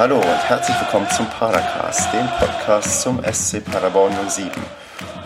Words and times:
Hallo 0.00 0.16
und 0.16 0.48
herzlich 0.48 0.80
willkommen 0.80 1.10
zum 1.10 1.26
Padercast, 1.26 2.10
dem 2.14 2.26
Podcast 2.38 3.02
zum 3.02 3.22
SC 3.22 3.62
Paderborn 3.62 4.14
07. 4.30 4.50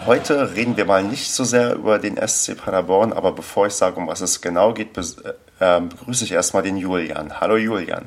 Heute 0.05 0.53
reden 0.57 0.77
wir 0.77 0.85
mal 0.85 1.05
nicht 1.05 1.31
so 1.31 1.45
sehr 1.45 1.77
über 1.77 2.01
den 2.01 2.17
SC 2.17 2.57
Paderborn, 2.57 3.13
aber 3.13 3.31
bevor 3.31 3.69
ich 3.69 3.73
sage, 3.75 3.95
um 3.99 4.09
was 4.09 4.21
es 4.21 4.41
genau 4.41 4.75
geht, 4.75 4.99
äh, 4.99 5.81
begrüße 5.81 6.25
ich 6.25 6.33
erstmal 6.33 6.65
den 6.65 6.77
Julian. 6.77 7.41
Hallo 7.41 7.57
Julian. 7.57 8.07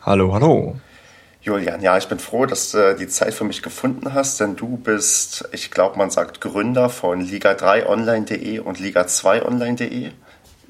Hallo, 0.00 0.32
hallo. 0.32 0.76
Julian, 1.42 1.82
ja, 1.82 1.98
ich 1.98 2.08
bin 2.08 2.18
froh, 2.18 2.46
dass 2.46 2.70
du 2.70 2.96
die 2.96 3.08
Zeit 3.08 3.34
für 3.34 3.44
mich 3.44 3.60
gefunden 3.60 4.14
hast, 4.14 4.40
denn 4.40 4.56
du 4.56 4.78
bist, 4.78 5.46
ich 5.52 5.70
glaube, 5.70 5.98
man 5.98 6.08
sagt 6.08 6.40
Gründer 6.40 6.88
von 6.88 7.22
Liga3online.de 7.22 8.60
und 8.60 8.78
Liga2online.de. 8.78 10.12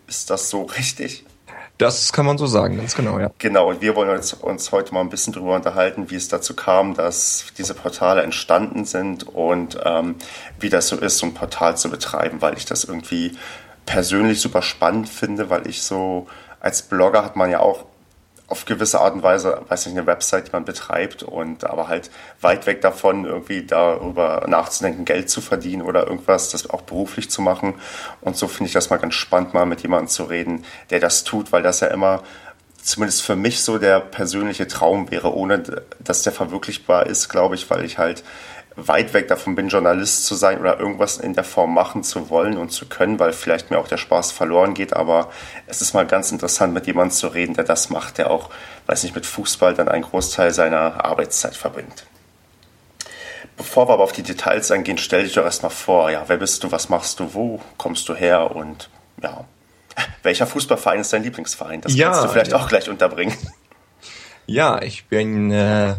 Ist 0.08 0.30
das 0.30 0.50
so 0.50 0.62
richtig? 0.62 1.24
Das 1.78 2.12
kann 2.12 2.26
man 2.26 2.38
so 2.38 2.46
sagen, 2.46 2.76
ganz 2.76 2.94
genau, 2.94 3.18
ja. 3.18 3.30
Genau, 3.38 3.70
und 3.70 3.80
wir 3.80 3.96
wollen 3.96 4.10
uns, 4.10 4.34
uns 4.34 4.70
heute 4.72 4.94
mal 4.94 5.00
ein 5.00 5.08
bisschen 5.08 5.32
darüber 5.32 5.56
unterhalten, 5.56 6.10
wie 6.10 6.16
es 6.16 6.28
dazu 6.28 6.54
kam, 6.54 6.94
dass 6.94 7.46
diese 7.58 7.74
Portale 7.74 8.22
entstanden 8.22 8.84
sind 8.84 9.26
und 9.26 9.78
ähm, 9.84 10.16
wie 10.60 10.68
das 10.68 10.88
so 10.88 10.96
ist, 10.96 11.18
so 11.18 11.26
ein 11.26 11.34
Portal 11.34 11.76
zu 11.76 11.90
betreiben, 11.90 12.40
weil 12.40 12.56
ich 12.56 12.66
das 12.66 12.84
irgendwie 12.84 13.36
persönlich 13.86 14.40
super 14.40 14.62
spannend 14.62 15.08
finde, 15.08 15.50
weil 15.50 15.66
ich 15.66 15.82
so 15.82 16.26
als 16.60 16.82
Blogger 16.82 17.24
hat 17.24 17.34
man 17.34 17.50
ja 17.50 17.58
auch 17.58 17.84
auf 18.52 18.66
gewisse 18.66 19.00
Art 19.00 19.14
und 19.14 19.22
Weise, 19.22 19.62
weiß 19.66 19.86
nicht, 19.86 19.96
eine 19.96 20.06
Website, 20.06 20.48
die 20.48 20.52
man 20.52 20.66
betreibt 20.66 21.22
und 21.22 21.64
aber 21.64 21.88
halt 21.88 22.10
weit 22.42 22.66
weg 22.66 22.82
davon, 22.82 23.24
irgendwie 23.24 23.64
darüber 23.64 24.44
nachzudenken, 24.46 25.06
Geld 25.06 25.30
zu 25.30 25.40
verdienen 25.40 25.80
oder 25.80 26.06
irgendwas, 26.06 26.50
das 26.50 26.68
auch 26.68 26.82
beruflich 26.82 27.30
zu 27.30 27.40
machen. 27.40 27.74
Und 28.20 28.36
so 28.36 28.48
finde 28.48 28.66
ich 28.66 28.74
das 28.74 28.90
mal 28.90 28.98
ganz 28.98 29.14
spannend, 29.14 29.54
mal 29.54 29.64
mit 29.64 29.80
jemandem 29.80 30.08
zu 30.08 30.24
reden, 30.24 30.66
der 30.90 31.00
das 31.00 31.24
tut, 31.24 31.50
weil 31.50 31.62
das 31.62 31.80
ja 31.80 31.86
immer 31.88 32.22
zumindest 32.82 33.22
für 33.22 33.36
mich 33.36 33.62
so 33.62 33.78
der 33.78 34.00
persönliche 34.00 34.68
Traum 34.68 35.10
wäre, 35.10 35.34
ohne 35.34 35.62
dass 35.98 36.22
der 36.22 36.32
verwirklichbar 36.32 37.06
ist, 37.06 37.30
glaube 37.30 37.54
ich, 37.54 37.70
weil 37.70 37.86
ich 37.86 37.96
halt 37.96 38.22
weit 38.76 39.12
weg 39.12 39.28
davon 39.28 39.54
bin, 39.54 39.68
Journalist 39.68 40.26
zu 40.26 40.34
sein 40.34 40.58
oder 40.60 40.78
irgendwas 40.78 41.18
in 41.18 41.34
der 41.34 41.44
Form 41.44 41.74
machen 41.74 42.02
zu 42.02 42.30
wollen 42.30 42.56
und 42.56 42.70
zu 42.70 42.86
können, 42.86 43.18
weil 43.18 43.32
vielleicht 43.32 43.70
mir 43.70 43.78
auch 43.78 43.88
der 43.88 43.98
Spaß 43.98 44.32
verloren 44.32 44.74
geht. 44.74 44.94
Aber 44.94 45.30
es 45.66 45.82
ist 45.82 45.94
mal 45.94 46.06
ganz 46.06 46.32
interessant, 46.32 46.72
mit 46.72 46.86
jemandem 46.86 47.12
zu 47.12 47.28
reden, 47.28 47.54
der 47.54 47.64
das 47.64 47.90
macht, 47.90 48.18
der 48.18 48.30
auch, 48.30 48.50
weiß 48.86 49.02
nicht, 49.02 49.14
mit 49.14 49.26
Fußball 49.26 49.74
dann 49.74 49.88
einen 49.88 50.04
Großteil 50.04 50.52
seiner 50.52 51.04
Arbeitszeit 51.04 51.56
verbringt. 51.56 52.06
Bevor 53.56 53.88
wir 53.88 53.94
aber 53.94 54.04
auf 54.04 54.12
die 54.12 54.22
Details 54.22 54.70
eingehen, 54.70 54.98
stell 54.98 55.24
dich 55.24 55.34
doch 55.34 55.44
erstmal 55.44 55.70
vor, 55.70 56.10
ja, 56.10 56.24
wer 56.26 56.38
bist 56.38 56.64
du, 56.64 56.72
was 56.72 56.88
machst 56.88 57.20
du, 57.20 57.34
wo 57.34 57.60
kommst 57.76 58.08
du 58.08 58.14
her 58.14 58.54
und 58.56 58.88
ja, 59.22 59.44
welcher 60.22 60.46
Fußballverein 60.46 61.00
ist 61.00 61.12
dein 61.12 61.22
Lieblingsverein? 61.22 61.82
Das 61.82 61.94
ja, 61.94 62.08
kannst 62.08 62.24
du 62.24 62.28
vielleicht 62.28 62.52
ja. 62.52 62.56
auch 62.56 62.68
gleich 62.68 62.88
unterbringen. 62.88 63.36
Ja, 64.46 64.82
ich 64.82 65.06
bin 65.06 65.52
äh, 65.52 65.94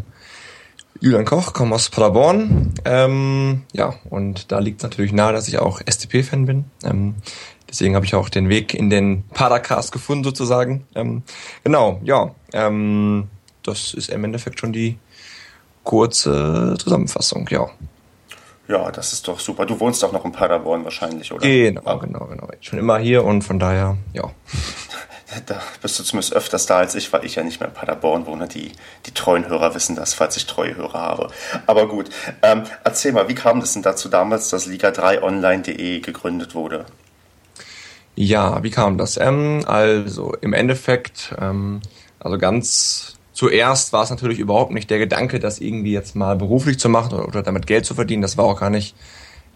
Julian 1.03 1.25
Koch, 1.25 1.51
komme 1.51 1.75
aus 1.75 1.89
Paderborn. 1.89 2.73
Ähm, 2.85 3.63
ja, 3.73 3.95
und 4.09 4.53
da 4.53 4.59
liegt 4.59 4.77
es 4.77 4.83
natürlich 4.83 5.11
nahe, 5.11 5.33
dass 5.33 5.49
ich 5.49 5.59
auch 5.59 5.81
STP-Fan 5.81 6.45
bin. 6.45 6.63
Ähm, 6.85 7.15
deswegen 7.69 7.95
habe 7.95 8.05
ich 8.05 8.15
auch 8.15 8.29
den 8.29 8.47
Weg 8.47 8.73
in 8.73 8.89
den 8.89 9.27
Padercast 9.27 9.91
gefunden, 9.91 10.23
sozusagen. 10.23 10.87
Ähm, 10.95 11.23
genau, 11.65 11.99
ja. 12.05 12.33
Ähm, 12.53 13.27
das 13.63 13.93
ist 13.93 14.11
im 14.11 14.23
Endeffekt 14.23 14.61
schon 14.61 14.71
die 14.71 14.97
kurze 15.83 16.75
Zusammenfassung, 16.79 17.49
ja. 17.51 17.67
Ja, 18.69 18.89
das 18.89 19.11
ist 19.11 19.27
doch 19.27 19.41
super. 19.41 19.65
Du 19.65 19.77
wohnst 19.81 20.01
doch 20.03 20.13
noch 20.13 20.23
in 20.23 20.31
Paderborn 20.31 20.85
wahrscheinlich, 20.85 21.33
oder? 21.33 21.45
Genau, 21.45 21.81
ah. 21.83 21.95
genau, 21.95 22.27
genau. 22.27 22.47
Schon 22.61 22.79
immer 22.79 22.97
hier 22.97 23.25
und 23.25 23.41
von 23.41 23.59
daher, 23.59 23.97
ja. 24.13 24.31
Da 25.45 25.61
bist 25.81 25.99
du 25.99 26.03
zumindest 26.03 26.33
öfters 26.33 26.65
da 26.65 26.77
als 26.77 26.95
ich, 26.95 27.11
weil 27.13 27.25
ich 27.25 27.35
ja 27.35 27.43
nicht 27.43 27.59
mehr 27.59 27.69
in 27.69 27.75
Paderborn 27.75 28.25
wohne. 28.25 28.47
Die, 28.47 28.71
die 29.05 29.13
treuen 29.13 29.47
Hörer 29.47 29.75
wissen 29.75 29.95
das, 29.95 30.13
falls 30.13 30.37
ich 30.37 30.45
treue 30.45 30.75
Hörer 30.75 30.99
habe. 30.99 31.27
Aber 31.65 31.87
gut, 31.87 32.09
ähm, 32.41 32.63
erzähl 32.83 33.11
mal, 33.11 33.27
wie 33.29 33.35
kam 33.35 33.59
das 33.59 33.73
denn 33.73 33.81
dazu 33.81 34.09
damals, 34.09 34.49
dass 34.49 34.67
Liga3online.de 34.67 35.99
gegründet 35.99 36.55
wurde? 36.55 36.85
Ja, 38.15 38.61
wie 38.63 38.69
kam 38.69 38.97
das? 38.97 39.17
Ähm, 39.17 39.63
also 39.65 40.33
im 40.41 40.53
Endeffekt, 40.53 41.33
ähm, 41.39 41.81
also 42.19 42.37
ganz 42.37 43.17
zuerst 43.33 43.91
war 43.91 44.03
es 44.03 44.11
natürlich 44.11 44.39
überhaupt 44.39 44.71
nicht 44.71 44.89
der 44.89 44.99
Gedanke, 44.99 45.39
das 45.39 45.59
irgendwie 45.59 45.93
jetzt 45.93 46.15
mal 46.15 46.35
beruflich 46.35 46.77
zu 46.77 46.89
machen 46.89 47.13
oder, 47.13 47.27
oder 47.27 47.43
damit 47.43 47.65
Geld 47.65 47.85
zu 47.85 47.95
verdienen. 47.95 48.21
Das 48.21 48.37
war 48.37 48.45
auch 48.45 48.59
gar 48.59 48.69
nicht 48.69 48.95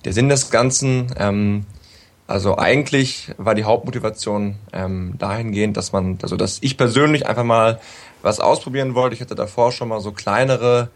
der 0.05 0.13
Sinn 0.13 0.29
des 0.29 0.49
Ganzen. 0.49 1.13
Ähm, 1.17 1.65
also 2.27 2.57
eigentlich 2.57 3.31
war 3.37 3.55
die 3.55 3.63
Hauptmotivation 3.63 4.55
ähm, 4.73 5.15
dahingehend, 5.17 5.77
dass 5.77 5.93
man, 5.93 6.19
also 6.21 6.35
dass 6.35 6.59
ich 6.61 6.77
persönlich 6.77 7.25
einfach 7.25 7.45
mal 7.45 7.79
was 8.21 8.41
ausprobieren 8.41 8.95
wollte. 8.95 9.15
Ich 9.15 9.21
hatte 9.21 9.35
davor 9.35 9.71
schon 9.71 9.87
mal 9.87 10.01
so 10.01 10.11
kleinere 10.11 10.89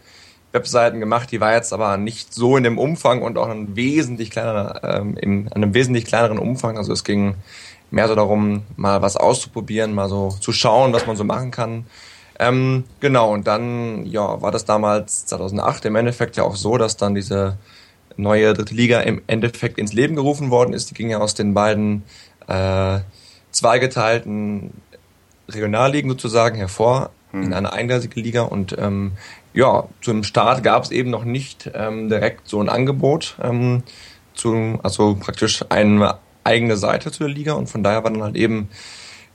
Webseiten 0.52 1.00
gemacht, 1.00 1.32
die 1.32 1.40
war 1.40 1.54
jetzt 1.54 1.72
aber 1.72 1.96
nicht 1.96 2.34
so 2.34 2.58
in 2.58 2.64
dem 2.64 2.78
Umfang 2.78 3.22
und 3.22 3.38
auch 3.38 3.48
ein 3.48 3.74
wesentlich 3.74 4.30
kleinerer, 4.30 4.84
ähm, 4.84 5.16
in 5.16 5.50
einem 5.50 5.72
wesentlich 5.72 6.04
kleineren 6.04 6.38
Umfang. 6.38 6.76
Also 6.76 6.92
es 6.92 7.04
ging 7.04 7.36
mehr 7.90 8.08
so 8.08 8.14
darum, 8.14 8.62
mal 8.76 9.00
was 9.00 9.16
auszuprobieren, 9.16 9.94
mal 9.94 10.10
so 10.10 10.28
zu 10.28 10.52
schauen, 10.52 10.92
was 10.92 11.06
man 11.06 11.16
so 11.16 11.24
machen 11.24 11.50
kann. 11.50 11.86
Ähm, 12.38 12.84
genau, 13.00 13.32
und 13.32 13.46
dann 13.46 14.04
ja, 14.04 14.42
war 14.42 14.50
das 14.50 14.66
damals 14.66 15.26
2008 15.26 15.86
im 15.86 15.96
Endeffekt 15.96 16.36
ja 16.36 16.42
auch 16.42 16.56
so, 16.56 16.76
dass 16.76 16.98
dann 16.98 17.14
diese 17.14 17.56
neue 18.16 18.54
dritte 18.54 18.74
Liga 18.74 19.00
im 19.00 19.22
Endeffekt 19.26 19.78
ins 19.78 19.92
Leben 19.92 20.16
gerufen 20.16 20.50
worden 20.50 20.72
ist. 20.72 20.90
Die 20.90 20.94
ging 20.94 21.10
ja 21.10 21.18
aus 21.18 21.34
den 21.34 21.54
beiden 21.54 22.04
äh, 22.48 23.00
zweigeteilten 23.50 24.72
Regionalligen 25.48 26.10
sozusagen 26.10 26.56
hervor 26.56 27.10
hm. 27.30 27.42
in 27.42 27.52
eine 27.52 27.72
eingleisige 27.72 28.20
Liga 28.20 28.42
und 28.42 28.76
ähm, 28.78 29.12
ja, 29.54 29.84
zum 30.00 30.24
Start 30.24 30.62
gab 30.62 30.84
es 30.84 30.90
eben 30.90 31.10
noch 31.10 31.24
nicht 31.24 31.70
ähm, 31.74 32.08
direkt 32.08 32.48
so 32.48 32.60
ein 32.60 32.68
Angebot, 32.68 33.36
ähm, 33.42 33.82
zu, 34.34 34.78
also 34.82 35.14
praktisch 35.14 35.64
eine 35.68 36.16
eigene 36.44 36.76
Seite 36.76 37.12
zu 37.12 37.24
der 37.24 37.32
Liga 37.32 37.52
und 37.52 37.68
von 37.68 37.82
daher 37.82 38.02
war 38.02 38.10
dann 38.10 38.22
halt 38.22 38.36
eben 38.36 38.68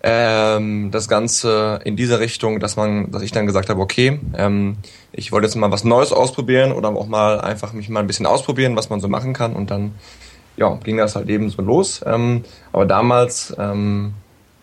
ähm, 0.03 0.91
das 0.91 1.08
Ganze 1.08 1.80
in 1.84 1.96
diese 1.96 2.19
Richtung, 2.19 2.59
dass 2.59 2.75
man, 2.75 3.12
dass 3.12 3.22
ich 3.22 3.31
dann 3.31 3.46
gesagt 3.46 3.69
habe, 3.69 3.81
okay, 3.81 4.19
ähm, 4.35 4.78
ich 5.12 5.31
wollte 5.31 5.47
jetzt 5.47 5.56
mal 5.56 5.72
was 5.72 5.84
Neues 5.84 6.12
ausprobieren 6.12 6.72
oder 6.72 6.90
auch 6.90 7.08
mal 7.08 7.41
einfach 7.41 7.74
mich 7.74 7.90
mal 7.90 8.02
ein 8.02 8.07
bisschen 8.07 8.25
ausprobieren, 8.25 8.75
was 8.75 8.90
man 8.90 9.00
so 9.00 9.07
machen 9.07 9.34
kann 9.34 9.53
und 9.53 9.72
dann 9.72 9.96
ja, 10.57 10.75
ging 10.84 10.97
das 10.97 11.16
halt 11.16 11.30
eben 11.30 11.50
so 11.50 11.62
los. 11.62 12.02
Ähm, 12.06 12.44
aber 12.74 12.86
damals 12.86 13.56
ähm, 13.57 14.13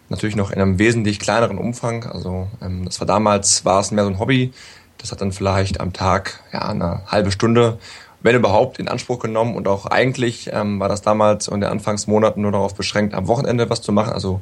natürlich 0.08 0.36
noch 0.36 0.50
in 0.50 0.60
einem 0.60 0.78
wesentlich 0.78 1.18
kleineren 1.18 1.58
Umfang. 1.58 2.04
Also 2.04 2.48
ähm, 2.60 2.84
das 2.84 3.00
war 3.00 3.06
damals, 3.06 3.64
war 3.64 3.80
es 3.80 3.90
mehr 3.90 4.04
so 4.04 4.10
ein 4.10 4.18
Hobby. 4.18 4.52
Das 4.98 5.12
hat 5.12 5.20
dann 5.20 5.32
vielleicht 5.32 5.80
am 5.80 5.92
Tag 5.92 6.40
ja 6.52 6.62
eine 6.62 7.02
halbe 7.06 7.30
Stunde, 7.30 7.78
wenn 8.22 8.36
überhaupt, 8.36 8.78
in 8.78 8.88
Anspruch 8.88 9.18
genommen. 9.18 9.54
Und 9.54 9.68
auch 9.68 9.86
eigentlich 9.86 10.50
ähm, 10.52 10.80
war 10.80 10.88
das 10.88 11.02
damals 11.02 11.48
in 11.48 11.60
den 11.60 11.70
Anfangsmonaten 11.70 12.42
nur 12.42 12.52
darauf 12.52 12.74
beschränkt, 12.74 13.14
am 13.14 13.28
Wochenende 13.28 13.70
was 13.70 13.82
zu 13.82 13.92
machen. 13.92 14.12
Also 14.12 14.40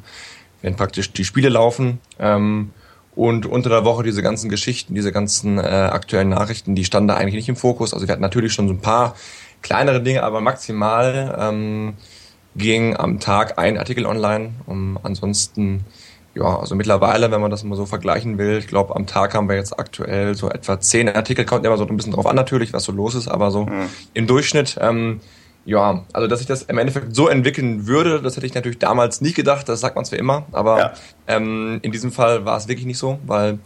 wenn 0.63 0.75
praktisch 0.75 1.13
die 1.13 1.25
Spiele 1.25 1.49
laufen. 1.49 1.99
Ähm, 2.17 2.71
und 3.15 3.45
unter 3.45 3.69
der 3.69 3.85
Woche 3.85 4.01
diese 4.01 4.23
ganzen 4.23 4.49
Geschichten, 4.49 4.95
diese 4.95 5.11
ganzen 5.11 5.59
äh, 5.59 5.61
aktuellen 5.61 6.29
Nachrichten, 6.29 6.73
die 6.73 6.83
standen 6.83 7.09
da 7.09 7.15
eigentlich 7.15 7.35
nicht 7.35 7.49
im 7.49 7.55
Fokus. 7.55 7.93
Also 7.93 8.07
wir 8.07 8.11
hatten 8.11 8.23
natürlich 8.23 8.53
schon 8.53 8.67
so 8.67 8.73
ein 8.73 8.81
paar 8.81 9.15
kleinere 9.61 10.01
Dinge, 10.01 10.23
aber 10.23 10.41
maximal 10.41 11.37
ähm, 11.39 11.93
ging 12.55 12.95
am 12.97 13.19
Tag 13.19 13.59
ein 13.59 13.77
Artikel 13.77 14.07
online. 14.07 14.53
Um, 14.65 14.97
ansonsten, 15.03 15.85
ja, 16.33 16.57
also 16.57 16.73
mittlerweile, 16.75 17.29
wenn 17.29 17.41
man 17.41 17.51
das 17.51 17.63
mal 17.63 17.75
so 17.75 17.85
vergleichen 17.85 18.39
will, 18.39 18.57
ich 18.57 18.67
glaube, 18.67 18.95
am 18.95 19.05
Tag 19.05 19.35
haben 19.35 19.47
wir 19.47 19.57
jetzt 19.57 19.77
aktuell 19.77 20.33
so 20.33 20.49
etwa 20.49 20.79
zehn 20.79 21.07
Artikel, 21.07 21.45
kommt 21.45 21.65
immer 21.65 21.77
so 21.77 21.85
ein 21.85 21.95
bisschen 21.95 22.13
drauf 22.13 22.25
an 22.25 22.35
natürlich, 22.35 22.73
was 22.73 22.83
so 22.83 22.91
los 22.91 23.13
ist, 23.13 23.27
aber 23.27 23.51
so 23.51 23.65
mhm. 23.65 23.89
im 24.15 24.25
Durchschnitt 24.25 24.77
ähm, 24.81 25.19
ja, 25.65 26.03
also 26.11 26.27
dass 26.27 26.39
sich 26.39 26.47
das 26.47 26.63
im 26.63 26.77
Endeffekt 26.77 27.15
so 27.15 27.27
entwickeln 27.27 27.87
würde, 27.87 28.21
das 28.21 28.35
hätte 28.35 28.45
ich 28.45 28.53
natürlich 28.53 28.79
damals 28.79 29.21
nicht 29.21 29.35
gedacht, 29.35 29.69
das 29.69 29.79
sagt 29.79 29.95
man 29.95 30.03
zwar 30.03 30.19
immer, 30.19 30.45
aber 30.51 30.77
ja. 30.77 30.93
ähm, 31.27 31.79
in 31.81 31.91
diesem 31.91 32.11
Fall 32.11 32.45
war 32.45 32.57
es 32.57 32.67
wirklich 32.67 32.85
nicht 32.85 32.97
so, 32.97 33.19
weil, 33.25 33.59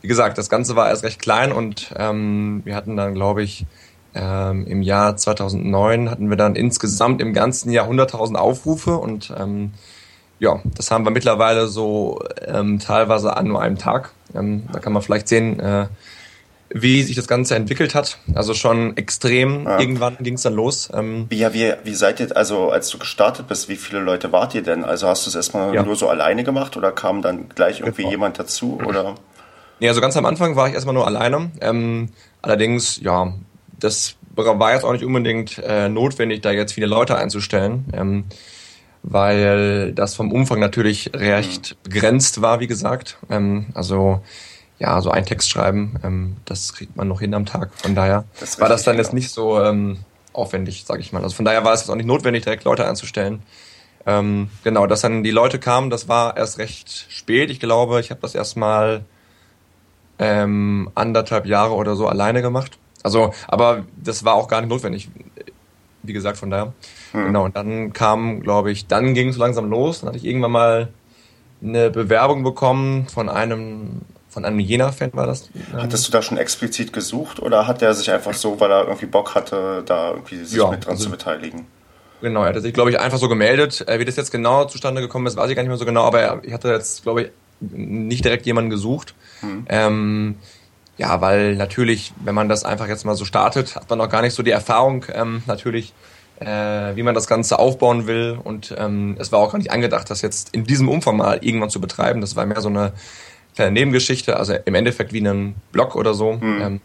wie 0.00 0.08
gesagt, 0.08 0.38
das 0.38 0.48
Ganze 0.48 0.74
war 0.74 0.88
erst 0.88 1.04
recht 1.04 1.20
klein 1.20 1.52
und 1.52 1.92
ähm, 1.96 2.62
wir 2.64 2.74
hatten 2.74 2.96
dann, 2.96 3.14
glaube 3.14 3.42
ich, 3.42 3.66
ähm, 4.14 4.66
im 4.66 4.80
Jahr 4.80 5.16
2009 5.16 6.10
hatten 6.10 6.30
wir 6.30 6.36
dann 6.36 6.56
insgesamt 6.56 7.20
im 7.20 7.34
ganzen 7.34 7.70
Jahr 7.70 7.88
100.000 7.88 8.36
Aufrufe 8.36 8.96
und 8.96 9.32
ähm, 9.36 9.72
ja, 10.38 10.60
das 10.76 10.90
haben 10.90 11.04
wir 11.04 11.10
mittlerweile 11.10 11.68
so 11.68 12.20
ähm, 12.46 12.78
teilweise 12.78 13.36
an 13.36 13.48
nur 13.48 13.60
einem 13.60 13.78
Tag. 13.78 14.12
Ähm, 14.34 14.64
da 14.72 14.78
kann 14.78 14.92
man 14.92 15.02
vielleicht 15.02 15.28
sehen, 15.28 15.60
äh, 15.60 15.86
wie 16.70 17.02
sich 17.02 17.16
das 17.16 17.28
Ganze 17.28 17.54
entwickelt 17.54 17.94
hat. 17.94 18.18
Also 18.34 18.54
schon 18.54 18.96
extrem. 18.96 19.64
Ja. 19.64 19.78
Irgendwann 19.78 20.16
ging 20.20 20.34
es 20.34 20.42
dann 20.42 20.54
los. 20.54 20.88
Ähm 20.92 21.26
wie, 21.28 21.38
ja, 21.38 21.54
wie, 21.54 21.72
wie 21.84 21.94
seid 21.94 22.20
ihr, 22.20 22.36
also 22.36 22.70
als 22.70 22.88
du 22.88 22.98
gestartet 22.98 23.46
bist, 23.46 23.68
wie 23.68 23.76
viele 23.76 24.00
Leute 24.00 24.32
wart 24.32 24.54
ihr 24.54 24.62
denn? 24.62 24.84
Also 24.84 25.06
hast 25.08 25.26
du 25.26 25.30
es 25.30 25.36
erstmal 25.36 25.74
ja. 25.74 25.82
nur 25.82 25.96
so 25.96 26.08
alleine 26.08 26.44
gemacht 26.44 26.76
oder 26.76 26.92
kam 26.92 27.22
dann 27.22 27.48
gleich 27.48 27.80
irgendwie 27.80 28.02
genau. 28.02 28.10
jemand 28.12 28.38
dazu? 28.38 28.80
Oder? 28.84 29.14
Nee, 29.80 29.88
also 29.88 30.00
ganz 30.00 30.16
am 30.16 30.26
Anfang 30.26 30.56
war 30.56 30.68
ich 30.68 30.74
erstmal 30.74 30.94
nur 30.94 31.06
alleine. 31.06 31.50
Ähm, 31.60 32.10
allerdings, 32.42 33.00
ja, 33.00 33.32
das 33.78 34.16
war 34.34 34.72
jetzt 34.72 34.84
auch 34.84 34.92
nicht 34.92 35.04
unbedingt 35.04 35.58
äh, 35.58 35.88
notwendig, 35.88 36.40
da 36.40 36.50
jetzt 36.50 36.72
viele 36.72 36.86
Leute 36.86 37.16
einzustellen. 37.16 37.84
Ähm, 37.92 38.24
weil 39.04 39.92
das 39.92 40.14
vom 40.14 40.32
Umfang 40.32 40.58
natürlich 40.58 41.10
recht 41.14 41.72
mhm. 41.76 41.90
begrenzt 41.90 42.40
war, 42.40 42.60
wie 42.60 42.66
gesagt. 42.66 43.18
Ähm, 43.30 43.66
also 43.74 44.22
ja, 44.78 45.00
so 45.00 45.10
einen 45.10 45.26
Text 45.26 45.50
schreiben, 45.50 45.98
ähm, 46.02 46.36
das 46.44 46.72
kriegt 46.72 46.96
man 46.96 47.08
noch 47.08 47.20
hin 47.20 47.34
am 47.34 47.46
Tag. 47.46 47.70
Von 47.74 47.94
daher 47.94 48.24
das 48.40 48.60
war 48.60 48.68
das 48.68 48.82
dann 48.82 48.96
genau. 48.96 49.04
jetzt 49.04 49.14
nicht 49.14 49.30
so 49.30 49.60
ähm, 49.60 49.98
aufwendig, 50.32 50.84
sage 50.84 51.00
ich 51.00 51.12
mal. 51.12 51.22
Also 51.22 51.36
von 51.36 51.44
daher 51.44 51.64
war 51.64 51.72
es 51.72 51.80
jetzt 51.80 51.90
auch 51.90 51.96
nicht 51.96 52.06
notwendig, 52.06 52.44
direkt 52.44 52.64
Leute 52.64 52.86
einzustellen. 52.86 53.42
Ähm, 54.06 54.50
genau, 54.62 54.86
dass 54.86 55.00
dann 55.00 55.22
die 55.22 55.30
Leute 55.30 55.58
kamen, 55.58 55.90
das 55.90 56.08
war 56.08 56.36
erst 56.36 56.58
recht 56.58 57.06
spät. 57.08 57.50
Ich 57.50 57.60
glaube, 57.60 58.00
ich 58.00 58.10
habe 58.10 58.20
das 58.20 58.34
erstmal 58.34 59.04
ähm, 60.18 60.90
anderthalb 60.94 61.46
Jahre 61.46 61.74
oder 61.74 61.96
so 61.96 62.06
alleine 62.06 62.42
gemacht. 62.42 62.78
Also, 63.02 63.32
aber 63.48 63.84
das 63.96 64.24
war 64.24 64.34
auch 64.34 64.48
gar 64.48 64.60
nicht 64.60 64.70
notwendig. 64.70 65.08
Wie 66.02 66.12
gesagt, 66.12 66.36
von 66.36 66.50
daher. 66.50 66.74
Hm. 67.12 67.26
Genau, 67.26 67.44
und 67.44 67.56
dann 67.56 67.92
kam, 67.92 68.40
glaube 68.40 68.70
ich, 68.70 68.86
dann 68.86 69.14
ging 69.14 69.28
es 69.28 69.38
langsam 69.38 69.70
los. 69.70 70.00
Dann 70.00 70.08
hatte 70.08 70.18
ich 70.18 70.24
irgendwann 70.24 70.52
mal 70.52 70.88
eine 71.62 71.90
Bewerbung 71.90 72.42
bekommen 72.42 73.06
von 73.08 73.28
einem 73.28 74.02
von 74.34 74.44
einem 74.44 74.58
Jena-Fan 74.58 75.10
war 75.14 75.26
das. 75.26 75.48
Hattest 75.72 76.08
du 76.08 76.12
da 76.12 76.20
schon 76.20 76.36
explizit 76.38 76.92
gesucht 76.92 77.40
oder 77.40 77.68
hat 77.68 77.82
er 77.82 77.94
sich 77.94 78.10
einfach 78.10 78.34
so, 78.34 78.58
weil 78.58 78.70
er 78.70 78.82
irgendwie 78.82 79.06
Bock 79.06 79.36
hatte, 79.36 79.84
da 79.86 80.10
irgendwie 80.10 80.44
sich 80.44 80.58
ja, 80.58 80.68
mit 80.68 80.84
dran 80.84 80.94
also, 80.94 81.04
zu 81.04 81.10
beteiligen? 81.10 81.66
Genau, 82.20 82.42
er 82.42 82.48
hatte 82.48 82.60
sich, 82.60 82.74
glaube 82.74 82.90
ich, 82.90 82.98
einfach 82.98 83.18
so 83.18 83.28
gemeldet. 83.28 83.86
Äh, 83.86 84.00
wie 84.00 84.04
das 84.04 84.16
jetzt 84.16 84.32
genau 84.32 84.64
zustande 84.64 85.00
gekommen 85.00 85.26
ist, 85.26 85.36
weiß 85.36 85.48
ich 85.48 85.56
gar 85.56 85.62
nicht 85.62 85.68
mehr 85.68 85.78
so 85.78 85.84
genau, 85.84 86.02
aber 86.04 86.44
ich 86.44 86.52
hatte 86.52 86.68
jetzt, 86.68 87.04
glaube 87.04 87.22
ich, 87.22 87.30
nicht 87.60 88.24
direkt 88.24 88.44
jemanden 88.44 88.70
gesucht. 88.70 89.14
Hm. 89.40 89.66
Ähm, 89.68 90.34
ja, 90.96 91.20
weil 91.20 91.54
natürlich, 91.54 92.12
wenn 92.24 92.34
man 92.34 92.48
das 92.48 92.64
einfach 92.64 92.88
jetzt 92.88 93.04
mal 93.04 93.14
so 93.14 93.24
startet, 93.24 93.76
hat 93.76 93.88
man 93.88 93.98
noch 93.98 94.08
gar 94.08 94.22
nicht 94.22 94.34
so 94.34 94.42
die 94.42 94.50
Erfahrung, 94.50 95.04
ähm, 95.12 95.44
natürlich, 95.46 95.94
äh, 96.40 96.46
wie 96.96 97.04
man 97.04 97.14
das 97.14 97.28
Ganze 97.28 97.60
aufbauen 97.60 98.08
will. 98.08 98.36
Und 98.42 98.74
ähm, 98.76 99.16
es 99.20 99.30
war 99.30 99.38
auch 99.38 99.52
gar 99.52 99.58
nicht 99.58 99.70
angedacht, 99.70 100.10
das 100.10 100.22
jetzt 100.22 100.52
in 100.52 100.64
diesem 100.64 100.88
Umfang 100.88 101.16
mal 101.16 101.38
irgendwann 101.40 101.70
zu 101.70 101.80
betreiben. 101.80 102.20
Das 102.20 102.34
war 102.34 102.46
mehr 102.46 102.60
so 102.60 102.68
eine 102.68 102.94
kleine 103.54 103.72
Nebengeschichte, 103.72 104.36
also 104.36 104.54
im 104.64 104.74
Endeffekt 104.74 105.12
wie 105.12 105.18
einen 105.18 105.54
Blog 105.72 105.96
oder 105.96 106.14
so. 106.14 106.32
Hm. 106.40 106.60
Ähm, 106.62 106.80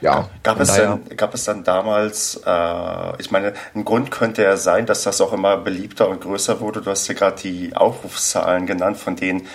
ja, 0.00 0.28
gab 0.44 0.60
es, 0.60 0.74
denn, 0.74 1.16
gab 1.16 1.34
es 1.34 1.44
dann 1.44 1.64
damals, 1.64 2.40
äh, 2.46 3.20
ich 3.20 3.32
meine, 3.32 3.52
ein 3.74 3.84
Grund 3.84 4.12
könnte 4.12 4.44
ja 4.44 4.56
sein, 4.56 4.86
dass 4.86 5.02
das 5.02 5.20
auch 5.20 5.32
immer 5.32 5.56
beliebter 5.56 6.08
und 6.08 6.20
größer 6.20 6.60
wurde. 6.60 6.82
Du 6.82 6.90
hast 6.90 7.08
ja 7.08 7.14
gerade 7.14 7.42
die 7.42 7.74
Aufrufszahlen 7.74 8.66
genannt, 8.66 8.96
von 8.96 9.16
denen, 9.16 9.48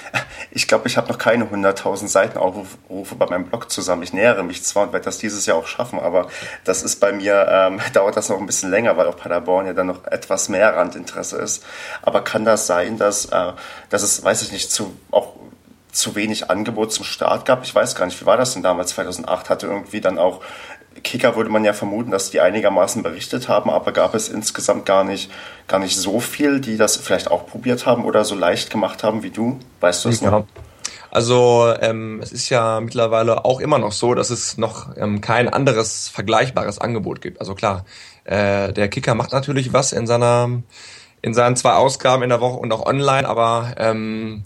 ich 0.52 0.68
glaube, 0.68 0.90
ich 0.90 0.98
habe 0.98 1.08
noch 1.08 1.18
keine 1.18 1.46
100.000 1.46 2.10
Seiten 2.10 2.38
Aufrufe 2.38 3.16
bei 3.16 3.26
meinem 3.28 3.46
Blog 3.46 3.72
zusammen. 3.72 4.04
Ich 4.04 4.12
nähere 4.12 4.44
mich 4.44 4.64
zwar 4.66 4.84
und 4.84 4.94
werde 4.94 5.06
das 5.06 5.18
dieses 5.18 5.46
Jahr 5.46 5.56
auch 5.56 5.68
schaffen, 5.68 5.98
aber 6.00 6.28
das 6.66 6.84
ist 6.84 7.00
bei 7.00 7.14
mir, 7.14 7.48
ähm, 7.50 7.80
dauert 7.94 8.18
das 8.18 8.28
noch 8.28 8.38
ein 8.38 8.46
bisschen 8.46 8.70
länger, 8.70 8.98
weil 8.98 9.08
auch 9.08 9.16
Paderborn 9.16 9.66
ja 9.66 9.74
dann 9.74 9.88
noch 9.88 10.06
etwas 10.08 10.50
mehr 10.50 10.76
Randinteresse 10.76 11.38
ist. 11.38 11.64
Aber 12.02 12.22
kann 12.22 12.44
das 12.44 12.68
sein, 12.68 12.98
dass, 12.98 13.26
äh, 13.28 13.54
dass 13.90 14.04
es, 14.04 14.22
weiß 14.22 14.42
ich 14.42 14.52
nicht, 14.52 14.72
zu 14.72 14.94
auch 15.10 15.36
zu 15.94 16.16
wenig 16.16 16.50
Angebot 16.50 16.92
zum 16.92 17.06
Start 17.06 17.46
gab. 17.46 17.64
Ich 17.64 17.74
weiß 17.74 17.96
gar 17.96 18.06
nicht, 18.06 18.20
wie 18.20 18.26
war 18.26 18.38
das 18.38 18.54
denn 18.54 18.64
damals? 18.64 18.92
2008 18.92 19.50
hatte 19.50 19.68
irgendwie 19.68 20.02
dann 20.02 20.18
auch 20.18 20.42
Kicker 21.02 21.36
würde 21.36 21.50
man 21.50 21.66
ja 21.66 21.74
vermuten, 21.74 22.12
dass 22.12 22.30
die 22.30 22.40
einigermaßen 22.40 23.02
berichtet 23.02 23.50
haben, 23.50 23.70
aber 23.70 23.92
gab 23.92 24.14
es 24.14 24.30
insgesamt 24.30 24.86
gar 24.86 25.04
nicht, 25.04 25.32
gar 25.68 25.80
nicht 25.80 25.98
so 25.98 26.20
viel, 26.20 26.60
die 26.60 26.78
das 26.78 26.98
vielleicht 26.98 27.32
auch 27.32 27.48
probiert 27.48 27.86
haben 27.86 28.06
oder 28.06 28.24
so 28.26 28.36
leicht 28.36 28.70
gemacht 28.70 29.04
haben 29.04 29.24
wie 29.24 29.32
du? 29.32 29.60
Weißt 29.80 30.06
du 30.06 30.10
es 30.10 30.22
ja. 30.22 30.32
noch? 30.32 30.46
Also 31.10 31.72
ähm, 31.80 32.20
es 32.24 32.32
ist 32.32 32.50
ja 32.50 32.80
mittlerweile 32.80 33.46
auch 33.46 33.60
immer 33.60 33.78
noch 33.78 33.92
so, 33.92 34.16
dass 34.16 34.30
es 34.30 34.58
noch 34.58 34.96
ähm, 34.98 35.22
kein 35.22 35.48
anderes 35.48 36.10
vergleichbares 36.10 36.80
Angebot 36.80 37.22
gibt. 37.22 37.40
Also 37.40 37.54
klar, 37.54 37.86
äh, 38.24 38.74
der 38.74 38.88
Kicker 38.88 39.14
macht 39.14 39.32
natürlich 39.32 39.74
was 39.74 39.92
in 39.92 40.08
seiner 40.08 40.50
in 41.22 41.34
seinen 41.34 41.56
zwei 41.56 41.74
Ausgaben 41.74 42.24
in 42.24 42.30
der 42.30 42.42
Woche 42.42 42.58
und 42.58 42.72
auch 42.74 42.86
online, 42.86 43.28
aber 43.28 43.76
ähm, 43.78 44.44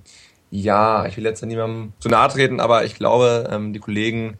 ja, 0.49 1.05
ich 1.05 1.17
will 1.17 1.25
jetzt 1.25 1.43
niemandem 1.43 1.93
zu 1.99 2.09
nahe 2.09 2.29
treten, 2.29 2.59
aber 2.59 2.85
ich 2.85 2.95
glaube, 2.95 3.49
ähm, 3.51 3.73
die 3.73 3.79
Kollegen 3.79 4.37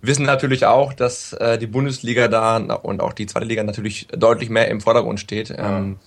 wissen 0.00 0.24
natürlich 0.24 0.66
auch, 0.66 0.92
dass 0.92 1.32
äh, 1.34 1.58
die 1.58 1.66
Bundesliga 1.66 2.28
da 2.28 2.56
und 2.56 3.00
auch 3.00 3.12
die 3.12 3.26
zweite 3.26 3.46
Liga 3.46 3.62
natürlich 3.62 4.08
deutlich 4.08 4.50
mehr 4.50 4.68
im 4.68 4.80
Vordergrund 4.80 5.20
steht. 5.20 5.54
Ähm, 5.56 5.98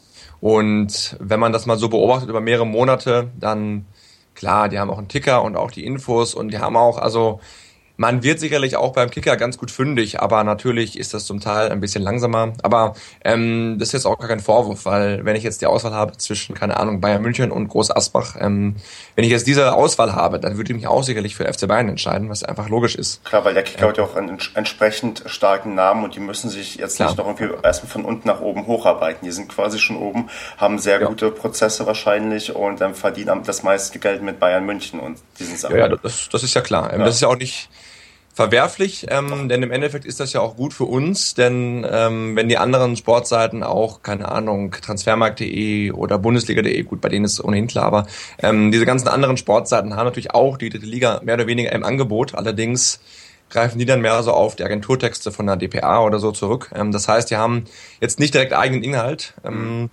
und 0.42 1.16
wenn 1.20 1.40
man 1.40 1.54
das 1.54 1.66
mal 1.66 1.78
so 1.78 1.90
beobachtet 1.90 2.30
über 2.30 2.42
mehrere 2.42 2.68
Monate, 2.68 3.32
dann 3.40 3.86
klar, 4.34 4.68
die 4.70 4.80
haben 4.80 4.90
auch 4.90 4.98
einen 4.98 5.08
Ticker 5.08 5.44
und 5.44 5.56
auch 5.56 5.72
die 5.72 5.86
Infos 5.86 6.34
und 6.34 6.52
die 6.52 6.60
haben 6.60 6.76
auch, 6.76 6.98
also 6.98 7.40
man 7.98 8.24
wird 8.24 8.40
sicherlich 8.40 8.76
auch 8.76 8.94
beim 8.94 9.10
Kicker 9.10 9.38
ganz 9.38 9.58
gut 9.58 9.72
fündig, 9.72 10.20
aber 10.20 10.44
natürlich 10.44 11.00
ist 11.00 11.14
das 11.14 11.26
zum 11.26 11.40
Teil 11.40 11.70
ein 11.70 11.80
bisschen 11.80 12.04
langsamer. 12.04 12.54
Aber 12.62 12.96
ähm, 13.24 13.78
das 13.80 13.90
ist 13.90 13.94
jetzt 13.94 14.06
auch 14.06 14.18
gar 14.18 14.28
kein 14.28 14.40
Vorwurf, 14.40 14.86
weil 14.86 15.24
wenn 15.24 15.36
ich 15.36 15.44
jetzt 15.44 15.62
die 15.62 15.66
Auswahl 15.66 15.94
habe 15.94 16.18
zwischen, 16.18 16.56
keine 16.56 16.78
Ahnung, 16.78 17.00
Bayern 17.00 17.22
München 17.22 17.52
und 17.52 17.70
Groß 17.70 17.92
Asbach, 17.92 18.36
ähm, 18.40 18.76
wenn 19.16 19.24
ich 19.24 19.32
jetzt 19.32 19.48
diese 19.48 19.74
Auswahl 19.74 20.14
habe, 20.14 20.40
dann 20.40 20.58
würde 20.58 20.72
ich 20.72 20.76
mich 20.76 20.88
auch 20.88 21.04
sicherlich 21.04 21.36
für 21.36 21.52
FC 21.52 21.68
Bayern 21.68 21.90
entscheiden, 21.90 22.30
was 22.30 22.44
einfach 22.44 22.70
logisch 22.70 22.96
ist. 22.96 23.24
Klar, 23.24 23.46
weil 23.46 23.54
der 23.54 23.64
Kicker 23.64 23.88
hat 23.88 23.98
ja 23.98 24.04
auch 24.04 24.16
einen 24.16 24.38
entsprechend 24.56 25.24
starken 25.28 25.76
Namen 25.76 26.04
und 26.04 26.16
die 26.16 26.20
müssen 26.20 26.50
sich 26.50 26.76
jetzt 26.76 26.98
Klar. 26.98 27.10
nicht 27.10 27.18
noch 27.18 27.28
irgendwie 27.28 27.50
erstmal 27.64 27.92
von 27.92 28.04
unten 28.04 28.28
nach 28.28 28.42
oben 28.42 28.68
hocharbeiten. 28.68 29.26
Die 29.26 29.32
sind 29.32 29.48
quasi 29.48 29.80
schon 29.80 29.98
oben, 29.98 30.30
haben 30.58 30.80
sehr 30.80 31.00
ja. 31.00 31.08
gute 31.08 31.32
Prozesse 31.32 31.86
wahrscheinlich 31.86 32.56
und 32.56 32.82
dann 32.82 32.94
verdienen 32.94 33.44
das 33.46 33.64
meiste 33.64 34.00
Geld 34.00 34.22
mit 34.22 34.40
Bayern 34.40 34.66
München 34.66 35.00
und 35.00 35.20
diesen 35.40 35.56
Sachen. 35.56 35.78
Ja, 35.78 35.88
ja 35.88 35.96
das, 35.96 36.30
das 36.30 36.44
ist 36.44 36.54
ja 36.54 36.62
klar. 36.62 36.92
Ähm, 36.92 37.00
ja. 37.00 37.06
Das 37.06 37.16
ist 37.16 37.22
ja 37.22 37.30
auch 37.30 37.38
nicht 37.38 37.70
verwerflich, 38.36 39.08
ähm, 39.10 39.48
denn 39.48 39.64
im 39.64 39.72
Endeffekt 39.72 40.04
ist 40.04 40.20
das 40.20 40.34
ja 40.34 40.42
auch 40.42 40.58
gut 40.58 40.74
für 40.74 40.84
uns, 40.84 41.36
denn 41.36 41.88
ähm, 41.90 42.36
wenn 42.36 42.50
die 42.50 42.58
anderen 42.58 42.98
Sportseiten 42.98 43.64
auch, 43.64 44.02
keine 44.04 44.30
Ahnung, 44.30 44.72
transfermarkt.de 44.72 45.92
oder 45.92 46.20
Bundesliga.de, 46.20 46.84
gut, 46.84 47.00
bei 47.00 47.08
denen 47.08 47.24
ist 47.24 47.34
es 47.34 47.44
ohnehin 47.44 47.68
klar, 47.68 47.86
aber 47.86 48.08
ähm, 48.40 48.74
diese 48.74 48.86
ganzen 48.86 49.08
anderen 49.08 49.38
Sportseiten 49.38 49.96
haben 49.96 50.06
natürlich 50.06 50.34
auch 50.34 50.58
die 50.58 50.70
dritte 50.70 50.86
Liga 50.86 51.22
mehr 51.24 51.36
oder 51.36 51.48
weniger 51.48 51.72
im 51.72 51.86
Angebot, 51.86 52.36
allerdings 52.36 53.00
greifen 53.50 53.80
die 53.80 53.86
dann 53.86 54.02
mehr 54.02 54.22
so 54.22 54.34
auf 54.34 54.58
die 54.58 54.66
Agenturtexte 54.66 55.32
von 55.32 55.48
der 55.48 55.56
DPA 55.56 56.02
oder 56.04 56.20
so 56.20 56.34
zurück. 56.34 56.72
Ähm, 56.76 56.92
das 56.92 57.08
heißt, 57.08 57.32
die 57.32 57.38
haben 57.38 57.64
jetzt 58.02 58.20
nicht 58.20 58.34
direkt 58.34 58.52
eigenen 58.52 58.84
Inhalt. 58.84 59.34
Ähm, 59.46 59.90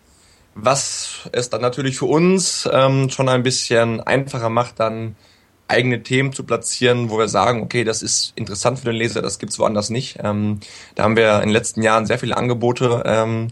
was 0.56 1.28
es 1.30 1.48
dann 1.48 1.60
natürlich 1.60 1.96
für 1.96 2.06
uns 2.06 2.68
ähm, 2.70 3.08
schon 3.08 3.28
ein 3.28 3.44
bisschen 3.44 4.00
einfacher 4.00 4.48
macht, 4.48 4.80
dann 4.80 5.14
eigene 5.72 6.02
Themen 6.02 6.32
zu 6.32 6.44
platzieren, 6.44 7.10
wo 7.10 7.18
wir 7.18 7.28
sagen, 7.28 7.62
okay, 7.62 7.82
das 7.82 8.02
ist 8.02 8.32
interessant 8.36 8.78
für 8.78 8.86
den 8.86 8.96
Leser, 8.96 9.22
das 9.22 9.38
gibt's 9.38 9.58
woanders 9.58 9.90
nicht. 9.90 10.18
Ähm, 10.22 10.60
da 10.94 11.04
haben 11.04 11.16
wir 11.16 11.36
in 11.36 11.48
den 11.48 11.50
letzten 11.50 11.82
Jahren 11.82 12.06
sehr 12.06 12.18
viele 12.18 12.36
Angebote 12.36 13.02
ähm, 13.06 13.48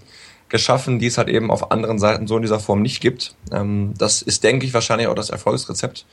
geschaffen, 0.48 0.98
die 0.98 1.06
es 1.06 1.18
halt 1.18 1.28
eben 1.28 1.50
auf 1.50 1.72
anderen 1.72 1.98
Seiten 1.98 2.26
so 2.26 2.36
in 2.36 2.42
dieser 2.42 2.60
Form 2.60 2.82
nicht 2.82 3.00
gibt. 3.00 3.34
Ähm, 3.50 3.94
das 3.96 4.22
ist, 4.22 4.44
denke 4.44 4.66
ich, 4.66 4.74
wahrscheinlich 4.74 5.08
auch 5.08 5.14
das 5.14 5.30
Erfolgsrezept, 5.30 6.06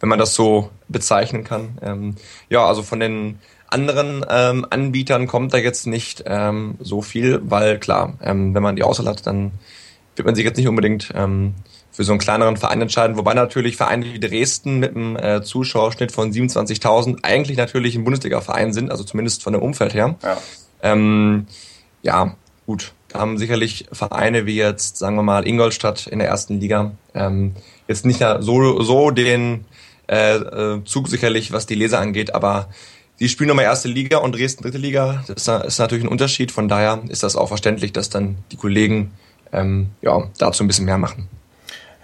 wenn 0.00 0.08
man 0.08 0.18
das 0.18 0.34
so 0.34 0.70
bezeichnen 0.88 1.44
kann. 1.44 1.78
Ähm, 1.82 2.16
ja, 2.50 2.64
also 2.66 2.82
von 2.82 3.00
den 3.00 3.38
anderen 3.68 4.24
ähm, 4.28 4.66
Anbietern 4.68 5.26
kommt 5.26 5.54
da 5.54 5.58
jetzt 5.58 5.86
nicht 5.86 6.24
ähm, 6.26 6.76
so 6.80 7.02
viel, 7.02 7.40
weil 7.44 7.78
klar, 7.78 8.14
wenn 8.20 8.52
man 8.52 8.76
die 8.76 8.84
Auswahl 8.84 9.08
hat, 9.08 9.26
dann 9.26 9.52
wird 10.14 10.26
man 10.26 10.34
sich 10.34 10.44
jetzt 10.44 10.56
nicht 10.56 10.68
unbedingt 10.68 11.12
für 11.96 12.04
so 12.04 12.12
einen 12.12 12.18
kleineren 12.18 12.58
Verein 12.58 12.82
entscheiden, 12.82 13.16
wobei 13.16 13.32
natürlich 13.32 13.78
Vereine 13.78 14.04
wie 14.04 14.20
Dresden 14.20 14.80
mit 14.80 14.94
einem 14.94 15.16
äh, 15.16 15.40
Zuschauerschnitt 15.42 16.12
von 16.12 16.30
27.000 16.30 17.20
eigentlich 17.22 17.56
natürlich 17.56 17.96
ein 17.96 18.04
Bundesliga-Verein 18.04 18.74
sind, 18.74 18.90
also 18.90 19.02
zumindest 19.02 19.42
von 19.42 19.54
dem 19.54 19.62
Umfeld 19.62 19.94
her. 19.94 20.16
Ja, 20.22 20.36
ähm, 20.82 21.46
ja 22.02 22.36
gut, 22.66 22.92
da 23.08 23.20
haben 23.20 23.38
sicherlich 23.38 23.86
Vereine 23.92 24.44
wie 24.44 24.56
jetzt, 24.56 24.98
sagen 24.98 25.16
wir 25.16 25.22
mal, 25.22 25.48
Ingolstadt 25.48 26.06
in 26.06 26.18
der 26.18 26.28
ersten 26.28 26.60
Liga 26.60 26.92
ähm, 27.14 27.54
jetzt 27.88 28.04
nicht 28.04 28.22
so, 28.40 28.82
so 28.82 29.10
den 29.10 29.64
äh, 30.06 30.36
äh, 30.36 30.84
Zug 30.84 31.08
sicherlich, 31.08 31.50
was 31.52 31.64
die 31.64 31.76
Leser 31.76 31.98
angeht, 31.98 32.34
aber 32.34 32.68
die 33.20 33.30
spielen 33.30 33.48
nochmal 33.48 33.64
erste 33.64 33.88
Liga 33.88 34.18
und 34.18 34.34
Dresden 34.34 34.64
dritte 34.64 34.76
Liga. 34.76 35.24
Das 35.26 35.48
ist 35.48 35.78
natürlich 35.78 36.04
ein 36.04 36.10
Unterschied. 36.10 36.52
Von 36.52 36.68
daher 36.68 37.02
ist 37.08 37.22
das 37.22 37.36
auch 37.36 37.48
verständlich, 37.48 37.94
dass 37.94 38.10
dann 38.10 38.36
die 38.52 38.56
Kollegen 38.56 39.12
ähm, 39.54 39.88
ja, 40.02 40.28
dazu 40.36 40.62
ein 40.62 40.66
bisschen 40.66 40.84
mehr 40.84 40.98
machen. 40.98 41.26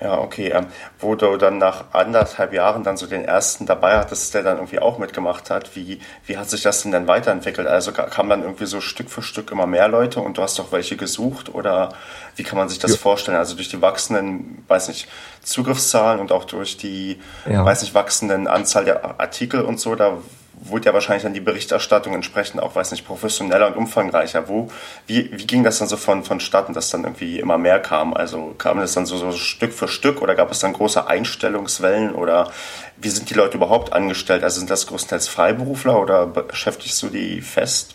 Ja, 0.02 0.18
okay. 0.18 0.49
Ähm, 0.49 0.66
wo 0.99 1.14
du 1.14 1.37
dann 1.37 1.59
nach 1.59 1.85
anderthalb 1.92 2.52
Jahren 2.52 2.82
dann 2.82 2.97
so 2.97 3.06
den 3.06 3.25
ersten 3.25 3.66
dabei 3.66 3.99
hattest, 3.99 4.35
der 4.35 4.42
dann 4.42 4.56
irgendwie 4.56 4.80
auch 4.80 4.99
mitgemacht 4.99 5.49
hat, 5.49 5.76
wie, 5.76 6.00
wie 6.26 6.37
hat 6.37 6.50
sich 6.50 6.62
das 6.62 6.82
denn 6.82 6.90
dann 6.90 7.06
weiterentwickelt? 7.06 7.68
Also 7.68 7.92
kamen 7.92 8.28
dann 8.28 8.42
irgendwie 8.42 8.66
so 8.66 8.80
Stück 8.80 9.11
für 9.11 9.23
Stück 9.23 9.52
immer 9.52 9.66
mehr 9.66 9.87
Leute 9.87 10.21
und 10.21 10.38
du 10.38 10.42
hast 10.42 10.59
doch 10.59 10.73
welche 10.73 10.97
gesucht 10.97 11.54
oder 11.54 11.90
wie 12.35 12.42
kann 12.42 12.59
man 12.59 12.68
sich 12.68 12.80
das 12.80 12.92
ja. 12.92 12.97
vorstellen? 12.97 13.37
Also 13.37 13.54
durch 13.54 13.68
die 13.68 13.80
wachsenden, 13.80 14.64
weiß 14.66 14.88
nicht, 14.88 15.09
Zugriffszahlen 15.42 16.18
und 16.21 16.32
auch 16.32 16.47
durch 16.47 16.76
die, 16.76 17.21
ja. 17.49 17.64
weiß 17.64 17.82
nicht, 17.82 17.94
wachsenden 17.94 18.49
Anzahl 18.49 18.85
der 18.85 19.21
Artikel 19.21 19.62
und 19.62 19.78
so, 19.78 19.94
da 19.94 20.18
wurde 20.64 20.87
ja 20.87 20.95
wahrscheinlich 20.95 21.25
dann 21.25 21.35
die 21.35 21.40
Berichterstattung 21.40 22.14
entsprechend 22.14 22.62
auch, 22.62 22.75
weiß 22.75 22.92
nicht, 22.92 23.07
professioneller 23.07 23.66
und 23.66 23.76
umfangreicher. 23.76 24.49
Wo, 24.49 24.69
wie, 25.07 25.31
wie 25.33 25.47
ging 25.47 25.64
das 25.64 25.78
dann 25.78 25.88
so 25.88 25.97
von, 25.97 26.25
vonstatten, 26.25 26.73
dass 26.73 26.90
dann 26.90 27.04
irgendwie 27.04 27.40
immer 27.40 27.59
mehr 27.59 27.81
kam? 27.81 28.14
Also 28.14 28.54
kam 28.59 28.78
das 28.78 28.92
dann 28.95 29.07
so, 29.07 29.16
so 29.16 29.33
Stück 29.33 29.73
für 29.73 29.88
Stück 29.88 30.23
oder 30.23 30.35
gab 30.35 30.50
es 30.50 30.61
dann 30.61 30.73
große 30.73 31.07
Einstellungswellen 31.07 32.14
oder 32.14 32.50
wie 32.97 33.09
sind 33.09 33.28
die 33.31 33.35
Leute 33.35 33.57
überhaupt 33.57 33.92
angestellt? 33.92 34.45
Also 34.45 34.61
sind 34.61 34.71
das 34.71 34.87
größtenteils 34.87 35.28
Freiberufler 35.28 36.00
oder 36.00 36.26
beschäftigst 36.26 37.02
du 37.02 37.09
die 37.09 37.40
fest? 37.40 37.95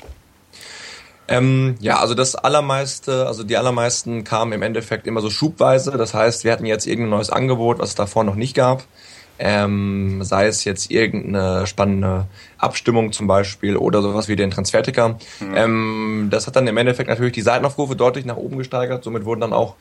Ähm, 1.29 1.75
ja, 1.79 1.99
also 1.99 2.13
das 2.13 2.35
allermeiste, 2.35 3.27
also 3.27 3.43
die 3.43 3.57
allermeisten 3.57 4.23
kamen 4.23 4.53
im 4.53 4.61
Endeffekt 4.61 5.07
immer 5.07 5.21
so 5.21 5.29
schubweise. 5.29 5.91
Das 5.91 6.13
heißt, 6.13 6.43
wir 6.43 6.51
hatten 6.51 6.65
jetzt 6.65 6.87
irgendein 6.87 7.11
neues 7.11 7.29
Angebot, 7.29 7.79
was 7.79 7.89
es 7.89 7.95
davor 7.95 8.23
noch 8.23 8.35
nicht 8.35 8.55
gab. 8.55 8.83
Ähm, 9.39 10.23
sei 10.23 10.47
es 10.47 10.63
jetzt 10.63 10.91
irgendeine 10.91 11.67
spannende 11.67 12.25
Abstimmung 12.57 13.11
zum 13.11 13.27
Beispiel 13.27 13.77
oder 13.77 14.01
sowas 14.01 14.27
wie 14.27 14.35
den 14.35 14.51
Transferticker. 14.51 15.17
Mhm. 15.39 15.55
Ähm, 15.55 16.27
das 16.31 16.47
hat 16.47 16.55
dann 16.55 16.67
im 16.67 16.77
Endeffekt 16.77 17.09
natürlich 17.09 17.33
die 17.33 17.41
Seitenaufrufe 17.41 17.95
deutlich 17.95 18.25
nach 18.25 18.37
oben 18.37 18.57
gesteigert. 18.57 19.03
Somit 19.03 19.25
wurden 19.25 19.41
dann 19.41 19.53
auch 19.53 19.75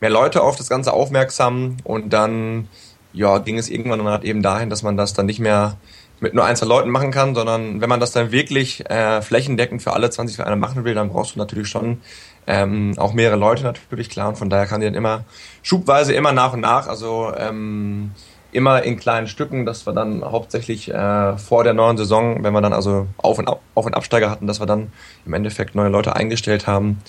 mehr 0.00 0.10
Leute 0.10 0.42
auf 0.42 0.56
das 0.56 0.68
Ganze 0.68 0.92
aufmerksam 0.92 1.76
und 1.84 2.12
dann 2.12 2.68
ja, 3.12 3.38
ging 3.38 3.58
es 3.58 3.68
irgendwann 3.68 3.98
dann 3.98 4.08
halt 4.08 4.24
eben 4.24 4.42
dahin, 4.42 4.70
dass 4.70 4.82
man 4.82 4.96
das 4.96 5.14
dann 5.14 5.26
nicht 5.26 5.40
mehr 5.40 5.76
mit 6.20 6.34
nur 6.34 6.44
einzelnen 6.44 6.68
Leuten 6.68 6.90
machen 6.90 7.10
kann, 7.10 7.34
sondern 7.34 7.80
wenn 7.80 7.88
man 7.88 7.98
das 7.98 8.12
dann 8.12 8.30
wirklich 8.30 8.88
äh, 8.88 9.22
flächendeckend 9.22 9.82
für 9.82 9.94
alle 9.94 10.10
20 10.10 10.36
Vereine 10.36 10.56
machen 10.56 10.84
will, 10.84 10.94
dann 10.94 11.08
brauchst 11.08 11.34
du 11.34 11.38
natürlich 11.38 11.68
schon 11.68 12.02
ähm, 12.46 12.94
auch 12.98 13.14
mehrere 13.14 13.38
Leute 13.38 13.62
natürlich, 13.62 14.10
klar. 14.10 14.28
Und 14.28 14.36
von 14.36 14.50
daher 14.50 14.66
kann 14.66 14.80
die 14.80 14.86
dann 14.86 14.94
immer 14.94 15.24
schubweise, 15.62 16.12
immer 16.12 16.32
nach 16.32 16.52
und 16.52 16.60
nach, 16.60 16.88
also 16.88 17.32
ähm, 17.36 18.12
immer 18.52 18.82
in 18.82 18.98
kleinen 18.98 19.26
Stücken, 19.26 19.64
dass 19.64 19.86
wir 19.86 19.92
dann 19.92 20.24
hauptsächlich 20.24 20.92
äh, 20.92 21.38
vor 21.38 21.64
der 21.64 21.74
neuen 21.74 21.96
Saison, 21.96 22.42
wenn 22.42 22.52
wir 22.52 22.60
dann 22.60 22.72
also 22.72 23.06
Auf- 23.16 23.38
und, 23.38 23.48
Ab 23.48 23.60
Auf 23.74 23.86
und 23.86 23.94
Absteiger 23.94 24.30
hatten, 24.30 24.46
dass 24.46 24.60
wir 24.60 24.66
dann 24.66 24.92
im 25.24 25.32
Endeffekt 25.32 25.74
neue 25.74 25.88
Leute 25.88 26.16
eingestellt 26.16 26.66
haben. 26.66 27.00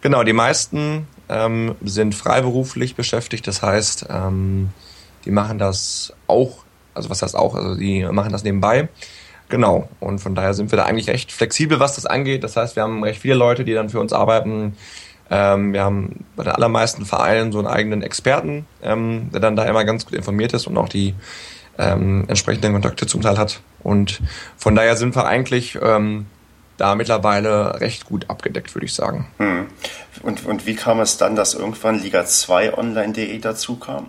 Genau, 0.00 0.24
die 0.24 0.32
meisten 0.32 1.06
ähm, 1.28 1.74
sind 1.82 2.14
freiberuflich 2.14 2.94
beschäftigt, 2.94 3.46
das 3.46 3.62
heißt, 3.62 4.06
ähm, 4.10 4.70
die 5.24 5.30
machen 5.30 5.58
das 5.58 6.12
auch, 6.26 6.64
also 6.94 7.10
was 7.10 7.22
heißt 7.22 7.36
auch, 7.36 7.54
also 7.54 7.74
die 7.74 8.04
machen 8.04 8.32
das 8.32 8.44
nebenbei. 8.44 8.88
Genau, 9.48 9.88
und 10.00 10.18
von 10.18 10.34
daher 10.34 10.52
sind 10.52 10.70
wir 10.72 10.76
da 10.76 10.84
eigentlich 10.84 11.08
recht 11.08 11.32
flexibel, 11.32 11.80
was 11.80 11.94
das 11.94 12.04
angeht. 12.04 12.44
Das 12.44 12.56
heißt, 12.56 12.76
wir 12.76 12.82
haben 12.82 13.02
recht 13.02 13.22
viele 13.22 13.34
Leute, 13.34 13.64
die 13.64 13.72
dann 13.72 13.88
für 13.88 13.98
uns 13.98 14.12
arbeiten. 14.12 14.76
Ähm, 15.30 15.72
wir 15.72 15.84
haben 15.84 16.24
bei 16.36 16.44
den 16.44 16.52
allermeisten 16.52 17.04
Vereinen 17.04 17.52
so 17.52 17.58
einen 17.58 17.68
eigenen 17.68 18.02
Experten, 18.02 18.66
ähm, 18.82 19.30
der 19.32 19.40
dann 19.40 19.56
da 19.56 19.64
immer 19.64 19.84
ganz 19.84 20.04
gut 20.06 20.14
informiert 20.14 20.54
ist 20.54 20.66
und 20.66 20.76
auch 20.78 20.88
die 20.88 21.14
ähm, 21.78 22.24
entsprechenden 22.28 22.72
Kontakte 22.72 23.06
zum 23.06 23.20
Teil 23.20 23.38
hat. 23.38 23.60
Und 23.82 24.20
von 24.56 24.74
daher 24.74 24.96
sind 24.96 25.14
wir 25.14 25.26
eigentlich 25.26 25.78
ähm, 25.80 26.26
da 26.76 26.94
mittlerweile 26.94 27.80
recht 27.80 28.06
gut 28.06 28.30
abgedeckt, 28.30 28.74
würde 28.74 28.86
ich 28.86 28.94
sagen. 28.94 29.26
Hm. 29.38 29.66
Und, 30.22 30.46
und 30.46 30.66
wie 30.66 30.74
kam 30.74 31.00
es 31.00 31.16
dann, 31.16 31.36
dass 31.36 31.54
irgendwann 31.54 32.00
Liga 32.00 32.24
2 32.24 32.76
Online.de 32.76 33.38
dazu 33.38 33.76
kam? 33.76 34.06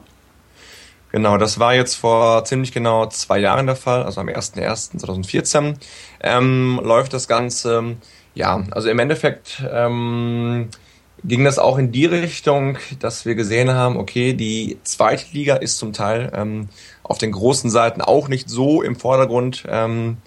Genau, 1.12 1.38
das 1.38 1.60
war 1.60 1.74
jetzt 1.74 1.96
vor 1.96 2.46
ziemlich 2.46 2.72
genau 2.72 3.08
zwei 3.08 3.40
Jahren 3.40 3.66
der 3.66 3.76
Fall, 3.76 4.04
also 4.04 4.22
am 4.22 4.28
01.01.2014 4.28 5.76
ähm, 6.22 6.80
läuft 6.84 7.14
das 7.14 7.28
Ganze. 7.28 7.96
Ja, 8.36 8.64
also 8.70 8.90
im 8.90 9.00
Endeffekt 9.00 9.64
ähm, 9.72 10.70
ging 11.24 11.44
das 11.44 11.60
auch 11.60 11.78
in 11.78 11.92
die 11.92 12.06
Richtung, 12.06 12.78
dass 13.00 13.26
wir 13.26 13.36
gesehen 13.36 13.72
haben, 13.72 13.98
okay, 13.98 14.34
die 14.34 14.78
zweite 14.84 15.26
Liga 15.32 15.56
ist 15.56 15.78
zum 15.78 15.94
Teil 15.94 16.32
ähm, 16.34 16.70
auf 17.04 17.18
den 17.18 17.32
großen 17.32 17.70
Seiten 17.70 18.02
auch 18.02 18.28
nicht 18.28 18.50
so 18.50 18.82
im 18.82 18.96
Vordergrund, 18.96 19.64
ähm, 19.68 20.18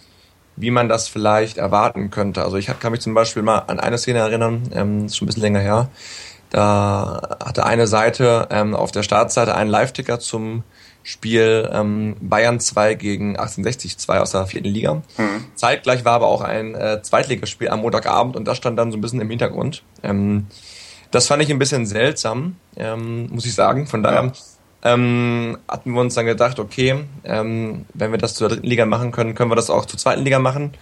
wie 0.56 0.70
man 0.70 0.88
das 0.88 1.08
vielleicht 1.08 1.56
erwarten 1.56 2.10
könnte. 2.10 2.42
Also 2.42 2.56
ich 2.56 2.66
kann 2.66 2.92
mich 2.92 3.00
zum 3.00 3.14
Beispiel 3.14 3.42
mal 3.42 3.58
an 3.58 3.80
eine 3.80 3.98
Szene 3.98 4.18
erinnern, 4.18 4.62
ähm, 4.74 5.06
ist 5.06 5.16
schon 5.16 5.26
ein 5.26 5.28
bisschen 5.28 5.42
länger 5.42 5.60
her. 5.60 5.88
Da 6.50 7.38
hatte 7.42 7.64
eine 7.64 7.86
Seite 7.86 8.48
ähm, 8.50 8.74
auf 8.74 8.92
der 8.92 9.02
Startseite 9.02 9.54
einen 9.54 9.70
Live-Ticker 9.70 10.20
zum 10.20 10.64
Spiel 11.02 11.68
ähm, 11.72 12.16
Bayern 12.20 12.60
2 12.60 12.94
gegen 12.94 13.30
1860 13.30 13.98
2 13.98 14.20
aus 14.20 14.32
der 14.32 14.46
vierten 14.46 14.68
Liga. 14.68 14.94
Mhm. 15.16 15.46
Zeitgleich 15.54 16.04
war 16.04 16.12
aber 16.12 16.26
auch 16.26 16.42
ein 16.42 16.74
äh, 16.74 17.00
Zweitligaspiel 17.02 17.70
am 17.70 17.80
Montagabend 17.80 18.36
und 18.36 18.46
das 18.46 18.58
stand 18.58 18.78
dann 18.78 18.92
so 18.92 18.98
ein 18.98 19.00
bisschen 19.00 19.20
im 19.20 19.30
Hintergrund. 19.30 19.82
Ähm, 20.02 20.46
das 21.12 21.28
fand 21.28 21.42
ich 21.42 21.50
ein 21.50 21.58
bisschen 21.58 21.86
seltsam, 21.86 22.56
ähm, 22.76 23.28
muss 23.30 23.46
ich 23.46 23.54
sagen. 23.54 23.86
Von 23.86 24.02
daher 24.02 24.32
ähm, 24.82 25.58
hatten 25.68 25.92
wir 25.92 26.00
uns 26.00 26.14
dann 26.14 26.26
gedacht, 26.26 26.58
okay, 26.58 27.04
ähm, 27.24 27.84
wenn 27.94 28.10
wir 28.10 28.18
das 28.18 28.34
zur 28.34 28.48
dritten 28.48 28.66
Liga 28.66 28.86
machen 28.86 29.12
können, 29.12 29.34
können 29.34 29.50
wir 29.50 29.56
das 29.56 29.70
auch 29.70 29.86
zur 29.86 29.98
zweiten 29.98 30.22
Liga 30.22 30.38
machen. 30.38 30.72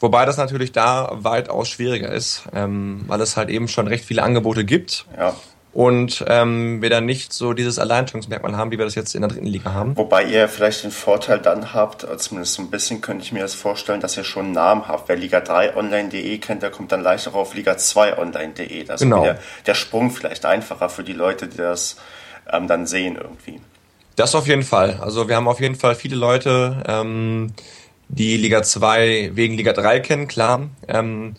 Wobei 0.00 0.24
das 0.24 0.36
natürlich 0.36 0.72
da 0.72 1.10
weitaus 1.12 1.68
schwieriger 1.68 2.10
ist, 2.12 2.44
ähm, 2.54 3.04
weil 3.06 3.20
es 3.20 3.36
halt 3.36 3.48
eben 3.48 3.66
schon 3.68 3.88
recht 3.88 4.04
viele 4.04 4.22
Angebote 4.22 4.64
gibt. 4.64 5.06
Ja. 5.16 5.34
Und 5.76 6.24
ähm, 6.26 6.80
wir 6.80 6.88
dann 6.88 7.04
nicht 7.04 7.34
so 7.34 7.52
dieses 7.52 7.78
Alleinstellungsmerkmal 7.78 8.56
haben, 8.56 8.70
wie 8.70 8.78
wir 8.78 8.86
das 8.86 8.94
jetzt 8.94 9.14
in 9.14 9.20
der 9.20 9.28
dritten 9.28 9.44
Liga 9.44 9.74
haben. 9.74 9.94
Wobei 9.94 10.24
ihr 10.24 10.48
vielleicht 10.48 10.84
den 10.84 10.90
Vorteil 10.90 11.38
dann 11.38 11.74
habt, 11.74 12.06
zumindest 12.18 12.54
so 12.54 12.62
ein 12.62 12.70
bisschen 12.70 13.02
könnte 13.02 13.22
ich 13.22 13.32
mir 13.32 13.40
das 13.40 13.52
vorstellen, 13.52 14.00
dass 14.00 14.16
ihr 14.16 14.24
schon 14.24 14.46
einen 14.46 14.54
Namen 14.54 14.88
habt. 14.88 15.06
Wer 15.10 15.16
Liga 15.16 15.40
3 15.40 15.76
online.de 15.76 16.38
kennt, 16.38 16.62
der 16.62 16.70
kommt 16.70 16.92
dann 16.92 17.02
leichter 17.02 17.34
auf 17.34 17.52
Liga 17.52 17.76
2 17.76 18.16
online.de. 18.16 18.84
Das 18.84 19.02
genau. 19.02 19.18
ist 19.18 19.24
der, 19.24 19.38
der 19.66 19.74
Sprung 19.74 20.10
vielleicht 20.10 20.46
einfacher 20.46 20.88
für 20.88 21.04
die 21.04 21.12
Leute, 21.12 21.46
die 21.46 21.58
das 21.58 21.96
ähm, 22.50 22.68
dann 22.68 22.86
sehen 22.86 23.18
irgendwie. 23.20 23.60
Das 24.14 24.34
auf 24.34 24.46
jeden 24.46 24.62
Fall. 24.62 24.98
Also 25.02 25.28
wir 25.28 25.36
haben 25.36 25.46
auf 25.46 25.60
jeden 25.60 25.74
Fall 25.74 25.94
viele 25.94 26.16
Leute, 26.16 26.84
ähm, 26.88 27.52
die 28.08 28.38
Liga 28.38 28.62
2 28.62 29.32
wegen 29.34 29.52
Liga 29.52 29.74
3 29.74 30.00
kennen, 30.00 30.26
klar. 30.26 30.70
Ähm, 30.88 31.36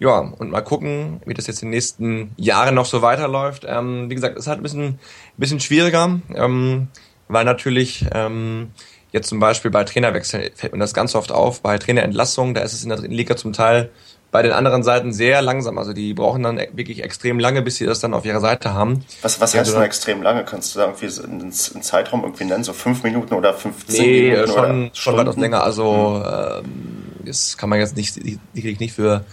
ja, 0.00 0.18
und 0.18 0.50
mal 0.50 0.60
gucken, 0.60 1.20
wie 1.26 1.34
das 1.34 1.46
jetzt 1.46 1.62
in 1.62 1.68
den 1.68 1.74
nächsten 1.74 2.32
Jahren 2.36 2.74
noch 2.74 2.86
so 2.86 3.02
weiterläuft. 3.02 3.64
Ähm, 3.66 4.08
wie 4.08 4.14
gesagt, 4.14 4.36
es 4.36 4.44
ist 4.44 4.48
halt 4.48 4.60
ein 4.60 4.62
bisschen, 4.62 4.98
bisschen 5.36 5.60
schwieriger, 5.60 6.20
ähm, 6.34 6.88
weil 7.26 7.44
natürlich 7.44 8.06
ähm, 8.14 8.70
jetzt 9.12 9.28
zum 9.28 9.40
Beispiel 9.40 9.70
bei 9.70 9.84
Trainerwechseln 9.84 10.50
fällt 10.54 10.72
mir 10.72 10.78
das 10.78 10.94
ganz 10.94 11.14
oft 11.14 11.32
auf, 11.32 11.62
bei 11.62 11.78
Trainerentlassungen, 11.78 12.54
da 12.54 12.60
ist 12.60 12.74
es 12.74 12.82
in 12.82 12.90
der 12.90 12.98
dritten 12.98 13.14
Liga 13.14 13.36
zum 13.36 13.52
Teil 13.52 13.90
bei 14.30 14.42
den 14.42 14.52
anderen 14.52 14.82
Seiten 14.82 15.12
sehr 15.12 15.40
langsam. 15.40 15.78
Also 15.78 15.92
die 15.92 16.12
brauchen 16.12 16.42
dann 16.42 16.58
wirklich 16.74 17.02
extrem 17.02 17.38
lange, 17.38 17.62
bis 17.62 17.76
sie 17.76 17.86
das 17.86 18.00
dann 18.00 18.12
auf 18.12 18.26
ihrer 18.26 18.40
Seite 18.40 18.74
haben. 18.74 19.04
Was, 19.22 19.40
was 19.40 19.54
heißt 19.54 19.68
also 19.68 19.72
denn 19.74 19.82
extrem 19.82 20.22
lange? 20.22 20.44
Kannst 20.44 20.74
du 20.74 20.80
da 20.80 20.86
irgendwie 20.86 21.22
einen, 21.22 21.50
Zeitraum 21.52 22.24
irgendwie 22.24 22.44
nennen? 22.44 22.62
So 22.62 22.74
fünf 22.74 23.02
Minuten 23.02 23.34
oder 23.34 23.54
15 23.54 24.04
nee, 24.04 24.30
Minuten? 24.30 24.48
Schon, 24.48 24.58
oder 24.58 24.90
schon 24.92 25.16
weitaus 25.16 25.36
länger. 25.36 25.62
Also 25.62 26.22
hm. 26.22 26.64
ähm, 26.64 27.24
das 27.24 27.56
kann 27.56 27.70
man 27.70 27.78
jetzt 27.78 27.96
nicht, 27.96 28.16
die, 28.16 28.38
die 28.54 28.60
kriege 28.60 28.70
ich 28.70 28.80
nicht 28.80 28.94
für, 28.94 29.24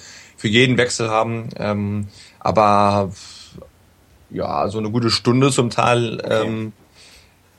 für 0.45 0.51
jeden 0.51 0.77
Wechsel 0.77 1.09
haben. 1.09 1.49
Ähm, 1.57 2.07
aber 2.39 3.09
ja, 4.29 4.67
so 4.67 4.77
eine 4.77 4.91
gute 4.91 5.09
Stunde 5.09 5.49
zum 5.49 5.71
Teil. 5.71 6.21
Ähm, 6.29 6.71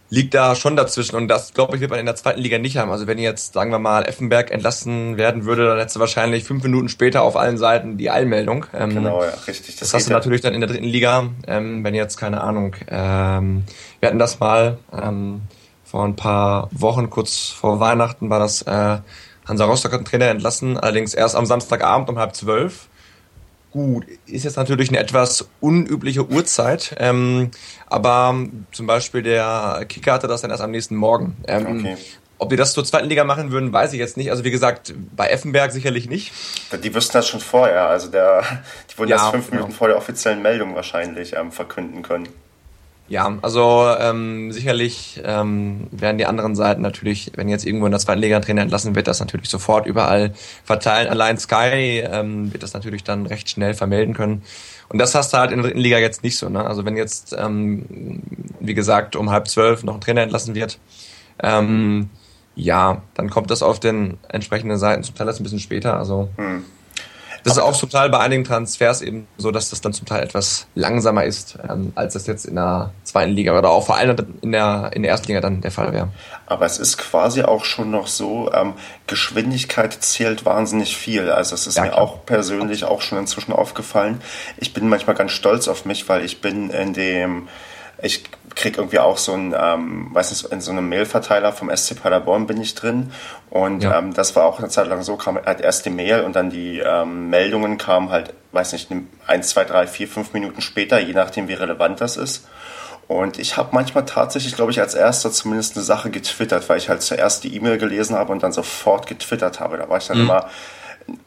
liegt 0.09 0.35
da 0.35 0.55
schon 0.55 0.77
dazwischen. 0.77 1.17
Und 1.17 1.27
das, 1.27 1.53
glaube 1.53 1.75
ich, 1.75 1.81
wird 1.81 1.91
man 1.91 1.99
in 1.99 2.07
der 2.07 2.15
zweiten 2.15 2.41
Liga 2.41 2.59
nicht 2.59 2.77
haben. 2.77 2.93
Also 2.93 3.09
wenn 3.09 3.19
jetzt, 3.19 3.55
sagen 3.55 3.73
wir 3.73 3.81
mal, 3.81 4.05
Effenberg 4.05 4.53
entlassen 4.53 5.17
werden 5.17 5.47
würde, 5.47 5.67
dann 5.67 5.79
hättest 5.79 5.97
du 5.97 6.01
wahrscheinlich 6.01 6.45
fünf 6.45 6.63
Minuten 6.63 6.89
später 6.89 7.23
auf 7.23 7.37
allen 7.37 7.59
Seiten 7.59 7.97
die 7.97 8.09
Eilmeldung. 8.09 8.67
Ähm, 8.73 8.91
genau, 8.91 9.21
ja, 9.21 9.31
richtig. 9.49 9.75
Das, 9.75 9.91
das 9.91 9.95
hast 9.95 10.09
du 10.09 10.13
natürlich 10.13 10.43
dann 10.43 10.55
in 10.55 10.61
der 10.61 10.71
dritten 10.71 10.85
Liga, 10.85 11.29
ähm, 11.49 11.83
wenn 11.83 11.97
jetzt, 11.97 12.19
keine 12.19 12.41
Ahnung, 12.41 12.77
ähm, 12.89 13.65
wir 13.99 14.09
hatten 14.09 14.21
das 14.21 14.39
mal 14.39 14.79
ähm, 14.93 15.41
vor 15.83 16.05
ein 16.05 16.15
paar 16.15 16.69
Wochen, 16.71 17.11
kurz 17.11 17.49
vor 17.49 17.81
Weihnachten, 17.81 18.31
war 18.31 18.39
das 18.39 18.63
äh, 18.63 18.99
Hansa 19.47 19.65
Rostock 19.65 19.93
hat 19.93 19.99
einen 19.99 20.07
Trainer 20.07 20.27
entlassen, 20.27 20.77
allerdings 20.77 21.15
erst 21.15 21.37
am 21.37 21.47
Samstagabend 21.47 22.09
um 22.09 22.19
halb 22.19 22.35
zwölf. 22.35 22.89
Gut, 23.71 24.07
ist 24.27 24.45
jetzt 24.45 24.57
natürlich 24.57 24.89
eine 24.89 24.99
etwas 24.99 25.49
unübliche 25.61 26.27
Uhrzeit, 26.27 26.97
ähm, 26.99 27.51
aber 27.87 28.35
zum 28.73 28.87
Beispiel 28.87 29.23
der 29.23 29.85
Kicker 29.89 30.15
hatte 30.15 30.29
das 30.29 30.41
dann 30.41 30.51
erst 30.51 30.63
am 30.63 30.71
nächsten 30.71 30.97
Morgen. 30.97 31.37
Ähm, 31.47 31.67
okay. 31.67 31.97
Ob 32.39 32.51
die 32.51 32.57
das 32.57 32.75
zur 32.75 32.85
zweiten 32.85 33.09
Liga 33.09 33.25
machen 33.25 33.51
würden, 33.51 33.73
weiß 33.73 33.93
ich 33.95 33.99
jetzt 33.99 34.17
nicht. 34.17 34.31
Also 34.31 34.45
wie 34.45 34.51
gesagt, 34.51 34.95
bei 35.15 35.29
Effenberg 35.29 35.73
sicherlich 35.73 36.09
nicht. 36.09 36.33
Die 36.83 36.95
wüssten 36.95 37.15
das 37.15 37.29
schon 37.29 37.41
vorher. 37.41 37.87
Also 37.89 38.09
der, 38.09 38.43
die 38.91 38.99
wurden 38.99 39.11
ja, 39.11 39.17
das 39.17 39.31
fünf 39.31 39.51
Minuten 39.51 39.73
vor 39.73 39.89
der 39.89 39.97
offiziellen 39.97 40.43
Meldung 40.43 40.75
wahrscheinlich 40.75 41.35
ähm, 41.35 41.51
verkünden 41.51 42.03
können. 42.03 42.29
Ja, 43.09 43.39
also 43.43 43.89
ähm, 44.01 44.51
sicherlich 44.51 45.21
ähm, 45.25 45.87
werden 45.93 46.19
die 46.19 46.27
anderen 46.27 46.57
Seiten 46.57 46.83
natürlich, 46.83 47.31
wenn 47.37 47.49
jetzt 47.49 47.65
irgendwo 47.65 47.87
in 47.87 47.93
der 47.93 48.01
zweiten 48.01 48.21
Liga 48.21 48.35
ein 48.35 48.43
Trainer 48.43 48.63
entlassen 48.63 48.97
wird, 48.97 49.07
das 49.07 49.21
natürlich 49.21 49.49
sofort 49.49 49.87
überall 49.87 50.33
verteilen. 50.65 51.09
Allein 51.09 51.39
Sky 51.39 52.03
ähm, 52.05 52.53
wird 52.53 52.65
das 52.65 52.75
natürlich 52.75 53.05
dann 53.05 53.27
recht 53.27 53.49
schnell 53.49 53.75
vermelden 53.75 54.13
können. 54.13 54.43
Und 54.89 54.99
das 54.99 55.15
hast 55.15 55.33
du 55.33 55.39
halt 55.39 55.53
in 55.53 55.59
der 55.59 55.67
dritten 55.67 55.81
Liga 55.81 55.99
jetzt 55.99 56.25
nicht 56.25 56.37
so. 56.37 56.49
Ne? 56.49 56.65
Also 56.67 56.85
wenn 56.85 56.97
jetzt, 56.97 57.35
ähm, 57.39 58.23
wie 58.59 58.75
gesagt, 58.75 59.15
um 59.15 59.31
halb 59.31 59.47
zwölf 59.47 59.85
noch 59.85 59.95
ein 59.95 60.01
Trainer 60.01 60.23
entlassen 60.23 60.57
wird, 60.57 60.81
ähm, 61.43 62.11
ja, 62.57 63.03
dann 63.15 63.31
kommt 63.31 63.51
das 63.51 63.63
auf 63.63 63.79
den 63.79 64.17
entsprechenden 64.29 64.79
Seiten 64.79 65.05
zum 65.05 65.15
Teil 65.15 65.29
erst 65.29 65.41
ein 65.41 65.45
bisschen 65.45 65.61
später. 65.61 65.97
Also 65.97 66.29
hm. 66.37 66.65
Das 67.47 67.57
ist 67.57 67.63
auch 67.63 67.77
zum 67.77 67.89
Teil 67.89 68.11
bei 68.11 68.19
einigen 68.19 68.43
Transfers 68.43 69.03
eben 69.03 69.29
so, 69.39 69.53
dass 69.53 69.71
das 69.71 69.81
dann 69.81 69.93
zum 69.93 70.05
Teil 70.05 70.25
etwas 70.25 70.67
langsamer 70.75 71.23
ist, 71.23 71.57
ähm, 71.63 71.93
als 71.95 72.15
das 72.15 72.27
jetzt 72.27 72.45
in 72.45 72.57
der 72.57 72.91
zweiten 73.05 73.31
Liga 73.31 73.57
oder 73.57 73.71
auch 73.71 73.87
vor 73.87 73.95
allem 73.95 74.17
in 74.43 74.51
der, 74.51 74.91
in 74.93 75.03
der 75.05 75.13
ersten 75.13 75.29
Liga 75.29 75.41
dann 75.41 75.61
der 75.61 75.71
Fall 75.71 75.93
wäre. 75.93 76.09
Aber 76.47 76.67
es 76.67 76.81
ist 76.81 76.99
quasi 76.99 77.43
auch 77.43 77.65
schon 77.65 77.93
noch 77.93 78.09
so, 78.09 78.51
ähm, 78.53 78.73
Geschwindigkeit 79.07 79.93
zählt 79.93 80.45
wahnsinnig 80.45 80.97
viel. 80.97 81.31
Also 81.31 81.55
es 81.55 81.69
ist 81.69 81.77
ja, 81.77 81.85
mir 81.85 81.91
klar. 81.91 82.03
auch 82.03 82.27
persönlich 82.27 82.83
auch 82.83 83.01
schon 83.01 83.19
inzwischen 83.19 83.53
aufgefallen. 83.53 84.21
Ich 84.57 84.75
bin 84.75 84.89
manchmal 84.89 85.15
ganz 85.15 85.31
stolz 85.31 85.69
auf 85.69 85.85
mich, 85.85 86.09
weil 86.09 86.25
ich 86.25 86.41
bin 86.41 86.71
in 86.71 86.95
dem 86.95 87.47
ich 88.03 88.25
krieg 88.55 88.79
irgendwie 88.79 88.99
auch 88.99 89.19
so 89.19 89.33
ein, 89.33 89.55
ähm, 89.59 90.09
weiß 90.13 90.31
nicht, 90.31 90.53
in 90.53 90.61
so 90.61 90.71
einem 90.71 90.89
Mailverteiler 90.89 91.53
vom 91.53 91.75
SC 91.75 92.01
Paderborn 92.01 92.47
bin 92.47 92.61
ich 92.61 92.75
drin. 92.75 93.13
Und 93.51 93.83
ja. 93.83 93.99
ähm, 93.99 94.15
das 94.15 94.35
war 94.35 94.45
auch 94.45 94.59
eine 94.59 94.69
Zeit 94.69 94.89
lang 94.89 95.03
so, 95.03 95.17
kam 95.17 95.37
halt 95.37 95.61
erst 95.61 95.85
die 95.87 95.91
Mail 95.91 96.23
und 96.23 96.35
dann 96.37 96.51
die 96.51 96.79
ähm, 96.79 97.29
Meldungen 97.31 97.79
kamen 97.79 98.11
halt, 98.11 98.35
weiß 98.53 98.73
nicht, 98.73 98.91
eins, 99.27 99.49
zwei, 99.51 99.65
drei, 99.65 99.87
vier, 99.87 100.09
fünf 100.09 100.33
Minuten 100.33 100.63
später, 100.63 100.99
je 100.99 101.13
nachdem 101.13 101.49
wie 101.49 101.55
relevant 101.55 102.01
das 102.01 102.17
ist. 102.17 102.47
Und 103.09 103.39
ich 103.39 103.57
habe 103.57 103.69
manchmal 103.73 104.05
tatsächlich, 104.05 104.57
glaube 104.57 104.73
ich, 104.73 104.81
als 104.81 104.95
erster 104.95 105.31
zumindest 105.31 105.77
eine 105.77 105.85
Sache 105.85 106.11
getwittert, 106.11 106.69
weil 106.69 106.79
ich 106.79 106.89
halt 106.89 107.03
zuerst 107.03 107.45
die 107.45 107.55
E-Mail 107.55 107.79
gelesen 107.79 108.17
habe 108.17 108.33
und 108.33 108.43
dann 108.43 108.53
sofort 108.53 109.07
getwittert 109.07 109.61
habe. 109.61 109.77
Da 109.79 109.89
war 109.89 109.99
ich 109.99 110.09
dann 110.09 110.19
mhm. 110.19 110.25
immer, 110.25 110.51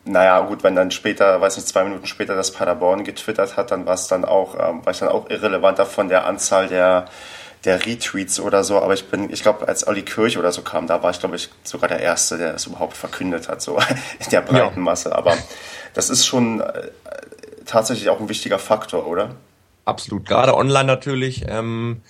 naja, 0.05 0.39
gut, 0.41 0.63
wenn 0.63 0.75
dann 0.75 0.91
später, 0.91 1.39
weiß 1.39 1.57
nicht, 1.57 1.67
zwei 1.67 1.83
Minuten 1.83 2.05
später 2.05 2.35
das 2.35 2.51
Paderborn 2.51 3.03
getwittert 3.03 3.57
hat, 3.57 3.71
dann 3.71 3.85
war 3.85 3.93
es 3.93 4.07
dann 4.07 4.25
auch, 4.25 4.55
ähm, 4.55 4.85
war 4.85 4.91
ich 4.91 4.99
dann 4.99 5.09
auch 5.09 5.29
irrelevanter 5.29 5.85
von 5.85 6.09
der 6.09 6.25
Anzahl 6.25 6.67
der, 6.67 7.05
der 7.65 7.85
Retweets 7.85 8.39
oder 8.39 8.63
so. 8.63 8.81
Aber 8.81 8.93
ich 8.93 9.05
bin, 9.05 9.31
ich 9.31 9.41
glaube, 9.41 9.67
als 9.67 9.87
Olli 9.87 10.01
Kirch 10.01 10.37
oder 10.37 10.51
so 10.51 10.61
kam, 10.61 10.87
da 10.87 11.01
war 11.03 11.11
ich, 11.11 11.19
glaube 11.19 11.35
ich, 11.35 11.49
sogar 11.63 11.87
der 11.87 11.99
Erste, 11.99 12.37
der 12.37 12.55
es 12.55 12.65
überhaupt 12.65 12.97
verkündet 12.97 13.47
hat, 13.47 13.61
so 13.61 13.77
in 14.19 14.29
der 14.31 14.41
breiten. 14.41 14.81
Masse. 14.81 15.15
Aber 15.15 15.35
das 15.93 16.09
ist 16.09 16.25
schon 16.25 16.61
äh, 16.61 16.89
tatsächlich 17.65 18.09
auch 18.09 18.19
ein 18.19 18.29
wichtiger 18.29 18.59
Faktor, 18.59 19.07
oder? 19.07 19.35
Absolut, 19.85 20.25
gerade 20.25 20.55
online 20.55 20.85
natürlich. 20.85 21.45
Ähm, 21.47 22.01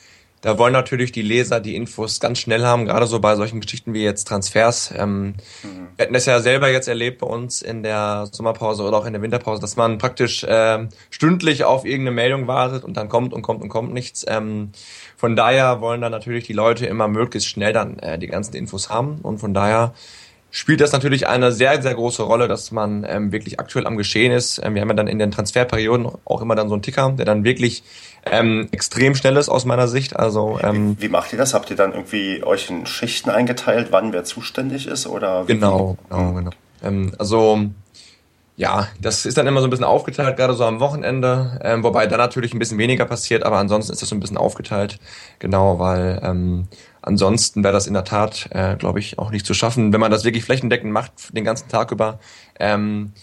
da 0.41 0.57
wollen 0.57 0.73
natürlich 0.73 1.11
die 1.11 1.21
Leser 1.21 1.59
die 1.59 1.75
Infos 1.75 2.19
ganz 2.19 2.39
schnell 2.39 2.63
haben, 2.63 2.85
gerade 2.85 3.07
so 3.07 3.19
bei 3.19 3.35
solchen 3.35 3.59
Geschichten 3.59 3.93
wie 3.93 4.03
jetzt 4.03 4.27
Transfers. 4.27 4.93
Ähm, 4.95 5.35
mhm. 5.63 5.87
Wir 5.95 6.03
hatten 6.03 6.13
das 6.13 6.25
ja 6.25 6.39
selber 6.39 6.69
jetzt 6.69 6.87
erlebt 6.87 7.19
bei 7.19 7.27
uns 7.27 7.61
in 7.61 7.83
der 7.83 8.27
Sommerpause 8.31 8.83
oder 8.83 8.97
auch 8.97 9.05
in 9.05 9.13
der 9.13 9.21
Winterpause, 9.21 9.59
dass 9.59 9.75
man 9.75 9.97
praktisch 9.97 10.43
äh, 10.43 10.87
stündlich 11.09 11.65
auf 11.65 11.83
irgendeine 11.83 12.15
Meldung 12.15 12.47
wartet 12.47 12.85
und 12.85 12.95
dann 12.95 13.09
kommt 13.09 13.33
und 13.33 13.41
kommt 13.41 13.61
und 13.61 13.69
kommt 13.69 13.93
nichts. 13.93 14.25
Ähm, 14.27 14.71
von 15.17 15.35
daher 15.35 15.81
wollen 15.81 15.99
dann 15.99 16.11
natürlich 16.11 16.45
die 16.45 16.53
Leute 16.53 16.85
immer 16.85 17.07
möglichst 17.07 17.49
schnell 17.49 17.73
dann 17.73 17.99
äh, 17.99 18.17
die 18.17 18.27
ganzen 18.27 18.55
Infos 18.55 18.89
haben 18.89 19.19
und 19.21 19.39
von 19.39 19.53
daher 19.53 19.93
spielt 20.51 20.81
das 20.81 20.91
natürlich 20.91 21.27
eine 21.27 21.51
sehr, 21.51 21.81
sehr 21.81 21.93
große 21.93 22.23
Rolle, 22.23 22.47
dass 22.47 22.71
man 22.71 23.05
ähm, 23.07 23.31
wirklich 23.31 23.59
aktuell 23.59 23.85
am 23.85 23.97
Geschehen 23.97 24.31
ist. 24.31 24.59
Ähm, 24.63 24.75
wir 24.75 24.81
haben 24.81 24.89
ja 24.89 24.95
dann 24.95 25.07
in 25.07 25.19
den 25.19 25.31
Transferperioden 25.31 26.07
auch 26.25 26.41
immer 26.41 26.55
dann 26.55 26.69
so 26.69 26.75
einen 26.75 26.81
Ticker, 26.81 27.11
der 27.11 27.25
dann 27.25 27.43
wirklich 27.43 27.83
ähm, 28.25 28.67
extrem 28.71 29.15
schnell 29.15 29.37
ist 29.37 29.49
aus 29.49 29.65
meiner 29.65 29.87
Sicht. 29.87 30.15
Also 30.15 30.59
ähm, 30.61 30.95
wie, 30.97 31.03
wie 31.03 31.09
macht 31.09 31.31
ihr 31.33 31.37
das? 31.37 31.53
Habt 31.53 31.69
ihr 31.69 31.75
dann 31.75 31.93
irgendwie 31.93 32.43
euch 32.43 32.69
in 32.69 32.85
Schichten 32.85 33.29
eingeteilt, 33.29 33.87
wann 33.91 34.13
wer 34.13 34.23
zuständig 34.23 34.87
ist 34.87 35.07
oder? 35.07 35.43
Genau, 35.45 35.97
genau, 36.09 36.33
genau. 36.33 36.51
Ähm, 36.83 37.11
also 37.17 37.69
ja, 38.59 38.89
das 38.99 39.25
ist 39.25 39.37
dann 39.37 39.47
immer 39.47 39.61
so 39.61 39.67
ein 39.67 39.69
bisschen 39.69 39.85
aufgeteilt, 39.85 40.35
gerade 40.35 40.53
so 40.53 40.65
am 40.65 40.81
Wochenende, 40.81 41.61
ähm, 41.63 41.81
wobei 41.81 42.07
da 42.07 42.17
natürlich 42.17 42.53
ein 42.53 42.59
bisschen 42.59 42.77
weniger 42.77 43.05
passiert, 43.05 43.43
aber 43.43 43.57
ansonsten 43.57 43.93
ist 43.93 44.01
das 44.01 44.09
so 44.09 44.15
ein 44.15 44.19
bisschen 44.19 44.35
aufgeteilt, 44.35 44.99
genau, 45.39 45.79
weil 45.79 46.19
ähm, 46.21 46.67
Ansonsten 47.01 47.63
wäre 47.63 47.73
das 47.73 47.87
in 47.87 47.93
der 47.93 48.03
Tat, 48.03 48.49
äh, 48.51 48.75
glaube 48.75 48.99
ich, 48.99 49.19
auch 49.19 49.31
nicht 49.31 49.45
zu 49.45 49.53
schaffen, 49.53 49.93
wenn 49.93 49.99
man 49.99 50.11
das 50.11 50.23
wirklich 50.23 50.43
flächendeckend 50.43 50.91
macht, 50.91 51.35
den 51.35 51.43
ganzen 51.43 51.69
Tag 51.69 51.91
über. 51.91 52.19
Ähm, 52.59 53.13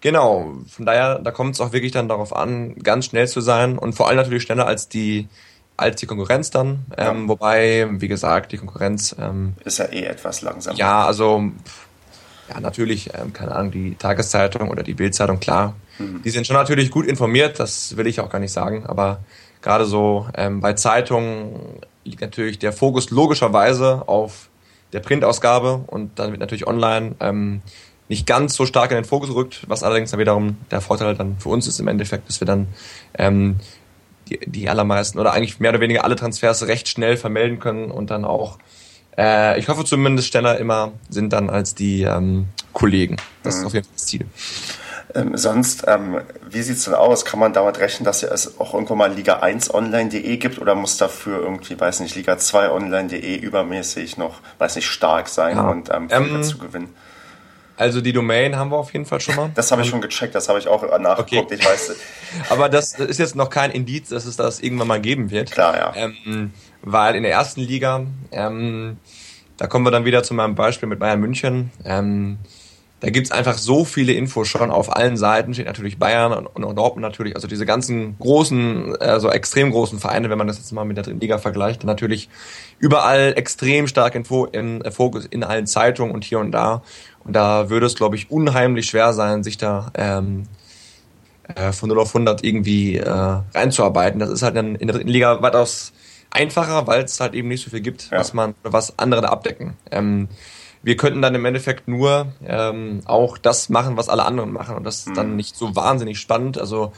genau, 0.00 0.54
von 0.68 0.86
daher, 0.86 1.18
da 1.18 1.30
kommt 1.30 1.54
es 1.54 1.60
auch 1.60 1.72
wirklich 1.72 1.92
dann 1.92 2.08
darauf 2.08 2.34
an, 2.34 2.76
ganz 2.76 3.06
schnell 3.06 3.28
zu 3.28 3.40
sein 3.40 3.78
und 3.78 3.94
vor 3.94 4.08
allem 4.08 4.16
natürlich 4.16 4.44
schneller 4.44 4.66
als 4.66 4.88
die 4.88 5.28
als 5.76 6.00
die 6.00 6.06
Konkurrenz 6.06 6.50
dann. 6.50 6.86
Ähm, 6.96 7.22
ja. 7.22 7.28
Wobei, 7.28 7.86
wie 7.88 8.08
gesagt, 8.08 8.50
die 8.50 8.56
Konkurrenz 8.56 9.14
ähm, 9.18 9.54
ist 9.64 9.78
ja 9.78 9.84
eh 9.84 10.06
etwas 10.06 10.42
langsamer. 10.42 10.76
Ja, 10.76 11.06
also 11.06 11.52
ja, 12.48 12.60
natürlich, 12.60 13.10
ähm, 13.14 13.32
keine 13.32 13.54
Ahnung, 13.54 13.70
die 13.70 13.94
Tageszeitung 13.94 14.70
oder 14.70 14.82
die 14.82 14.94
Bildzeitung, 14.94 15.38
klar, 15.38 15.76
mhm. 15.98 16.22
die 16.22 16.30
sind 16.30 16.46
schon 16.46 16.56
natürlich 16.56 16.90
gut 16.90 17.06
informiert, 17.06 17.60
das 17.60 17.96
will 17.96 18.06
ich 18.06 18.20
auch 18.20 18.28
gar 18.28 18.40
nicht 18.40 18.52
sagen, 18.52 18.86
aber 18.86 19.20
gerade 19.62 19.84
so 19.84 20.26
ähm, 20.34 20.60
bei 20.60 20.74
Zeitungen 20.74 21.80
liegt 22.04 22.20
natürlich 22.20 22.58
der 22.58 22.72
Fokus 22.72 23.10
logischerweise 23.10 24.02
auf 24.06 24.48
der 24.92 25.00
Printausgabe 25.00 25.84
und 25.86 26.18
dann 26.18 26.30
wird 26.30 26.40
natürlich 26.40 26.66
online 26.66 27.14
ähm, 27.20 27.62
nicht 28.08 28.26
ganz 28.26 28.54
so 28.54 28.64
stark 28.64 28.90
in 28.90 28.96
den 28.96 29.04
Fokus 29.04 29.34
rückt, 29.34 29.64
was 29.68 29.82
allerdings 29.82 30.10
dann 30.10 30.20
wiederum 30.20 30.56
der 30.70 30.80
Vorteil 30.80 31.14
dann 31.14 31.38
für 31.38 31.50
uns 31.50 31.66
ist 31.66 31.78
im 31.78 31.88
Endeffekt, 31.88 32.28
dass 32.28 32.40
wir 32.40 32.46
dann 32.46 32.68
ähm, 33.18 33.56
die, 34.28 34.40
die 34.46 34.68
allermeisten 34.68 35.18
oder 35.18 35.32
eigentlich 35.32 35.60
mehr 35.60 35.70
oder 35.70 35.80
weniger 35.80 36.04
alle 36.04 36.16
Transfers 36.16 36.66
recht 36.66 36.88
schnell 36.88 37.16
vermelden 37.16 37.58
können 37.58 37.90
und 37.90 38.10
dann 38.10 38.24
auch, 38.24 38.58
äh, 39.16 39.58
ich 39.58 39.68
hoffe 39.68 39.84
zumindest 39.84 40.28
schneller 40.28 40.58
immer 40.58 40.92
sind 41.10 41.32
dann 41.32 41.50
als 41.50 41.74
die 41.74 42.02
ähm, 42.02 42.46
Kollegen. 42.72 43.16
Das 43.42 43.56
mhm. 43.56 43.60
ist 43.60 43.66
auf 43.66 43.74
jeden 43.74 43.84
Fall 43.84 43.94
das 43.94 44.06
Ziel. 44.06 44.26
Ähm, 45.14 45.36
sonst, 45.36 45.84
ähm, 45.86 46.20
wie 46.48 46.62
sieht's 46.62 46.84
denn 46.84 46.94
aus? 46.94 47.24
Kann 47.24 47.40
man 47.40 47.52
damit 47.52 47.78
rechnen, 47.78 48.04
dass 48.04 48.22
es 48.22 48.60
auch 48.60 48.74
irgendwann 48.74 48.98
mal 48.98 49.12
Liga 49.12 49.36
1 49.40 49.72
online.de 49.72 50.36
gibt 50.36 50.58
oder 50.58 50.74
muss 50.74 50.96
dafür 50.96 51.40
irgendwie, 51.40 51.78
weiß 51.78 52.00
nicht, 52.00 52.14
Liga 52.14 52.36
2 52.36 52.70
online.de 52.70 53.36
übermäßig 53.36 54.18
noch, 54.18 54.40
weiß 54.58 54.76
nicht, 54.76 54.86
stark 54.86 55.28
sein 55.28 55.56
ja. 55.56 55.68
und 55.68 55.90
ähm, 55.90 56.08
ähm, 56.10 56.34
dazu 56.34 56.58
gewinnen? 56.58 56.94
Also 57.78 58.00
die 58.00 58.12
Domain 58.12 58.56
haben 58.56 58.72
wir 58.72 58.76
auf 58.76 58.92
jeden 58.92 59.06
Fall 59.06 59.20
schon 59.20 59.36
mal. 59.36 59.50
Das 59.54 59.70
habe 59.70 59.82
ich 59.82 59.88
schon 59.88 60.00
gecheckt, 60.00 60.34
das 60.34 60.48
habe 60.48 60.58
ich 60.58 60.66
auch 60.66 60.82
nachgeguckt, 60.98 61.52
okay. 61.52 61.54
ich 61.60 61.64
weiß. 61.64 61.94
Aber 62.50 62.68
das 62.68 62.98
ist 62.98 63.18
jetzt 63.18 63.36
noch 63.36 63.50
kein 63.50 63.70
Indiz, 63.70 64.08
dass 64.08 64.26
es 64.26 64.36
das 64.36 64.58
irgendwann 64.58 64.88
mal 64.88 65.00
geben 65.00 65.30
wird. 65.30 65.52
Klar, 65.52 65.76
ja. 65.76 65.92
Ähm, 65.94 66.52
weil 66.82 67.14
in 67.14 67.22
der 67.22 67.32
ersten 67.32 67.60
Liga, 67.60 68.04
ähm, 68.32 68.98
da 69.58 69.68
kommen 69.68 69.86
wir 69.86 69.92
dann 69.92 70.04
wieder 70.04 70.24
zu 70.24 70.34
meinem 70.34 70.56
Beispiel 70.56 70.88
mit 70.88 70.98
Bayern 70.98 71.20
München, 71.20 71.70
ähm, 71.84 72.38
da 73.00 73.10
gibt's 73.10 73.30
einfach 73.30 73.58
so 73.58 73.84
viele 73.84 74.12
Infos 74.12 74.48
schon 74.48 74.70
auf 74.70 74.94
allen 74.94 75.16
Seiten, 75.16 75.54
steht 75.54 75.66
natürlich 75.66 75.98
Bayern 75.98 76.32
und, 76.32 76.64
und 76.64 76.76
Dortmund 76.76 77.02
natürlich, 77.02 77.36
also 77.36 77.46
diese 77.46 77.64
ganzen 77.64 78.18
großen, 78.18 78.96
also 78.96 79.30
extrem 79.30 79.70
großen 79.70 80.00
Vereine, 80.00 80.30
wenn 80.30 80.38
man 80.38 80.48
das 80.48 80.58
jetzt 80.58 80.72
mal 80.72 80.84
mit 80.84 80.96
der 80.96 81.04
dritten 81.04 81.20
Liga 81.20 81.38
vergleicht, 81.38 81.84
natürlich 81.84 82.28
überall 82.80 83.34
extrem 83.36 83.86
stark 83.86 84.16
in, 84.16 84.24
in 84.52 84.80
äh, 84.80 84.90
Fokus 84.90 85.26
in 85.26 85.44
allen 85.44 85.66
Zeitungen 85.66 86.12
und 86.12 86.24
hier 86.24 86.40
und 86.40 86.50
da. 86.50 86.82
Und 87.24 87.34
da 87.34 87.70
würde 87.70 87.86
es, 87.86 87.94
glaube 87.94 88.16
ich, 88.16 88.30
unheimlich 88.30 88.86
schwer 88.86 89.12
sein, 89.12 89.44
sich 89.44 89.58
da 89.58 89.92
ähm, 89.94 90.44
äh, 91.54 91.72
von 91.72 91.88
0 91.88 92.00
auf 92.00 92.08
100 92.08 92.42
irgendwie 92.42 92.96
äh, 92.96 93.08
reinzuarbeiten. 93.08 94.18
Das 94.18 94.30
ist 94.30 94.42
halt 94.42 94.56
dann 94.56 94.74
in 94.74 94.88
der 94.88 94.96
dritten 94.96 95.10
Liga 95.10 95.40
weitaus 95.40 95.92
einfacher, 96.30 96.86
weil 96.86 97.04
es 97.04 97.20
halt 97.20 97.34
eben 97.34 97.48
nicht 97.48 97.64
so 97.64 97.70
viel 97.70 97.80
gibt, 97.80 98.10
ja. 98.10 98.18
was 98.18 98.34
man, 98.34 98.54
was 98.62 98.98
andere 98.98 99.22
da 99.22 99.28
abdecken. 99.28 99.74
Ähm, 99.90 100.28
wir 100.82 100.96
könnten 100.96 101.22
dann 101.22 101.34
im 101.34 101.44
Endeffekt 101.44 101.88
nur 101.88 102.32
ähm, 102.46 103.00
auch 103.04 103.38
das 103.38 103.68
machen, 103.68 103.96
was 103.96 104.08
alle 104.08 104.24
anderen 104.24 104.52
machen. 104.52 104.76
Und 104.76 104.84
das 104.84 105.06
ist 105.06 105.16
dann 105.16 105.30
mhm. 105.30 105.36
nicht 105.36 105.56
so 105.56 105.74
wahnsinnig 105.74 106.18
spannend. 106.18 106.58
Also 106.58 106.92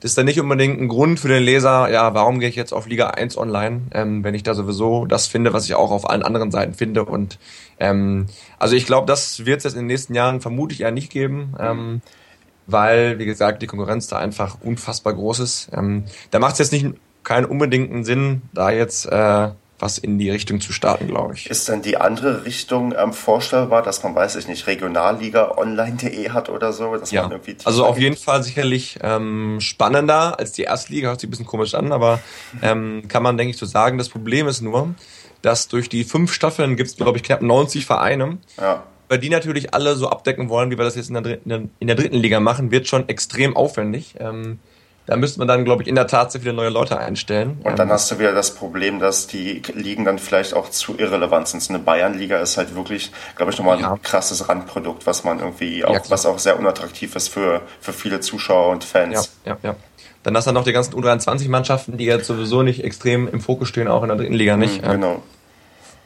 das 0.00 0.10
ist 0.10 0.18
dann 0.18 0.26
nicht 0.26 0.40
unbedingt 0.40 0.78
ein 0.80 0.88
Grund 0.88 1.18
für 1.18 1.28
den 1.28 1.42
Leser, 1.42 1.90
ja, 1.90 2.12
warum 2.12 2.38
gehe 2.38 2.48
ich 2.48 2.56
jetzt 2.56 2.74
auf 2.74 2.86
Liga 2.86 3.08
1 3.08 3.38
online, 3.38 3.82
ähm, 3.92 4.22
wenn 4.22 4.34
ich 4.34 4.42
da 4.42 4.52
sowieso 4.52 5.06
das 5.06 5.26
finde, 5.26 5.54
was 5.54 5.64
ich 5.64 5.74
auch 5.74 5.90
auf 5.90 6.10
allen 6.10 6.22
anderen 6.22 6.50
Seiten 6.50 6.74
finde. 6.74 7.06
Und 7.06 7.38
ähm, 7.80 8.26
also 8.58 8.76
ich 8.76 8.84
glaube, 8.84 9.06
das 9.06 9.46
wird 9.46 9.58
es 9.58 9.64
jetzt 9.64 9.74
in 9.74 9.80
den 9.80 9.86
nächsten 9.86 10.14
Jahren 10.14 10.42
vermutlich 10.42 10.82
eher 10.82 10.90
nicht 10.90 11.10
geben. 11.10 11.54
Ähm, 11.58 12.02
weil, 12.66 13.18
wie 13.18 13.26
gesagt, 13.26 13.62
die 13.62 13.66
Konkurrenz 13.66 14.06
da 14.06 14.18
einfach 14.18 14.58
unfassbar 14.62 15.14
groß 15.14 15.40
ist. 15.40 15.70
Ähm, 15.72 16.04
da 16.30 16.38
macht 16.38 16.54
es 16.54 16.58
jetzt 16.58 16.72
nicht 16.72 16.86
keinen 17.22 17.46
unbedingten 17.46 18.04
Sinn, 18.04 18.42
da 18.52 18.70
jetzt 18.70 19.06
äh, 19.06 19.48
was 19.78 19.98
in 19.98 20.18
die 20.18 20.30
Richtung 20.30 20.60
zu 20.60 20.72
starten, 20.72 21.08
glaube 21.08 21.34
ich. 21.34 21.50
Ist 21.50 21.68
dann 21.68 21.82
die 21.82 21.96
andere 21.96 22.44
Richtung 22.44 22.94
ähm, 22.96 23.12
vorstellbar, 23.12 23.82
dass 23.82 24.02
man, 24.02 24.14
weiß 24.14 24.36
ich 24.36 24.46
nicht, 24.46 24.66
Regionalliga 24.66 25.56
online.de 25.56 26.30
hat 26.30 26.48
oder 26.48 26.72
so? 26.72 26.96
Dass 26.96 27.10
ja, 27.10 27.22
man 27.22 27.32
irgendwie 27.32 27.56
also 27.64 27.84
auf 27.84 27.98
jeden 27.98 28.16
Fall 28.16 28.42
sicherlich 28.42 28.98
ähm, 29.02 29.60
spannender 29.60 30.38
als 30.38 30.52
die 30.52 30.62
Erstliga, 30.62 31.08
hört 31.08 31.20
sich 31.20 31.28
ein 31.28 31.30
bisschen 31.30 31.46
komisch 31.46 31.74
an, 31.74 31.92
aber 31.92 32.20
ähm, 32.62 33.02
kann 33.08 33.22
man, 33.22 33.36
denke 33.36 33.50
ich, 33.50 33.56
so 33.58 33.66
sagen. 33.66 33.98
Das 33.98 34.08
Problem 34.08 34.46
ist 34.46 34.60
nur, 34.60 34.94
dass 35.42 35.68
durch 35.68 35.88
die 35.88 36.04
fünf 36.04 36.32
Staffeln 36.32 36.76
gibt 36.76 36.90
es, 36.90 36.96
glaube 36.96 37.18
ich, 37.18 37.24
knapp 37.24 37.42
90 37.42 37.84
Vereine. 37.84 38.38
Ja. 38.58 38.84
Weil 39.08 39.18
die 39.18 39.28
natürlich 39.28 39.74
alle 39.74 39.96
so 39.96 40.08
abdecken 40.08 40.48
wollen, 40.48 40.70
wie 40.70 40.78
wir 40.78 40.84
das 40.84 40.94
jetzt 40.94 41.10
in 41.10 41.22
der, 41.22 41.38
in 41.44 41.86
der 41.86 41.96
dritten 41.96 42.16
Liga 42.16 42.40
machen, 42.40 42.70
wird 42.70 42.88
schon 42.88 43.08
extrem 43.08 43.54
aufwendig. 43.54 44.14
Ähm, 44.18 44.60
da 45.06 45.16
müsste 45.16 45.38
man 45.38 45.48
dann, 45.48 45.64
glaube 45.64 45.82
ich, 45.82 45.88
in 45.88 45.94
der 45.94 46.06
Tat 46.06 46.32
sehr 46.32 46.40
viele 46.40 46.54
neue 46.54 46.70
Leute 46.70 46.98
einstellen. 46.98 47.58
Und 47.62 47.78
dann 47.78 47.90
hast 47.90 48.10
du 48.10 48.18
wieder 48.18 48.32
das 48.32 48.54
Problem, 48.54 49.00
dass 49.00 49.26
die 49.26 49.60
Ligen 49.74 50.04
dann 50.04 50.18
vielleicht 50.18 50.54
auch 50.54 50.70
zu 50.70 50.98
irrelevant 50.98 51.48
sind. 51.48 51.62
So 51.62 51.74
eine 51.74 51.82
Bayernliga 51.82 52.38
ist 52.38 52.56
halt 52.56 52.74
wirklich, 52.74 53.12
glaube 53.36 53.52
ich, 53.52 53.58
nochmal 53.58 53.80
ja. 53.80 53.92
ein 53.92 54.02
krasses 54.02 54.48
Randprodukt, 54.48 55.06
was 55.06 55.24
man 55.24 55.40
irgendwie 55.40 55.84
auch, 55.84 55.94
ja, 55.94 56.00
was 56.08 56.24
auch 56.24 56.38
sehr 56.38 56.58
unattraktiv 56.58 57.14
ist 57.16 57.28
für, 57.28 57.60
für 57.80 57.92
viele 57.92 58.20
Zuschauer 58.20 58.70
und 58.70 58.84
Fans. 58.84 59.32
Ja, 59.44 59.52
ja, 59.52 59.70
ja. 59.70 59.76
Dann 60.22 60.34
hast 60.36 60.46
du 60.46 60.52
noch 60.52 60.64
die 60.64 60.72
ganzen 60.72 60.94
U23-Mannschaften, 60.94 61.98
die 61.98 62.06
jetzt 62.06 62.26
sowieso 62.26 62.62
nicht 62.62 62.82
extrem 62.82 63.28
im 63.28 63.42
Fokus 63.42 63.68
stehen, 63.68 63.88
auch 63.88 64.02
in 64.02 64.08
der 64.08 64.16
dritten 64.16 64.32
Liga 64.32 64.56
nicht. 64.56 64.82
Mhm, 64.82 64.90
genau. 64.90 65.22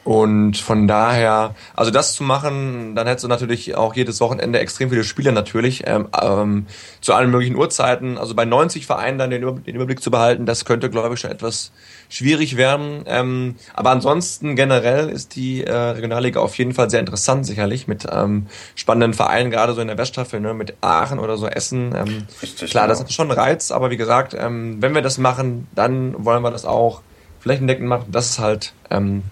Und 0.08 0.56
von 0.56 0.88
daher, 0.88 1.54
also 1.76 1.90
das 1.90 2.14
zu 2.14 2.22
machen, 2.22 2.94
dann 2.94 3.06
hättest 3.06 3.24
du 3.24 3.28
natürlich 3.28 3.74
auch 3.74 3.94
jedes 3.94 4.22
Wochenende 4.22 4.58
extrem 4.58 4.88
viele 4.88 5.04
Spiele 5.04 5.32
natürlich 5.32 5.82
ähm, 5.86 6.08
ähm, 6.18 6.64
zu 7.02 7.12
allen 7.12 7.30
möglichen 7.30 7.56
Uhrzeiten. 7.56 8.16
Also 8.16 8.34
bei 8.34 8.46
90 8.46 8.86
Vereinen 8.86 9.18
dann 9.18 9.28
den, 9.28 9.42
Über 9.42 9.52
den 9.52 9.74
Überblick 9.74 10.00
zu 10.00 10.10
behalten, 10.10 10.46
das 10.46 10.64
könnte, 10.64 10.88
glaube 10.88 11.12
ich, 11.12 11.20
schon 11.20 11.30
etwas 11.30 11.72
schwierig 12.08 12.56
werden. 12.56 13.02
Ähm, 13.04 13.56
aber 13.74 13.90
ansonsten 13.90 14.56
generell 14.56 15.10
ist 15.10 15.36
die 15.36 15.62
äh, 15.62 15.74
Regionalliga 15.74 16.40
auf 16.40 16.56
jeden 16.56 16.72
Fall 16.72 16.88
sehr 16.88 17.00
interessant, 17.00 17.44
sicherlich 17.44 17.86
mit 17.86 18.06
ähm, 18.10 18.46
spannenden 18.76 19.12
Vereinen, 19.12 19.50
gerade 19.50 19.74
so 19.74 19.82
in 19.82 19.88
der 19.88 19.98
Weststaffel, 19.98 20.40
ne, 20.40 20.54
mit 20.54 20.72
Aachen 20.80 21.18
oder 21.18 21.36
so 21.36 21.48
Essen. 21.48 21.94
Ähm, 21.94 22.26
Richtig, 22.40 22.70
klar, 22.70 22.86
genau. 22.86 22.98
das 22.98 23.06
ist 23.06 23.12
schon 23.12 23.30
ein 23.30 23.38
Reiz, 23.38 23.70
aber 23.70 23.90
wie 23.90 23.98
gesagt, 23.98 24.32
ähm, 24.32 24.78
wenn 24.80 24.94
wir 24.94 25.02
das 25.02 25.18
machen, 25.18 25.68
dann 25.74 26.24
wollen 26.24 26.42
wir 26.42 26.50
das 26.50 26.64
auch 26.64 27.02
flächendeckend 27.40 27.86
machen. 27.86 28.06
Das 28.10 28.30
ist 28.30 28.38
halt 28.38 28.72
ähm, 28.88 29.22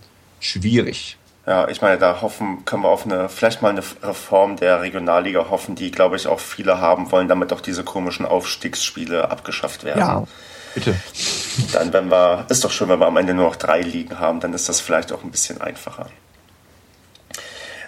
schwierig. 0.41 1.17
Ja, 1.47 1.69
ich 1.69 1.81
meine, 1.81 1.97
da 1.97 2.23
hoffen, 2.23 2.65
können 2.65 2.83
wir 2.83 2.89
auf 2.89 3.05
eine, 3.05 3.29
vielleicht 3.29 3.63
mal 3.63 3.71
eine 3.71 3.83
Reform 4.03 4.57
der 4.57 4.83
Regionalliga 4.83 5.49
hoffen, 5.49 5.77
die, 5.77 5.93
glaube 5.93 6.17
ich, 6.17 6.27
auch 6.27 6.41
viele 6.41 6.81
haben 6.81 7.13
wollen, 7.13 7.29
damit 7.29 7.53
auch 7.53 7.61
diese 7.61 7.85
komischen 7.85 8.27
Aufstiegsspiele 8.27 9.31
abgeschafft 9.31 9.85
werden. 9.85 10.01
Ja. 10.01 10.25
Bitte. 10.75 10.95
Dann, 11.73 11.93
wenn 11.93 12.11
wir, 12.11 12.45
ist 12.49 12.65
doch 12.65 12.71
schön, 12.71 12.89
wenn 12.89 12.99
wir 12.99 13.07
am 13.07 13.17
Ende 13.17 13.33
nur 13.33 13.47
noch 13.47 13.57
drei 13.57 13.81
Ligen 13.81 14.19
haben, 14.19 14.41
dann 14.41 14.53
ist 14.53 14.69
das 14.69 14.81
vielleicht 14.81 15.13
auch 15.13 15.23
ein 15.23 15.31
bisschen 15.31 15.61
einfacher. 15.61 16.09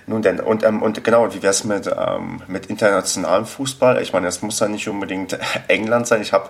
Nun 0.06 0.22
denn, 0.22 0.40
und, 0.40 0.64
ähm, 0.64 0.80
und 0.80 1.04
genau, 1.04 1.34
wie 1.34 1.42
wäre 1.42 1.50
es 1.50 1.64
mit, 1.64 1.86
ähm, 1.86 2.42
mit 2.46 2.66
internationalem 2.66 3.44
Fußball? 3.44 4.00
Ich 4.00 4.14
meine, 4.14 4.28
es 4.28 4.40
muss 4.40 4.58
ja 4.58 4.68
nicht 4.68 4.88
unbedingt 4.88 5.38
England 5.68 6.06
sein. 6.06 6.22
Ich 6.22 6.32
habe 6.32 6.48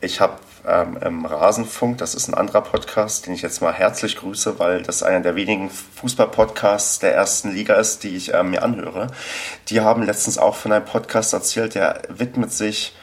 ich 0.00 0.20
hab, 0.20 0.40
ähm, 0.66 0.98
im 1.04 1.24
Rasenfunk, 1.24 1.98
das 1.98 2.14
ist 2.14 2.28
ein 2.28 2.34
anderer 2.34 2.60
Podcast, 2.60 3.26
den 3.26 3.34
ich 3.34 3.42
jetzt 3.42 3.60
mal 3.62 3.72
herzlich 3.72 4.16
grüße, 4.16 4.58
weil 4.58 4.82
das 4.82 5.02
einer 5.02 5.20
der 5.20 5.36
wenigen 5.36 5.70
Fußball-Podcasts 5.70 6.98
der 6.98 7.14
ersten 7.14 7.52
Liga 7.52 7.74
ist, 7.74 8.02
die 8.02 8.16
ich 8.16 8.34
ähm, 8.34 8.50
mir 8.50 8.62
anhöre. 8.62 9.08
Die 9.68 9.80
haben 9.80 10.02
letztens 10.02 10.38
auch 10.38 10.54
von 10.54 10.72
einem 10.72 10.84
Podcast 10.84 11.32
erzählt, 11.32 11.74
der 11.74 12.02
widmet 12.08 12.52
sich 12.52 12.94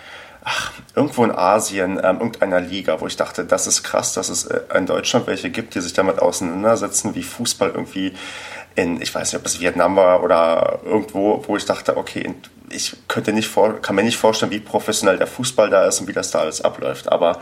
ach, 0.43 0.71
irgendwo 0.95 1.23
in 1.25 1.31
Asien, 1.31 1.99
ähm, 2.03 2.19
irgendeiner 2.19 2.61
Liga, 2.61 3.01
wo 3.01 3.07
ich 3.07 3.17
dachte, 3.17 3.43
das 3.43 3.67
ist 3.67 3.83
krass, 3.83 4.13
dass 4.13 4.29
es 4.29 4.45
äh, 4.45 4.61
in 4.75 4.85
Deutschland 4.85 5.27
welche 5.27 5.49
gibt, 5.49 5.75
die 5.75 5.81
sich 5.81 5.93
damit 5.93 6.19
auseinandersetzen, 6.19 7.15
wie 7.15 7.23
Fußball 7.23 7.71
irgendwie 7.71 8.13
in, 8.75 9.01
ich 9.01 9.13
weiß 9.13 9.33
nicht, 9.33 9.39
ob 9.39 9.45
es 9.45 9.59
Vietnam 9.59 9.95
war 9.95 10.23
oder 10.23 10.79
irgendwo, 10.85 11.43
wo 11.47 11.57
ich 11.57 11.65
dachte, 11.65 11.97
okay, 11.97 12.33
ich 12.69 12.95
könnte 13.07 13.31
nicht 13.31 13.47
vor, 13.47 13.81
kann 13.81 13.95
mir 13.95 14.03
nicht 14.03 14.17
vorstellen, 14.17 14.51
wie 14.51 14.59
professionell 14.59 15.17
der 15.17 15.27
Fußball 15.27 15.69
da 15.69 15.85
ist 15.85 16.01
und 16.01 16.07
wie 16.07 16.13
das 16.13 16.31
da 16.31 16.39
alles 16.39 16.61
abläuft. 16.61 17.09
Aber 17.11 17.39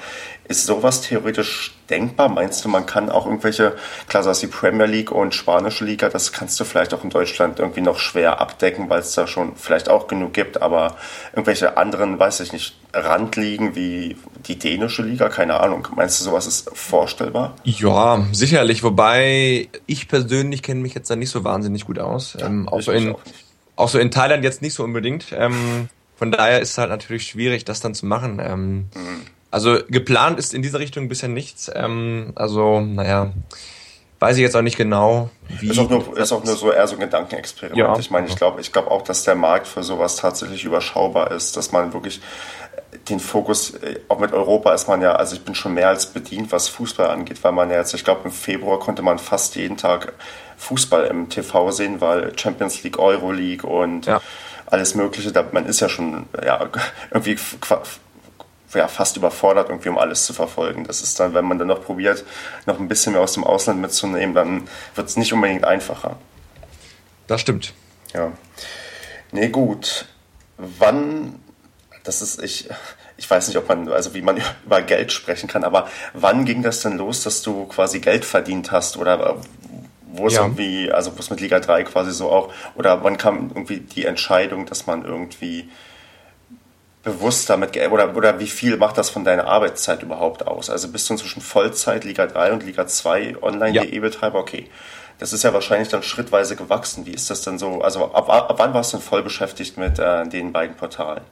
ist 0.48 0.66
sowas 0.66 1.02
theoretisch 1.02 1.74
denkbar? 1.90 2.30
Meinst 2.30 2.64
du, 2.64 2.70
man 2.70 2.86
kann 2.86 3.10
auch 3.10 3.26
irgendwelche, 3.26 3.74
klar, 4.08 4.22
sagst 4.22 4.44
die 4.44 4.48
Premier 4.48 4.86
League 4.86 5.12
und 5.12 5.34
spanische 5.34 5.84
Liga, 5.84 6.10
das 6.10 6.32
kannst 6.32 6.60
du 6.60 6.64
vielleicht 6.64 6.94
auch 6.94 7.04
in 7.04 7.10
Deutschland 7.10 7.60
irgendwie 7.60 7.82
noch 7.82 7.98
schwer 7.98 8.40
abdecken, 8.40 8.90
weil 8.90 9.00
es 9.00 9.14
da 9.14 9.26
schon 9.26 9.56
vielleicht 9.56 9.90
auch 9.90 10.08
genug 10.08 10.34
gibt, 10.34 10.62
aber 10.62 10.96
irgendwelche 11.34 11.78
anderen, 11.78 12.20
weiß 12.20 12.42
ich 12.42 12.54
nicht, 12.54 12.76
Randligen 12.94 13.76
wie 13.76 14.16
die 14.48 14.58
dänische 14.58 15.02
Liga, 15.02 15.30
keine 15.30 15.60
Ahnung. 15.60 15.88
Meinst 15.96 16.20
du, 16.20 16.24
sowas 16.24 16.48
ist 16.48 16.70
vorstellbar? 16.74 17.56
Ja, 17.64 18.26
sicherlich, 18.32 18.84
wobei 18.84 19.70
ich 19.86 20.08
persönlich 20.08 20.62
kenne 20.62 20.82
mich 20.82 20.94
jetzt 20.94 21.10
da 21.10 21.16
nicht 21.16 21.30
so 21.32 21.44
wahnsinnig 21.44 21.86
gut 21.86 22.00
aus. 22.00 22.38
Ja, 22.40 22.46
ähm, 22.46 22.70
auch 22.70 22.82
so 22.82 22.92
in, 22.92 23.14
auch 23.14 23.20
so 23.78 24.00
in 24.00 24.12
Thailand 24.12 24.44
jetzt 24.44 24.62
nicht 24.62 24.74
so 24.74 24.84
unbedingt. 24.84 25.28
Ähm, 25.32 25.90
von 26.16 26.32
daher 26.32 26.62
ist 26.62 26.72
es 26.72 26.78
halt 26.78 26.90
natürlich 26.90 27.28
schwierig, 27.28 27.66
das 27.66 27.82
dann 27.82 27.94
zu 27.94 28.06
machen. 28.06 28.40
Ähm. 28.40 28.86
Also 29.52 29.80
geplant 29.90 30.40
ist 30.40 30.54
in 30.54 30.62
dieser 30.62 30.80
Richtung 30.80 31.08
bisher 31.10 31.30
nichts. 31.30 31.72
Ähm, 31.74 32.32
also, 32.36 32.80
naja, 32.82 33.32
weiß 34.20 34.38
ich 34.38 34.42
jetzt 34.42 34.56
auch 34.56 34.62
nicht 34.62 34.78
genau, 34.78 35.30
wie. 35.60 35.70
Ist 35.70 35.80
auch 35.80 35.90
nur, 35.90 36.18
ist 36.18 36.32
auch 36.32 36.44
nur 36.44 36.56
so 36.56 36.72
eher 36.72 36.88
so 36.88 36.96
ein 36.96 37.00
Gedankenexperiment. 37.02 37.78
Ja. 37.78 37.98
Ich 38.00 38.12
meine, 38.12 38.28
ich 38.28 38.36
glaube 38.36 38.62
ich 38.62 38.72
glaube 38.72 38.92
auch, 38.92 39.02
dass 39.02 39.24
der 39.24 39.36
Markt 39.36 39.68
für 39.68 39.84
sowas 39.84 40.16
tatsächlich 40.16 40.64
überschaubar 40.64 41.32
ist, 41.32 41.58
dass 41.58 41.72
man 41.72 41.94
wirklich 41.94 42.22
den 43.10 43.20
Fokus, 43.20 43.76
äh, 43.76 44.00
auch 44.08 44.20
mit 44.20 44.32
Europa 44.34 44.74
ist 44.74 44.88
man 44.88 45.02
ja, 45.02 45.14
also 45.14 45.36
ich 45.36 45.44
bin 45.44 45.54
schon 45.54 45.74
mehr 45.74 45.90
als 45.90 46.08
bedient, 46.08 46.52
was 46.52 46.68
Fußball 46.70 47.10
angeht, 47.10 47.44
weil 47.44 47.52
man 47.52 47.70
ja 47.70 47.78
jetzt, 47.78 47.94
ich 47.94 48.04
glaube 48.04 48.22
im 48.26 48.32
Februar 48.32 48.80
konnte 48.80 49.02
man 49.02 49.20
fast 49.20 49.56
jeden 49.56 49.78
Tag 49.78 50.14
Fußball 50.58 51.06
im 51.06 51.30
TV 51.30 51.72
sehen, 51.72 52.02
weil 52.02 52.38
Champions 52.38 52.84
League, 52.84 53.00
Euro 53.00 53.32
League 53.32 53.64
und 53.64 54.06
ja. 54.06 54.22
alles 54.66 54.96
Mögliche, 54.96 55.32
da, 55.32 55.46
man 55.52 55.66
ist 55.66 55.80
ja 55.80 55.90
schon 55.90 56.26
ja, 56.44 56.70
irgendwie 57.12 57.38
ja, 58.74 58.88
fast 58.88 59.18
überfordert, 59.18 59.70
irgendwie 59.70 59.90
um 59.90 59.98
alles 59.98 60.26
zu 60.26 60.34
verfolgen. 60.34 60.84
Das 60.86 61.02
ist 61.02 61.20
dann, 61.20 61.34
wenn 61.34 61.46
man 61.46 61.60
dann 61.60 61.68
noch 61.68 61.84
probiert, 61.84 62.24
noch 62.66 62.80
ein 62.80 62.88
bisschen 62.88 63.14
mehr 63.14 63.22
aus 63.22 63.34
dem 63.34 63.44
Ausland 63.44 63.82
mitzunehmen, 63.82 64.36
dann 64.36 64.68
wird 64.96 65.08
es 65.08 65.18
nicht 65.18 65.34
unbedingt 65.34 65.66
einfacher. 65.66 66.18
Das 67.28 67.42
stimmt. 67.42 67.74
Ja. 68.14 68.32
Nee, 69.32 69.50
gut. 69.50 70.06
Wann 70.58 71.40
das 72.06 72.22
ist, 72.22 72.42
ich, 72.42 72.70
ich 73.18 73.30
weiß 73.30 73.48
nicht, 73.48 73.58
ob 73.58 73.68
man, 73.68 73.90
also 73.90 74.14
wie 74.14 74.22
man 74.22 74.42
über 74.66 74.82
Geld 74.82 75.12
sprechen 75.12 75.48
kann, 75.48 75.64
aber 75.64 75.90
wann 76.14 76.46
ging 76.46 76.64
das 76.64 76.82
denn 76.82 76.98
los, 76.98 77.24
dass 77.24 77.42
du 77.42 77.66
quasi 77.66 78.00
Geld 78.00 78.24
verdient 78.24 78.72
hast 78.72 78.98
oder 78.98 79.42
wo 80.18 80.28
es 80.28 80.34
ja. 80.34 80.42
irgendwie, 80.42 80.92
also 80.92 81.16
wo 81.16 81.20
es 81.20 81.30
mit 81.30 81.42
Liga 81.42 81.60
3 81.60 81.84
quasi 81.84 82.12
so 82.12 82.30
auch, 82.32 82.52
oder 82.76 83.04
wann 83.04 83.18
kam 83.18 83.52
irgendwie 83.54 83.80
die 83.80 84.06
Entscheidung, 84.06 84.66
dass 84.66 84.88
man 84.88 85.06
irgendwie 85.06 85.70
bewusst 87.04 87.50
damit, 87.50 87.78
oder, 87.92 88.16
oder 88.16 88.40
wie 88.40 88.48
viel 88.48 88.78
macht 88.78 88.98
das 88.98 89.10
von 89.10 89.24
deiner 89.24 89.48
Arbeitszeit 89.48 90.04
überhaupt 90.04 90.48
aus? 90.48 90.70
Also 90.70 90.90
bist 90.90 91.08
du 91.10 91.14
inzwischen 91.14 91.42
Vollzeit 91.42 92.04
Liga 92.04 92.26
3 92.26 92.54
und 92.54 92.64
Liga 92.64 92.88
2 92.88 93.42
Online.de-Betreiber? 93.42 94.40
Okay. 94.40 94.70
Das 95.20 95.32
ist 95.32 95.44
ja 95.44 95.54
wahrscheinlich 95.54 95.88
dann 95.88 96.04
schrittweise 96.04 96.58
gewachsen. 96.58 97.06
Wie 97.06 97.14
ist 97.14 97.30
das 97.30 97.42
denn 97.42 97.58
so? 97.58 97.82
Also 97.82 98.12
ab, 98.14 98.30
ab 98.30 98.56
wann 98.58 98.74
warst 98.74 98.92
du 98.92 98.98
denn 98.98 99.06
voll 99.06 99.24
beschäftigt 99.24 99.78
mit 99.78 99.98
äh, 99.98 100.28
den 100.28 100.52
beiden 100.52 100.76
Portalen? 100.76 101.24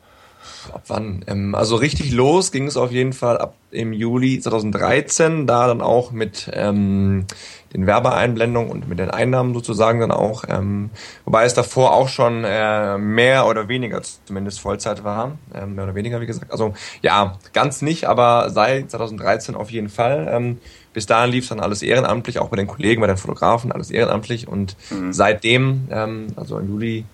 Ab 0.71 0.83
wann? 0.87 1.23
Ähm, 1.27 1.55
also 1.55 1.75
richtig 1.75 2.11
los 2.11 2.51
ging 2.51 2.67
es 2.67 2.77
auf 2.77 2.91
jeden 2.91 3.13
Fall 3.13 3.37
ab 3.37 3.55
im 3.71 3.91
Juli 3.91 4.39
2013, 4.39 5.47
da 5.47 5.67
dann 5.67 5.81
auch 5.81 6.11
mit 6.11 6.49
ähm, 6.53 7.25
den 7.73 7.87
Werbeeinblendungen 7.87 8.71
und 8.71 8.87
mit 8.87 8.99
den 8.99 9.09
Einnahmen 9.09 9.53
sozusagen 9.53 9.99
dann 9.99 10.11
auch, 10.11 10.43
ähm, 10.47 10.91
wobei 11.25 11.45
es 11.45 11.53
davor 11.53 11.93
auch 11.93 12.07
schon 12.07 12.43
äh, 12.45 12.97
mehr 12.97 13.47
oder 13.47 13.67
weniger 13.67 14.01
zumindest 14.25 14.59
Vollzeit 14.59 15.03
war, 15.03 15.37
ähm, 15.55 15.75
mehr 15.75 15.85
oder 15.85 15.95
weniger 15.95 16.21
wie 16.21 16.27
gesagt. 16.27 16.51
Also 16.51 16.73
ja, 17.01 17.37
ganz 17.53 17.81
nicht, 17.81 18.05
aber 18.05 18.51
seit 18.51 18.91
2013 18.91 19.55
auf 19.55 19.71
jeden 19.71 19.89
Fall. 19.89 20.29
Ähm, 20.31 20.59
bis 20.93 21.07
dahin 21.07 21.31
lief 21.31 21.45
es 21.45 21.49
dann 21.49 21.59
alles 21.59 21.81
ehrenamtlich, 21.81 22.37
auch 22.37 22.49
bei 22.49 22.57
den 22.57 22.67
Kollegen, 22.67 23.01
bei 23.01 23.07
den 23.07 23.17
Fotografen, 23.17 23.71
alles 23.71 23.89
ehrenamtlich 23.89 24.47
und 24.47 24.77
mhm. 24.91 25.11
seitdem, 25.11 25.87
ähm, 25.89 26.27
also 26.35 26.59
im 26.59 26.69
Juli 26.69 27.05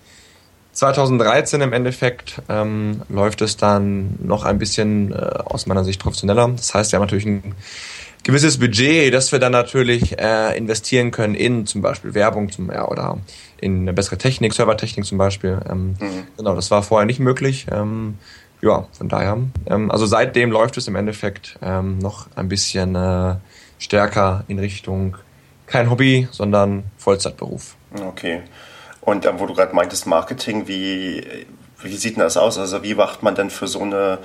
2013 0.79 1.59
im 1.61 1.73
Endeffekt 1.73 2.41
ähm, 2.47 3.01
läuft 3.09 3.41
es 3.41 3.57
dann 3.57 4.17
noch 4.23 4.45
ein 4.45 4.57
bisschen 4.57 5.11
äh, 5.11 5.15
aus 5.15 5.65
meiner 5.65 5.83
Sicht 5.83 6.01
professioneller. 6.01 6.49
Das 6.55 6.73
heißt, 6.73 6.91
wir 6.91 6.97
haben 6.97 7.03
natürlich 7.03 7.25
ein 7.25 7.53
gewisses 8.23 8.59
Budget, 8.59 9.13
das 9.13 9.31
wir 9.33 9.39
dann 9.39 9.51
natürlich 9.51 10.17
äh, 10.19 10.57
investieren 10.57 11.11
können 11.11 11.35
in 11.35 11.65
zum 11.65 11.81
Beispiel 11.81 12.13
Werbung 12.13 12.49
zum, 12.49 12.71
ja, 12.71 12.87
oder 12.87 13.17
in 13.59 13.81
eine 13.81 13.93
bessere 13.93 14.17
Technik, 14.17 14.53
Servertechnik 14.53 15.05
zum 15.05 15.17
Beispiel. 15.17 15.59
Ähm, 15.69 15.95
mhm. 15.99 16.27
Genau, 16.37 16.55
das 16.55 16.71
war 16.71 16.81
vorher 16.81 17.05
nicht 17.05 17.19
möglich. 17.19 17.67
Ähm, 17.71 18.17
ja, 18.61 18.87
von 18.93 19.09
daher. 19.09 19.37
Ähm, 19.65 19.91
also 19.91 20.05
seitdem 20.05 20.49
läuft 20.49 20.77
es 20.77 20.87
im 20.87 20.95
Endeffekt 20.95 21.59
ähm, 21.61 21.97
noch 21.99 22.27
ein 22.37 22.47
bisschen 22.47 22.95
äh, 22.95 23.35
stärker 23.79 24.45
in 24.47 24.59
Richtung 24.59 25.17
kein 25.67 25.89
Hobby, 25.89 26.29
sondern 26.31 26.85
Vollzeitberuf. 26.97 27.75
Okay. 28.01 28.43
Und 29.09 29.25
ähm, 29.25 29.39
wo 29.39 29.47
du 29.47 29.55
gerade 29.55 29.73
meintest, 29.73 30.05
Marketing, 30.05 30.67
wie, 30.67 31.25
wie 31.81 31.97
sieht 31.97 32.15
denn 32.15 32.23
das 32.23 32.37
aus? 32.37 32.59
Also 32.59 32.83
wie 32.83 32.93
macht 32.93 33.23
man 33.23 33.33
denn 33.33 33.49
für 33.49 33.65
so 33.65 33.81
eine 33.81 34.19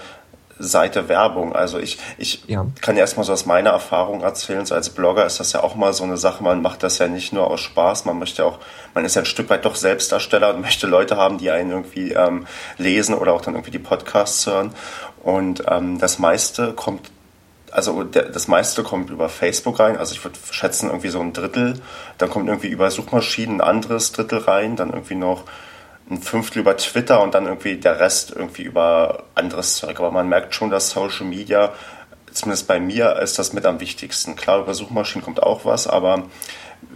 Seite 0.59 1.09
Werbung? 1.09 1.55
Also 1.55 1.79
ich, 1.79 1.99
ich 2.19 2.45
ja. 2.49 2.67
kann 2.83 2.95
ja 2.95 3.01
erstmal 3.01 3.25
so 3.25 3.33
aus 3.33 3.47
meiner 3.47 3.71
Erfahrung 3.71 4.21
erzählen, 4.21 4.67
so 4.67 4.75
als 4.75 4.91
Blogger 4.91 5.25
ist 5.25 5.41
das 5.41 5.55
ja 5.55 5.63
auch 5.63 5.75
mal 5.75 5.95
so 5.95 6.05
eine 6.05 6.19
Sache, 6.19 6.45
man 6.45 6.61
macht 6.61 6.83
das 6.83 6.99
ja 6.99 7.09
nicht 7.09 7.33
nur 7.33 7.51
aus 7.51 7.61
Spaß, 7.61 8.05
man 8.05 8.19
möchte 8.19 8.45
auch, 8.45 8.59
man 8.93 9.07
ist 9.07 9.17
ja 9.17 9.23
ein 9.23 9.27
Stück 9.27 9.49
weit 9.49 9.65
doch 9.65 9.75
Selbstdarsteller 9.75 10.55
und 10.55 10.61
möchte 10.61 10.87
Leute 10.87 11.17
haben, 11.17 11.39
die 11.39 11.51
einen 11.51 11.71
irgendwie 11.71 12.13
ähm, 12.13 12.47
lesen 12.77 13.15
oder 13.15 13.33
auch 13.33 13.41
dann 13.41 13.55
irgendwie 13.55 13.71
die 13.71 13.79
Podcasts 13.79 14.47
hören. 14.47 14.75
Und 15.23 15.65
ähm, 15.67 15.99
das 15.99 16.19
meiste 16.19 16.75
kommt 16.75 17.11
also 17.75 18.05
der, 18.05 18.29
das 18.29 18.47
meiste 18.47 18.83
kommt 18.85 19.11
über 19.11 19.29
Facebook 19.29 19.81
rein, 19.81 19.97
also 19.97 20.15
ich 20.15 20.23
würde 20.23 20.39
schätzen 20.51 20.87
irgendwie 20.87 21.09
so 21.09 21.21
ein 21.21 21.33
Drittel. 21.33 21.81
Dann 22.19 22.31
kommt 22.31 22.49
irgendwie 22.49 22.69
über 22.69 22.91
Suchmaschinen 22.91 23.61
ein 23.61 23.61
anderes 23.61 24.13
Drittel 24.13 24.39
rein, 24.39 24.77
dann 24.77 24.91
irgendwie 24.91 25.17
noch 25.17 25.43
ein 26.09 26.23
Fünftel 26.23 26.61
über 26.61 26.77
Twitter 26.77 27.21
und 27.21 27.35
dann 27.35 27.47
irgendwie 27.47 27.77
der 27.77 27.99
Rest 27.99 28.31
irgendwie 28.31 28.63
über 28.63 29.25
anderes 29.35 29.77
Zeug. 29.77 29.99
Aber 29.99 30.13
man 30.13 30.29
merkt 30.29 30.55
schon, 30.55 30.71
dass 30.71 30.91
Social 30.91 31.27
Media, 31.27 31.73
zumindest 32.33 32.69
bei 32.69 32.79
mir, 32.79 33.17
ist 33.17 33.39
das 33.39 33.53
mit 33.53 33.67
am 33.67 33.81
wichtigsten. 33.81 34.37
Klar, 34.37 34.61
über 34.61 34.75
Suchmaschinen 34.75 35.25
kommt 35.25 35.43
auch 35.43 35.65
was, 35.65 35.89
aber 35.89 36.25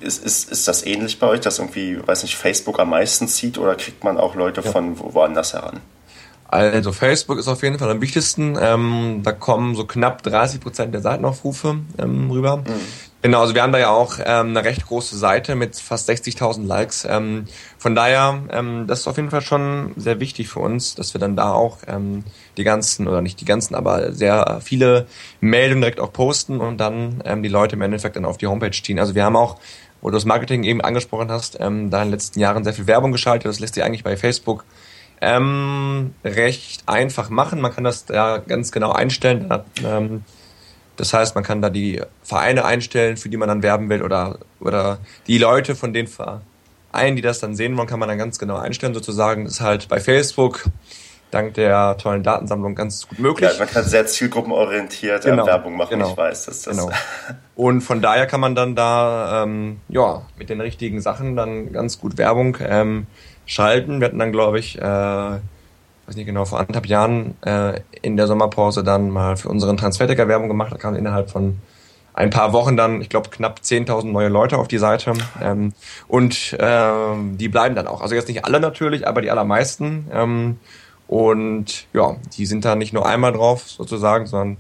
ist, 0.01 0.25
ist, 0.25 0.51
ist 0.51 0.69
das 0.69 0.87
ähnlich 0.87 1.19
bei 1.19 1.27
euch, 1.27 1.41
dass 1.41 1.59
irgendwie, 1.59 2.07
weiß 2.07 2.23
nicht, 2.23 2.37
Facebook 2.37 2.79
am 2.79 2.91
meisten 2.91 3.27
zieht 3.27 3.59
oder 3.59 3.75
kriegt 3.75 4.05
man 4.05 4.17
auch 4.17 4.35
Leute 4.37 4.61
ja. 4.61 4.71
von 4.71 4.99
woanders 4.99 5.55
heran? 5.55 5.81
Also 6.49 6.93
Facebook 6.93 7.39
ist 7.39 7.47
auf 7.47 7.63
jeden 7.63 7.79
Fall 7.79 7.91
am 7.91 8.01
wichtigsten. 8.01 8.57
Ähm, 8.61 9.21
da 9.23 9.33
kommen 9.33 9.75
so 9.75 9.85
knapp 9.85 10.23
30 10.23 10.61
Prozent 10.61 10.95
der 10.95 11.03
Seitenaufrufe 11.03 11.81
ähm, 11.99 12.31
rüber. 12.31 12.59
Mhm. 12.59 12.65
Genau, 13.21 13.41
also 13.41 13.55
wir 13.55 13.63
haben 13.63 13.73
da 13.73 13.79
ja 13.81 13.91
auch 13.91 14.19
ähm, 14.21 14.51
eine 14.51 14.65
recht 14.65 14.87
große 14.87 15.19
Seite 15.19 15.57
mit 15.57 15.77
fast 15.77 16.09
60.000 16.09 16.65
Likes. 16.65 17.07
Ähm, 17.09 17.47
von 17.77 17.95
daher, 17.95 18.43
ähm, 18.51 18.87
das 18.87 19.01
ist 19.01 19.09
auf 19.09 19.17
jeden 19.17 19.31
Fall 19.31 19.43
schon 19.43 19.93
sehr 19.97 20.21
wichtig 20.21 20.49
für 20.49 20.61
uns, 20.61 20.95
dass 20.95 21.15
wir 21.15 21.21
dann 21.21 21.35
da 21.37 21.53
auch 21.53 21.79
ähm, 21.89 22.25
die 22.57 22.65
ganzen, 22.65 23.09
oder 23.09 23.21
nicht 23.21 23.41
die 23.41 23.45
ganzen, 23.45 23.75
aber 23.75 24.13
sehr 24.13 24.61
viele 24.63 25.07
Meldungen 25.41 25.83
direkt 25.83 26.01
auch 26.01 26.13
posten 26.13 26.61
und 26.61 26.79
dann 26.79 27.21
ähm, 27.27 27.43
die 27.43 27.49
Leute 27.49 27.77
im 27.77 27.83
Endeffekt 27.83 28.17
dann 28.17 28.25
auf 28.25 28.39
die 28.39 28.47
Homepage 28.47 28.71
ziehen. 28.71 29.01
Also 29.01 29.17
wir 29.17 29.25
haben 29.25 29.37
auch, 29.37 29.57
wo 30.01 30.11
du 30.11 30.15
das 30.15 30.25
Marketing 30.25 30.63
eben 30.63 30.81
angesprochen 30.81 31.31
hast, 31.31 31.59
ähm, 31.61 31.91
da 31.91 31.99
in 31.99 32.09
den 32.09 32.13
letzten 32.13 32.39
Jahren 32.39 32.63
sehr 32.63 32.73
viel 32.73 32.87
Werbung 32.87 33.11
geschaltet. 33.11 33.51
Das 33.51 33.59
lässt 33.59 33.75
sich 33.75 33.83
eigentlich 33.83 34.05
bei 34.05 34.17
Facebook 34.17 34.65
ähm, 35.21 36.15
recht 36.25 36.83
einfach 36.87 37.31
machen. 37.31 37.61
Man 37.61 37.75
kann 37.75 37.85
das 37.85 38.05
da 38.05 38.39
ganz 38.39 38.73
genau 38.73 38.93
einstellen. 38.93 39.53
Ähm, 39.85 40.25
das 40.97 41.15
heißt, 41.15 41.35
man 41.35 41.45
kann 41.45 41.63
da 41.63 41.71
die 41.71 42.03
Vereine 42.23 42.65
einstellen, 42.65 43.17
für 43.17 43.29
die 43.29 43.37
man 43.37 43.49
dann 43.49 43.63
werben 43.63 43.89
will 43.89 44.03
oder, 44.03 44.39
oder 44.61 44.99
die 45.27 45.39
Leute 45.39 45.77
von 45.77 45.93
den 45.93 46.09
Vereinen, 46.09 47.17
die 47.17 47.23
das 47.23 47.39
dann 47.39 47.55
sehen 47.55 47.77
wollen, 47.77 47.89
kann 47.89 48.01
man 48.01 48.09
dann 48.09 48.19
ganz 48.19 48.39
genau 48.39 48.57
einstellen. 48.57 48.95
Sozusagen 48.95 49.47
ist 49.47 49.61
halt 49.61 49.89
bei 49.89 50.01
Facebook 50.01 50.65
dank 51.31 51.55
der 51.55 51.97
tollen 51.99 52.23
Datensammlung 52.23 52.75
ganz 52.75 53.07
gut 53.07 53.19
möglich. 53.19 53.51
Ja, 53.51 53.59
man 53.59 53.69
kann 53.69 53.85
sehr 53.85 54.07
zielgruppenorientiert 54.07 55.25
genau, 55.25 55.47
Werbung 55.47 55.77
machen, 55.77 55.91
genau, 55.91 56.11
ich 56.11 56.17
weiß. 56.17 56.47
Dass 56.47 56.63
das 56.63 56.77
genau. 56.77 56.91
Und 57.55 57.83
von 57.83 58.01
daher 58.01 58.27
kann 58.27 58.41
man 58.41 58.55
dann 58.55 58.75
da 58.75 59.45
ähm, 59.45 59.81
ja 59.89 60.23
mit 60.39 60.51
den 60.51 60.61
richtigen 60.61 61.01
Sachen 61.01 61.37
dann 61.37 61.73
ganz 61.73 62.01
gut 62.01 62.19
Werbung 62.19 62.57
ähm, 62.61 63.07
schalten. 63.49 64.01
Wir 64.01 64.07
hatten 64.07 64.19
dann, 64.19 64.31
glaube 64.31 64.61
ich, 64.61 64.79
äh, 64.79 64.83
weiß 64.83 66.15
nicht 66.15 66.27
genau, 66.27 66.45
vor 66.45 66.61
anderthalb 66.61 66.87
Jahren 66.87 67.35
äh, 67.43 67.81
in 68.03 68.17
der 68.17 68.29
Sommerpause 68.29 68.85
dann 68.85 69.11
mal 69.11 69.37
für 69.37 69.49
unseren 69.49 69.77
Transferticker 69.77 70.29
Werbung 70.29 70.49
gemacht. 70.49 70.73
Da 70.73 70.77
kamen 70.77 70.97
innerhalb 70.97 71.31
von 71.31 71.59
ein 72.15 72.31
paar 72.31 72.53
Wochen 72.53 72.77
dann, 72.77 73.01
ich 73.01 73.09
glaube, 73.09 73.31
knapp 73.31 73.61
10.000 73.65 74.07
neue 74.07 74.29
Leute 74.29 74.59
auf 74.59 74.69
die 74.69 74.79
Seite. 74.79 75.15
Ähm, 75.43 75.73
und 76.09 76.57
ähm, 76.59 77.39
die 77.39 77.49
bleiben 77.49 77.75
dann 77.75 77.87
auch. 77.87 78.01
Also 78.01 78.15
jetzt 78.15 78.29
nicht 78.29 78.45
alle 78.45 78.61
natürlich, 78.61 79.07
aber 79.07 79.23
die 79.23 79.31
allermeisten. 79.31 80.09
Ähm, 80.13 80.59
und 81.07 81.87
ja, 81.95 82.17
die 82.37 82.45
sind 82.45 82.65
da 82.65 82.75
nicht 82.75 82.93
nur 82.93 83.07
einmal 83.07 83.33
drauf 83.33 83.69
sozusagen, 83.69 84.27
sondern 84.27 84.59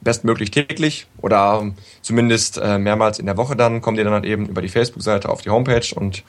bestmöglich 0.00 0.50
täglich 0.50 1.06
oder 1.18 1.72
zumindest 2.02 2.58
äh, 2.58 2.78
mehrmals 2.78 3.20
in 3.20 3.26
der 3.26 3.36
Woche 3.36 3.54
dann 3.54 3.80
kommen 3.80 3.96
die 3.96 4.02
dann 4.02 4.12
halt 4.12 4.24
eben 4.24 4.46
über 4.46 4.60
die 4.60 4.68
Facebook-Seite 4.68 5.28
auf 5.28 5.42
die 5.42 5.50
Homepage 5.50 5.94
und 5.94 6.24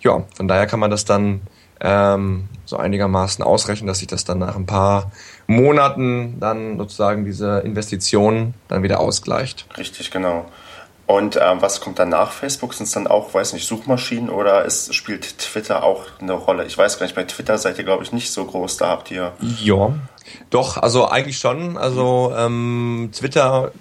ja, 0.00 0.24
von 0.34 0.48
daher 0.48 0.66
kann 0.66 0.80
man 0.80 0.90
das 0.90 1.04
dann 1.04 1.40
ähm, 1.80 2.48
so 2.64 2.76
einigermaßen 2.76 3.44
ausrechnen, 3.44 3.86
dass 3.86 3.98
sich 3.98 4.08
das 4.08 4.24
dann 4.24 4.38
nach 4.38 4.56
ein 4.56 4.66
paar 4.66 5.12
Monaten 5.46 6.38
dann 6.40 6.76
sozusagen 6.78 7.24
diese 7.24 7.60
Investition 7.60 8.54
dann 8.68 8.82
wieder 8.82 9.00
ausgleicht. 9.00 9.66
Richtig, 9.76 10.10
genau. 10.10 10.46
Und 11.06 11.38
ähm, 11.40 11.62
was 11.62 11.80
kommt 11.80 11.98
dann 11.98 12.10
nach 12.10 12.32
Facebook? 12.32 12.74
Sind 12.74 12.84
es 12.84 12.92
dann 12.92 13.06
auch, 13.06 13.32
weiß 13.32 13.54
nicht, 13.54 13.66
Suchmaschinen 13.66 14.28
oder 14.28 14.66
ist, 14.66 14.94
spielt 14.94 15.38
Twitter 15.38 15.82
auch 15.82 16.04
eine 16.20 16.34
Rolle? 16.34 16.66
Ich 16.66 16.76
weiß 16.76 16.98
gar 16.98 17.06
nicht, 17.06 17.14
bei 17.14 17.24
Twitter 17.24 17.56
seid 17.56 17.78
ihr, 17.78 17.84
glaube 17.84 18.02
ich, 18.02 18.12
nicht 18.12 18.30
so 18.30 18.44
groß. 18.44 18.76
Da 18.76 18.88
habt 18.88 19.10
ihr. 19.10 19.32
Ja, 19.40 19.94
doch, 20.50 20.76
also 20.76 21.08
eigentlich 21.08 21.38
schon. 21.38 21.78
Also 21.78 22.34
ähm, 22.36 23.08
Twitter 23.14 23.72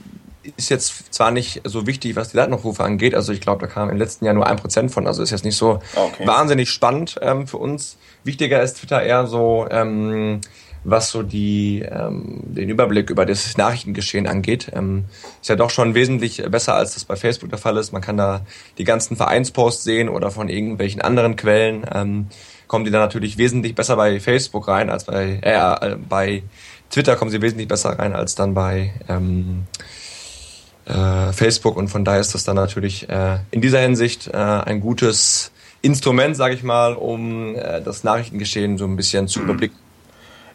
ist 0.56 0.70
jetzt 0.70 1.14
zwar 1.14 1.32
nicht 1.32 1.62
so 1.64 1.88
wichtig, 1.88 2.16
was 2.16 2.30
die 2.30 2.38
Datenaufrufe 2.38 2.84
angeht. 2.84 3.16
Also 3.16 3.34
ich 3.34 3.42
glaube, 3.42 3.66
da 3.66 3.72
kam 3.72 3.90
im 3.90 3.98
letzten 3.98 4.26
Jahr 4.26 4.34
nur 4.34 4.48
ein 4.48 4.58
Prozent 4.58 4.92
von. 4.92 5.08
Also 5.08 5.22
ist 5.22 5.32
jetzt 5.32 5.46
nicht 5.46 5.58
so 5.58 5.80
okay. 5.96 6.26
wahnsinnig 6.26 6.70
spannend 6.70 7.18
ähm, 7.22 7.48
für 7.48 7.58
uns. 7.58 7.98
Wichtiger 8.24 8.62
ist 8.62 8.78
Twitter 8.78 9.02
eher 9.02 9.28
so, 9.28 9.68
ähm, 9.70 10.42
was 10.84 11.10
so 11.10 11.24
die, 11.24 11.82
ähm, 11.82 12.40
den 12.46 12.70
Überblick 12.70 13.10
über 13.10 13.26
das 13.26 13.58
Nachrichtengeschehen 13.58 14.28
angeht. 14.28 14.72
Ähm, 14.74 15.06
ist 15.42 15.50
ja 15.50 15.56
doch 15.56 15.70
schon 15.70 15.96
wesentlich 15.96 16.44
besser, 16.50 16.76
als 16.76 16.94
das 16.94 17.06
bei 17.06 17.16
Facebook 17.16 17.50
der 17.50 17.60
Fall 17.60 17.78
ist. 17.78 17.92
Man 17.92 18.02
kann 18.02 18.18
da 18.18 18.46
die 18.78 18.84
ganzen 18.84 19.18
Vereinsposts 19.18 19.84
sehen 19.84 20.08
oder 20.08 20.32
von 20.32 20.50
irgendwelchen 20.50 21.02
anderen 21.02 21.36
Quellen. 21.36 21.86
Ähm, 21.94 22.28
kommen 22.68 22.86
die 22.86 22.92
dann 22.92 23.02
natürlich 23.02 23.38
wesentlich 23.38 23.76
besser 23.76 23.96
bei 23.96 24.20
Facebook 24.20 24.68
rein 24.68 24.90
als 24.90 25.06
bei, 25.06 25.40
äh, 25.42 25.96
bei 26.10 26.44
Twitter 26.90 27.16
kommen 27.16 27.32
sie 27.32 27.42
wesentlich 27.42 27.68
besser 27.68 27.98
rein 27.98 28.14
als 28.14 28.36
dann 28.36 28.54
bei 28.54 28.94
ähm, 29.10 29.66
äh, 30.88 31.34
Facebook 31.34 31.78
und 31.78 31.90
von 31.90 32.06
daher 32.06 32.22
ist 32.22 32.34
das 32.34 32.44
dann 32.44 32.56
natürlich 32.56 33.10
äh, 33.10 33.38
in 33.52 33.62
dieser 33.62 33.80
Hinsicht 33.80 34.28
äh, 34.28 34.38
ein 34.38 34.80
gutes 34.80 35.52
Instrument, 35.82 36.36
sage 36.36 36.56
ich 36.56 36.64
mal, 36.64 36.94
um 36.94 37.56
äh, 37.56 37.82
das 37.82 38.04
Nachrichtengeschehen 38.04 38.78
so 38.78 38.86
ein 38.86 38.96
bisschen 38.96 39.28
zu 39.28 39.40
mhm. 39.40 39.46
überblicken. 39.46 39.78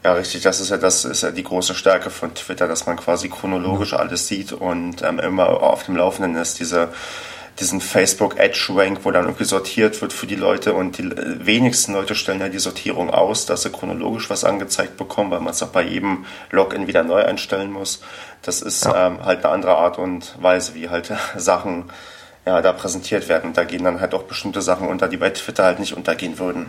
Ja, 0.04 0.14
richtig. 0.14 0.42
Das 0.42 0.60
ist 0.60 0.70
ja 0.70 0.78
das 0.78 1.04
ist 1.04 1.22
ja 1.22 1.30
die 1.30 1.44
große 1.44 1.74
Stärke 1.74 2.10
von 2.10 2.34
Twitter, 2.34 2.66
dass 2.66 2.86
man 2.86 2.96
quasi 2.96 3.28
chronologisch 3.28 3.92
mhm. 3.92 3.98
alles 3.98 4.26
sieht 4.26 4.52
und 4.52 5.02
ähm, 5.02 5.20
immer 5.20 5.62
auf 5.62 5.84
dem 5.84 5.96
Laufenden 5.96 6.34
ist. 6.36 6.58
Diese 6.58 6.88
diesen 7.62 7.80
Facebook 7.80 8.38
Edge 8.38 8.66
Rank, 8.70 9.00
wo 9.04 9.12
dann 9.12 9.24
irgendwie 9.24 9.44
sortiert 9.44 10.02
wird 10.02 10.12
für 10.12 10.26
die 10.26 10.34
Leute 10.34 10.74
und 10.74 10.98
die 10.98 11.08
wenigsten 11.46 11.92
Leute 11.92 12.16
stellen 12.16 12.40
ja 12.40 12.48
die 12.48 12.58
Sortierung 12.58 13.08
aus, 13.08 13.46
dass 13.46 13.62
sie 13.62 13.70
chronologisch 13.70 14.28
was 14.28 14.42
angezeigt 14.44 14.96
bekommen, 14.96 15.30
weil 15.30 15.38
man 15.38 15.52
es 15.52 15.62
auch 15.62 15.68
bei 15.68 15.82
jedem 15.82 16.26
Login 16.50 16.88
wieder 16.88 17.04
neu 17.04 17.24
einstellen 17.24 17.70
muss. 17.70 18.02
Das 18.42 18.62
ist 18.62 18.84
ja. 18.84 19.06
ähm, 19.06 19.24
halt 19.24 19.44
eine 19.44 19.54
andere 19.54 19.76
Art 19.76 19.96
und 19.96 20.34
Weise, 20.42 20.74
wie 20.74 20.88
halt 20.88 21.12
Sachen 21.36 21.84
ja, 22.44 22.60
da 22.60 22.72
präsentiert 22.72 23.28
werden. 23.28 23.50
Und 23.50 23.56
da 23.56 23.62
gehen 23.62 23.84
dann 23.84 24.00
halt 24.00 24.12
auch 24.12 24.24
bestimmte 24.24 24.60
Sachen 24.60 24.88
unter, 24.88 25.06
die 25.06 25.16
bei 25.16 25.30
Twitter 25.30 25.62
halt 25.62 25.78
nicht 25.78 25.96
untergehen 25.96 26.40
würden. 26.40 26.66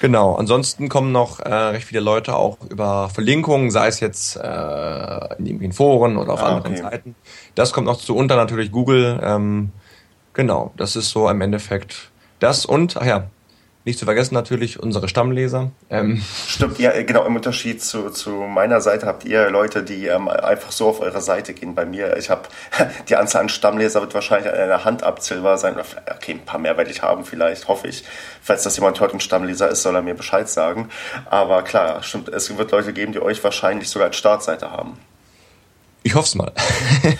Genau, 0.00 0.34
ansonsten 0.34 0.88
kommen 0.88 1.12
noch 1.12 1.38
äh, 1.38 1.52
recht 1.52 1.86
viele 1.86 2.00
Leute 2.00 2.34
auch 2.34 2.56
über 2.68 3.10
Verlinkungen, 3.10 3.70
sei 3.70 3.86
es 3.86 4.00
jetzt 4.00 4.34
äh, 4.34 5.34
in 5.38 5.60
den 5.60 5.72
Foren 5.72 6.16
oder 6.16 6.32
auf 6.32 6.42
ah, 6.42 6.56
anderen 6.56 6.72
okay. 6.72 6.82
Seiten. 6.82 7.14
Das 7.54 7.72
kommt 7.72 7.86
noch 7.86 7.98
zu 7.98 8.16
unter 8.16 8.34
natürlich 8.34 8.72
Google. 8.72 9.20
Ähm, 9.22 9.70
Genau, 10.40 10.72
das 10.78 10.96
ist 10.96 11.10
so 11.10 11.28
im 11.28 11.42
Endeffekt 11.42 12.08
das 12.38 12.64
und, 12.64 12.96
ach 12.96 13.04
ja, 13.04 13.26
nicht 13.84 13.98
zu 13.98 14.06
vergessen 14.06 14.32
natürlich 14.32 14.80
unsere 14.80 15.06
Stammleser. 15.06 15.70
Ähm. 15.90 16.24
Stimmt, 16.46 16.78
ja, 16.78 16.92
genau, 17.02 17.26
im 17.26 17.36
Unterschied 17.36 17.82
zu, 17.82 18.08
zu 18.08 18.30
meiner 18.30 18.80
Seite 18.80 19.04
habt 19.04 19.26
ihr 19.26 19.50
Leute, 19.50 19.82
die 19.82 20.06
ähm, 20.06 20.28
einfach 20.30 20.72
so 20.72 20.88
auf 20.88 21.02
eure 21.02 21.20
Seite 21.20 21.52
gehen. 21.52 21.74
Bei 21.74 21.84
mir, 21.84 22.16
ich 22.16 22.30
habe 22.30 22.48
die 23.10 23.16
Anzahl 23.16 23.42
an 23.42 23.48
Stammleser 23.50 24.00
wird 24.00 24.14
wahrscheinlich 24.14 24.50
an 24.50 24.58
einer 24.58 24.82
Hand 24.82 25.02
abzählbar 25.02 25.58
sein. 25.58 25.76
Okay, 26.10 26.32
ein 26.32 26.46
paar 26.46 26.58
mehr 26.58 26.78
werde 26.78 26.90
ich 26.90 27.02
haben 27.02 27.26
vielleicht, 27.26 27.68
hoffe 27.68 27.88
ich. 27.88 28.02
Falls 28.40 28.62
das 28.62 28.74
jemand 28.78 28.98
heute 28.98 29.18
ein 29.18 29.20
Stammleser 29.20 29.68
ist, 29.68 29.82
soll 29.82 29.94
er 29.94 30.00
mir 30.00 30.14
Bescheid 30.14 30.48
sagen. 30.48 30.88
Aber 31.28 31.64
klar, 31.64 32.02
stimmt, 32.02 32.30
es 32.30 32.56
wird 32.56 32.70
Leute 32.70 32.94
geben, 32.94 33.12
die 33.12 33.20
euch 33.20 33.44
wahrscheinlich 33.44 33.90
sogar 33.90 34.08
als 34.08 34.16
Startseite 34.16 34.70
haben. 34.70 34.96
Ich 36.02 36.14
hoffe 36.14 36.28
es 36.28 36.34
mal. 36.34 36.52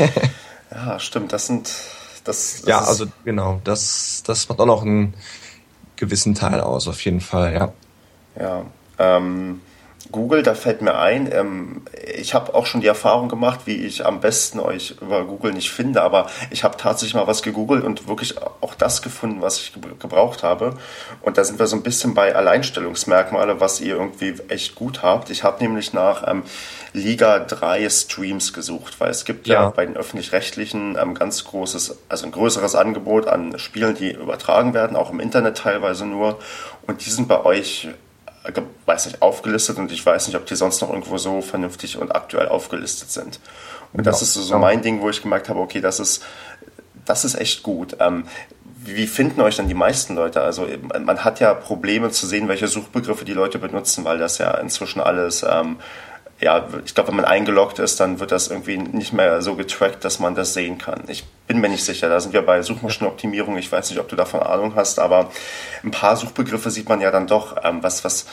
ja, 0.71 0.99
stimmt, 0.99 1.35
das 1.35 1.49
sind 1.49 1.71
das, 2.25 2.61
das 2.61 2.67
ja, 2.67 2.79
also 2.81 3.07
genau, 3.25 3.61
das, 3.65 4.23
das 4.27 4.49
macht 4.49 4.61
auch 4.61 4.67
noch 4.67 4.83
einen 4.83 5.15
gewissen 5.97 6.35
Teil 6.35 6.61
aus, 6.61 6.89
auf 6.89 7.05
jeden 7.05 7.21
Fall, 7.21 7.53
ja. 7.55 7.73
Ja, 8.39 8.65
ähm, 8.99 9.61
Google, 10.11 10.43
da 10.43 10.55
fällt 10.55 10.83
mir 10.83 10.99
ein, 10.99 11.31
ähm, 11.33 11.83
ich 12.15 12.35
habe 12.35 12.55
auch 12.55 12.67
schon 12.67 12.81
die 12.81 12.87
Erfahrung 12.87 13.29
gemacht, 13.29 13.61
wie 13.65 13.77
ich 13.77 14.05
am 14.05 14.21
besten 14.21 14.61
euch 14.61 14.97
über 15.01 15.25
Google 15.25 15.53
nicht 15.53 15.71
finde, 15.71 16.03
aber 16.03 16.27
ich 16.51 16.65
habe 16.65 16.77
tatsächlich 16.77 17.15
mal 17.15 17.27
was 17.27 17.43
gegoogelt 17.43 17.85
und 17.85 18.09
wirklich 18.09 18.37
auch 18.43 18.75
das 18.75 19.03
gefunden, 19.03 19.41
was 19.41 19.59
ich 19.59 19.73
gebraucht 19.99 20.43
habe. 20.43 20.77
Und 21.23 21.39
da 21.39 21.45
sind 21.45 21.59
wir 21.59 21.67
so 21.67 21.77
ein 21.77 21.83
bisschen 21.83 22.15
bei 22.15 22.35
Alleinstellungsmerkmale, 22.35 23.61
was 23.61 23.81
ihr 23.81 23.97
irgendwie 23.97 24.35
echt 24.49 24.75
gut 24.75 25.03
habt. 25.03 25.31
Ich 25.31 25.45
habe 25.45 25.63
nämlich 25.63 25.93
nach 25.93 26.27
ähm, 26.27 26.43
Liga 26.93 27.39
3 27.39 27.89
Streams 27.89 28.53
gesucht, 28.53 29.01
weil 29.01 29.11
es 29.11 29.25
gibt 29.25 29.47
ja, 29.47 29.63
ja 29.63 29.71
bei 29.71 29.87
den 29.87 29.97
öffentlich-rechtlichen 29.97 30.97
ähm, 31.01 31.15
ganz 31.15 31.45
großes, 31.45 31.99
also 32.09 32.27
ein 32.27 32.33
größeres 32.33 32.75
Angebot 32.75 33.27
an 33.27 33.59
Spielen, 33.59 33.95
die 33.95 34.13
übertragen 34.13 34.75
werden, 34.75 34.97
auch 34.97 35.11
im 35.11 35.21
Internet 35.21 35.59
teilweise 35.59 36.07
nur. 36.07 36.39
Und 36.87 37.05
die 37.05 37.11
sind 37.11 37.29
bei 37.29 37.45
euch 37.45 37.89
weiß 38.87 39.07
nicht, 39.07 39.23
aufgelistet 39.23 39.79
und 39.79 39.93
ich 39.93 40.05
weiß 40.05 40.27
nicht, 40.27 40.37
ob 40.37 40.47
die 40.47 40.57
sonst 40.57 40.81
noch 40.81 40.91
irgendwo 40.91 41.19
so 41.19 41.43
vernünftig 41.43 41.99
und 41.99 42.15
aktuell 42.15 42.49
aufgelistet 42.49 43.11
sind. 43.11 43.41
Und 43.93 44.07
das 44.07 44.23
ist 44.23 44.35
so, 44.35 44.43
so 44.43 44.59
mein 44.59 44.83
Ding, 44.83 45.01
wo 45.01 45.11
ich 45.11 45.23
gemerkt 45.23 45.49
habe, 45.49 45.61
okay, 45.61 45.81
das 45.81 46.01
ist, 46.01 46.23
das 47.05 47.25
ist 47.25 47.35
echt 47.35 47.63
gut. 47.63 47.97
Ähm, 48.01 48.25
wie 48.83 49.07
finden 49.07 49.41
euch 49.43 49.57
dann 49.57 49.69
die 49.69 49.75
meisten 49.75 50.15
Leute? 50.15 50.41
Also 50.41 50.67
man 51.05 51.23
hat 51.23 51.39
ja 51.39 51.53
Probleme 51.53 52.11
zu 52.11 52.27
sehen, 52.27 52.49
welche 52.49 52.67
Suchbegriffe 52.67 53.27
die 53.27 53.35
Leute 53.35 53.59
benutzen, 53.59 54.05
weil 54.05 54.19
das 54.19 54.39
ja 54.39 54.53
inzwischen 54.53 55.01
alles 55.01 55.45
ähm, 55.49 55.77
ja, 56.41 56.67
ich 56.85 56.95
glaube, 56.95 57.09
wenn 57.09 57.17
man 57.17 57.27
eingeloggt 57.27 57.79
ist, 57.79 58.01
dann 58.01 58.19
wird 58.19 58.33
das 58.33 58.49
irgendwie 58.49 58.79
nicht 58.79 59.13
mehr 59.13 59.43
so 59.43 59.57
getrackt, 59.57 60.05
dass 60.05 60.21
man 60.21 60.35
das 60.35 60.55
sehen 60.55 60.79
kann. 60.79 61.03
Ich 61.09 61.25
bin 61.47 61.61
mir 61.61 61.69
nicht 61.69 61.85
sicher. 61.85 62.09
Da 62.09 62.19
sind 62.19 62.33
wir 62.33 62.41
bei 62.43 62.63
Suchmaschinenoptimierung. 62.63 63.59
Ich 63.59 63.71
weiß 63.71 63.91
nicht, 63.91 64.01
ob 64.01 64.09
du 64.09 64.17
davon 64.17 64.41
Ahnung 64.41 64.75
hast, 64.75 64.99
aber 64.99 65.31
ein 65.85 65.91
paar 65.91 66.17
Suchbegriffe 66.17 66.71
sieht 66.71 66.89
man 66.89 67.03
ja 67.03 67.11
dann 67.11 67.27
doch. 67.27 67.57
Ähm, 67.63 67.83
was, 67.83 68.05
was, 68.05 68.27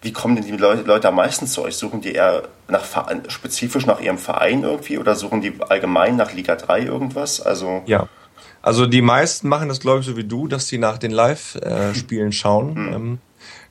wie 0.00 0.12
kommen 0.12 0.36
denn 0.36 0.46
die 0.46 0.52
Leute, 0.52 0.82
Leute 0.82 1.08
am 1.08 1.16
meisten 1.16 1.46
zu 1.46 1.62
euch? 1.62 1.76
Suchen 1.76 2.00
die 2.00 2.12
eher 2.12 2.44
nach, 2.68 2.84
spezifisch 3.28 3.84
nach 3.84 4.00
ihrem 4.00 4.18
Verein 4.18 4.62
irgendwie 4.62 4.96
oder 4.96 5.14
suchen 5.14 5.42
die 5.42 5.52
allgemein 5.68 6.16
nach 6.16 6.32
Liga 6.32 6.56
3 6.56 6.80
irgendwas? 6.84 7.42
Also. 7.42 7.82
Ja. 7.84 8.08
Also 8.62 8.86
die 8.86 9.02
meisten 9.02 9.48
machen 9.48 9.68
das, 9.68 9.80
glaube 9.80 10.00
ich, 10.00 10.06
so 10.06 10.16
wie 10.16 10.24
du, 10.24 10.48
dass 10.48 10.68
sie 10.68 10.78
nach 10.78 10.96
den 10.96 11.10
Live-Spielen 11.10 12.28
äh, 12.28 12.32
schauen. 12.32 12.76
Hm. 12.76 12.92
Ähm, 12.94 13.18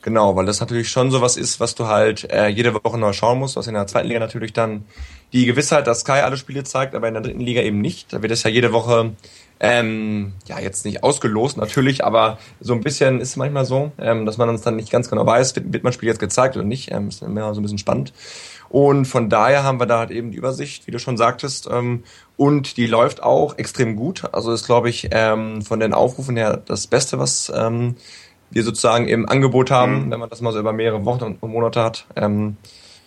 Genau, 0.02 0.34
weil 0.34 0.46
das 0.46 0.58
natürlich 0.58 0.88
schon 0.88 1.12
sowas 1.12 1.36
ist, 1.36 1.60
was 1.60 1.76
du 1.76 1.86
halt 1.86 2.28
äh, 2.30 2.48
jede 2.48 2.74
Woche 2.74 2.98
neu 2.98 3.12
schauen 3.12 3.38
musst, 3.38 3.54
was 3.54 3.68
in 3.68 3.74
der 3.74 3.86
zweiten 3.86 4.08
Liga 4.08 4.18
natürlich 4.18 4.52
dann 4.52 4.84
die 5.32 5.46
Gewissheit, 5.46 5.86
dass 5.86 6.00
Sky 6.00 6.20
alle 6.24 6.36
Spiele 6.36 6.64
zeigt, 6.64 6.96
aber 6.96 7.06
in 7.06 7.14
der 7.14 7.22
dritten 7.22 7.40
Liga 7.40 7.62
eben 7.62 7.80
nicht. 7.80 8.12
Da 8.12 8.20
wird 8.20 8.32
es 8.32 8.42
ja 8.42 8.50
jede 8.50 8.72
Woche 8.72 9.12
ähm, 9.60 10.32
ja 10.46 10.58
jetzt 10.58 10.84
nicht 10.84 11.04
ausgelost 11.04 11.56
natürlich, 11.56 12.04
aber 12.04 12.38
so 12.58 12.72
ein 12.74 12.80
bisschen 12.80 13.20
ist 13.20 13.28
es 13.30 13.36
manchmal 13.36 13.64
so, 13.64 13.92
ähm, 13.96 14.26
dass 14.26 14.38
man 14.38 14.48
uns 14.48 14.62
dann 14.62 14.74
nicht 14.74 14.90
ganz 14.90 15.08
genau 15.08 15.24
weiß, 15.24 15.54
wird, 15.54 15.72
wird 15.72 15.84
man 15.84 15.92
Spiel 15.92 16.08
jetzt 16.08 16.18
gezeigt 16.18 16.56
oder 16.56 16.66
nicht. 16.66 16.90
Ähm, 16.90 17.08
ist 17.08 17.22
immer 17.22 17.54
so 17.54 17.60
ein 17.60 17.62
bisschen 17.62 17.78
spannend. 17.78 18.12
Und 18.68 19.04
von 19.04 19.28
daher 19.28 19.62
haben 19.62 19.78
wir 19.78 19.86
da 19.86 20.00
halt 20.00 20.10
eben 20.10 20.32
die 20.32 20.38
Übersicht, 20.38 20.86
wie 20.86 20.90
du 20.90 20.98
schon 20.98 21.16
sagtest, 21.16 21.68
ähm, 21.70 22.02
und 22.36 22.76
die 22.76 22.86
läuft 22.86 23.22
auch 23.22 23.56
extrem 23.56 23.94
gut. 23.94 24.24
Also 24.32 24.52
ist, 24.52 24.66
glaube 24.66 24.88
ich, 24.88 25.10
ähm, 25.12 25.62
von 25.62 25.78
den 25.78 25.94
Aufrufen 25.94 26.36
her 26.36 26.56
das 26.56 26.88
Beste, 26.88 27.18
was 27.20 27.52
ähm, 27.54 27.96
wir 28.52 28.62
sozusagen 28.62 29.08
im 29.08 29.28
Angebot 29.28 29.70
haben, 29.70 30.06
mhm. 30.06 30.10
wenn 30.10 30.20
man 30.20 30.30
das 30.30 30.40
mal 30.40 30.52
so 30.52 30.58
über 30.58 30.72
mehrere 30.72 31.04
Wochen 31.04 31.38
und 31.40 31.50
Monate 31.50 31.82
hat. 31.82 32.06
Ähm, 32.16 32.56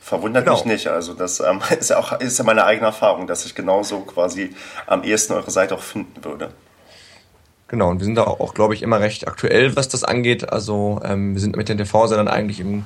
Verwundert 0.01 0.45
genau. 0.45 0.58
mich 0.58 0.65
nicht. 0.65 0.88
Also 0.88 1.13
das 1.13 1.39
ähm, 1.39 1.62
ist 1.79 1.89
ja 1.89 1.97
auch 1.97 2.19
ist 2.19 2.38
ja 2.38 2.43
meine 2.43 2.65
eigene 2.65 2.88
Erfahrung, 2.88 3.27
dass 3.27 3.45
ich 3.45 3.55
genauso 3.55 4.01
quasi 4.01 4.53
am 4.86 5.03
ehesten 5.03 5.34
eure 5.34 5.49
Seite 5.49 5.75
auch 5.75 5.81
finden 5.81 6.23
würde. 6.23 6.51
Genau, 7.67 7.89
und 7.89 7.99
wir 7.99 8.05
sind 8.05 8.15
da 8.15 8.25
auch, 8.25 8.53
glaube 8.53 8.75
ich, 8.75 8.84
immer 8.84 8.99
recht 8.99 9.27
aktuell, 9.27 9.75
was 9.75 9.89
das 9.89 10.03
angeht. 10.03 10.51
Also 10.51 11.01
ähm, 11.03 11.34
wir 11.34 11.41
sind 11.41 11.55
mit 11.58 11.67
den 11.67 11.79
TV-Sendern 11.79 12.27
eigentlich 12.27 12.60
im 12.60 12.84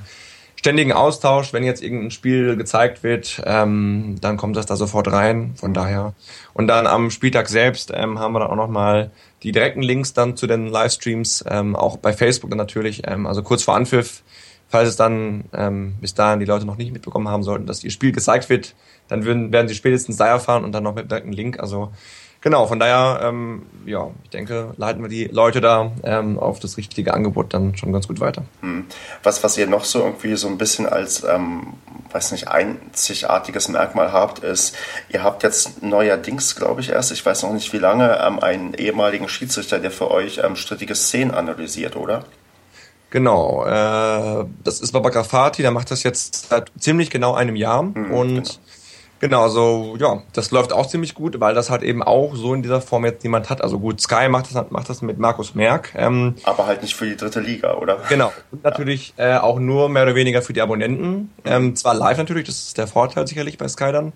ständigen 0.56 0.93
Austausch. 0.93 1.52
Wenn 1.52 1.63
jetzt 1.63 1.84
irgendein 1.84 2.12
Spiel 2.12 2.56
gezeigt 2.56 3.04
wird, 3.04 3.41
ähm, 3.45 4.15
dann 4.22 4.38
kommt 4.38 4.56
das 4.56 4.65
da 4.65 4.78
sofort 4.78 5.12
rein. 5.12 5.54
Von 5.56 5.74
daher. 5.74 6.13
Und 6.54 6.67
dann 6.67 6.88
am 6.88 7.12
Spieltag 7.12 7.50
selbst 7.50 7.91
ähm, 7.93 8.19
haben 8.19 8.32
wir 8.34 8.39
dann 8.39 8.50
auch 8.50 8.56
nochmal 8.56 9.12
die 9.43 9.52
direkten 9.52 9.82
Links 9.82 10.13
dann 10.13 10.36
zu 10.36 10.47
den 10.47 10.67
Livestreams, 10.67 11.45
ähm, 11.47 11.75
auch 11.75 11.97
bei 11.97 12.13
Facebook 12.13 12.49
dann 12.49 12.58
natürlich. 12.58 13.04
Ähm, 13.06 13.25
also 13.25 13.43
kurz 13.43 13.63
vor 13.63 13.75
Anpfiff, 13.75 14.23
falls 14.67 14.89
es 14.89 14.95
dann 14.95 15.45
ähm, 15.54 15.95
bis 16.02 16.13
dahin 16.13 16.39
die 16.39 16.45
Leute 16.45 16.65
noch 16.65 16.78
nicht 16.78 16.91
mitbekommen 16.91 17.28
haben 17.28 17.43
sollten, 17.43 17.65
dass 17.65 17.84
ihr 17.84 17.91
Spiel 17.91 18.12
gezeigt 18.12 18.49
wird, 18.49 18.75
dann 19.08 19.25
würden, 19.25 19.52
werden 19.52 19.67
sie 19.67 19.75
spätestens 19.75 20.17
da 20.17 20.28
erfahren 20.28 20.63
und 20.63 20.71
dann 20.71 20.84
noch 20.84 20.95
mit 20.95 21.10
direkten 21.10 21.34
Link. 21.34 21.60
Also 21.60 21.91
Genau, 22.41 22.67
von 22.67 22.80
daher, 22.80 23.19
ähm, 23.21 23.63
ja, 23.86 24.12
ich 24.23 24.30
denke, 24.30 24.73
leiten 24.78 25.02
wir 25.02 25.10
die 25.10 25.25
Leute 25.25 25.60
da 25.60 25.91
ähm, 26.04 26.39
auf 26.39 26.60
das 26.60 26.78
richtige 26.78 27.13
Angebot 27.13 27.54
dann 27.54 27.75
schon 27.75 27.91
ganz 27.91 28.08
gut 28.08 28.21
weiter. 28.21 28.43
Hm. 28.62 28.86
Was, 29.23 29.43
was 29.43 29.58
ihr 29.58 29.67
noch 29.67 29.84
so 29.84 29.99
irgendwie 29.99 30.36
so 30.38 30.47
ein 30.47 30.58
bisschen 30.58 30.88
als, 30.88 31.23
ähm, 31.25 31.73
weiß 32.13 32.32
nicht, 32.32 32.47
einzigartiges 32.47 33.67
Merkmal 33.67 34.13
habt, 34.13 34.39
ist, 34.39 34.73
ihr 35.10 35.21
habt 35.21 35.43
jetzt 35.43 35.84
neuerdings, 35.84 36.56
glaube 36.56 36.80
ich 36.80 36.89
erst, 36.91 37.12
ich 37.12 37.25
weiß 37.25 37.43
noch 37.43 37.52
nicht 37.52 37.73
wie 37.73 37.78
lange, 37.78 38.17
ähm, 38.25 38.39
einen 38.39 38.73
ehemaligen 38.73 39.28
Schiedsrichter, 39.28 39.80
der 39.80 39.91
für 39.91 40.10
euch 40.10 40.39
ähm, 40.41 40.56
strittige 40.56 40.95
Szenen 40.95 41.32
analysiert, 41.32 41.97
oder? 41.97 42.23
Genau, 43.10 43.65
äh, 43.65 44.45
das 44.63 44.80
ist 44.80 44.93
Babakar 44.93 45.25
Fatih, 45.25 45.62
der 45.62 45.71
macht 45.71 45.91
das 45.91 46.04
jetzt 46.04 46.49
seit 46.49 46.71
ziemlich 46.80 47.10
genau 47.10 47.34
einem 47.34 47.58
Jahr 47.58 47.82
hm, 47.82 48.12
und 48.12 48.43
genau 48.43 48.79
Genau, 49.19 49.43
also 49.43 49.97
ja, 49.99 50.23
das 50.32 50.51
läuft 50.51 50.71
auch 50.71 50.88
ziemlich 50.88 51.13
gut, 51.13 51.39
weil 51.39 51.53
das 51.53 51.69
halt 51.69 51.84
eben 51.84 52.01
auch 52.01 52.36
so 52.36 52.53
in 52.53 52.63
dieser 52.63 52.79
Form 52.79 53.03
jetzt 53.05 53.23
niemand 53.23 53.49
hat. 53.49 53.62
Also 53.62 53.77
gut, 53.79 53.99
Sky 53.99 54.29
macht 54.29 54.53
das, 54.53 54.69
macht 54.69 54.89
das 54.89 55.01
mit 55.01 55.19
Markus 55.19 55.55
Merck. 55.55 55.93
Ähm, 55.95 56.36
Aber 56.43 56.65
halt 56.67 56.82
nicht 56.82 56.95
für 56.95 57.05
die 57.05 57.17
dritte 57.17 57.41
Liga, 57.41 57.75
oder? 57.75 57.97
Genau. 58.08 58.32
Und 58.51 58.63
natürlich 58.63 59.13
äh, 59.17 59.36
auch 59.36 59.60
nur 59.60 59.89
mehr 59.89 60.03
oder 60.03 60.15
weniger 60.15 60.41
für 60.41 60.53
die 60.53 60.62
Abonnenten. 60.62 61.34
Ähm, 61.43 61.75
zwar 61.75 61.95
live 61.95 62.17
natürlich, 62.17 62.45
das 62.45 62.60
ist 62.60 62.77
der 62.77 62.88
Vorteil 62.88 63.27
sicherlich 63.27 63.58
bei 63.58 63.67
Sky 63.67 63.91
dann. 63.91 64.13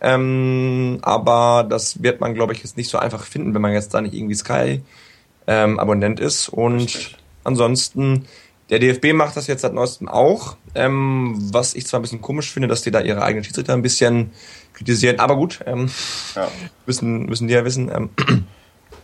Ähm, 0.00 0.98
aber 1.02 1.64
das 1.68 2.02
wird 2.02 2.20
man, 2.20 2.34
glaube 2.34 2.52
ich, 2.52 2.60
jetzt 2.60 2.76
nicht 2.76 2.90
so 2.90 2.98
einfach 2.98 3.24
finden, 3.24 3.54
wenn 3.54 3.62
man 3.62 3.72
jetzt 3.72 3.94
da 3.94 4.00
nicht 4.00 4.14
irgendwie 4.14 4.34
Sky-Abonnent 4.34 6.20
ähm, 6.20 6.26
ist. 6.26 6.48
Und 6.48 6.76
Richtig. 6.76 7.16
ansonsten 7.44 8.26
der 8.70 8.78
DFB 8.78 9.12
macht 9.12 9.36
das 9.36 9.46
jetzt 9.48 9.62
seit 9.62 9.74
neuestem 9.74 10.08
auch, 10.08 10.56
ähm, 10.74 11.36
was 11.52 11.74
ich 11.74 11.86
zwar 11.86 12.00
ein 12.00 12.02
bisschen 12.02 12.22
komisch 12.22 12.52
finde, 12.52 12.68
dass 12.68 12.82
die 12.82 12.90
da 12.90 13.00
ihre 13.00 13.22
eigenen 13.22 13.44
Schiedsrichter 13.44 13.74
ein 13.74 13.82
bisschen 13.82 14.30
kritisieren, 14.72 15.18
aber 15.18 15.36
gut, 15.36 15.60
ähm, 15.66 15.90
ja. 16.36 16.48
müssen, 16.86 17.26
müssen 17.26 17.48
die 17.48 17.54
ja 17.54 17.64
wissen. 17.64 17.90
Ähm, 17.92 18.10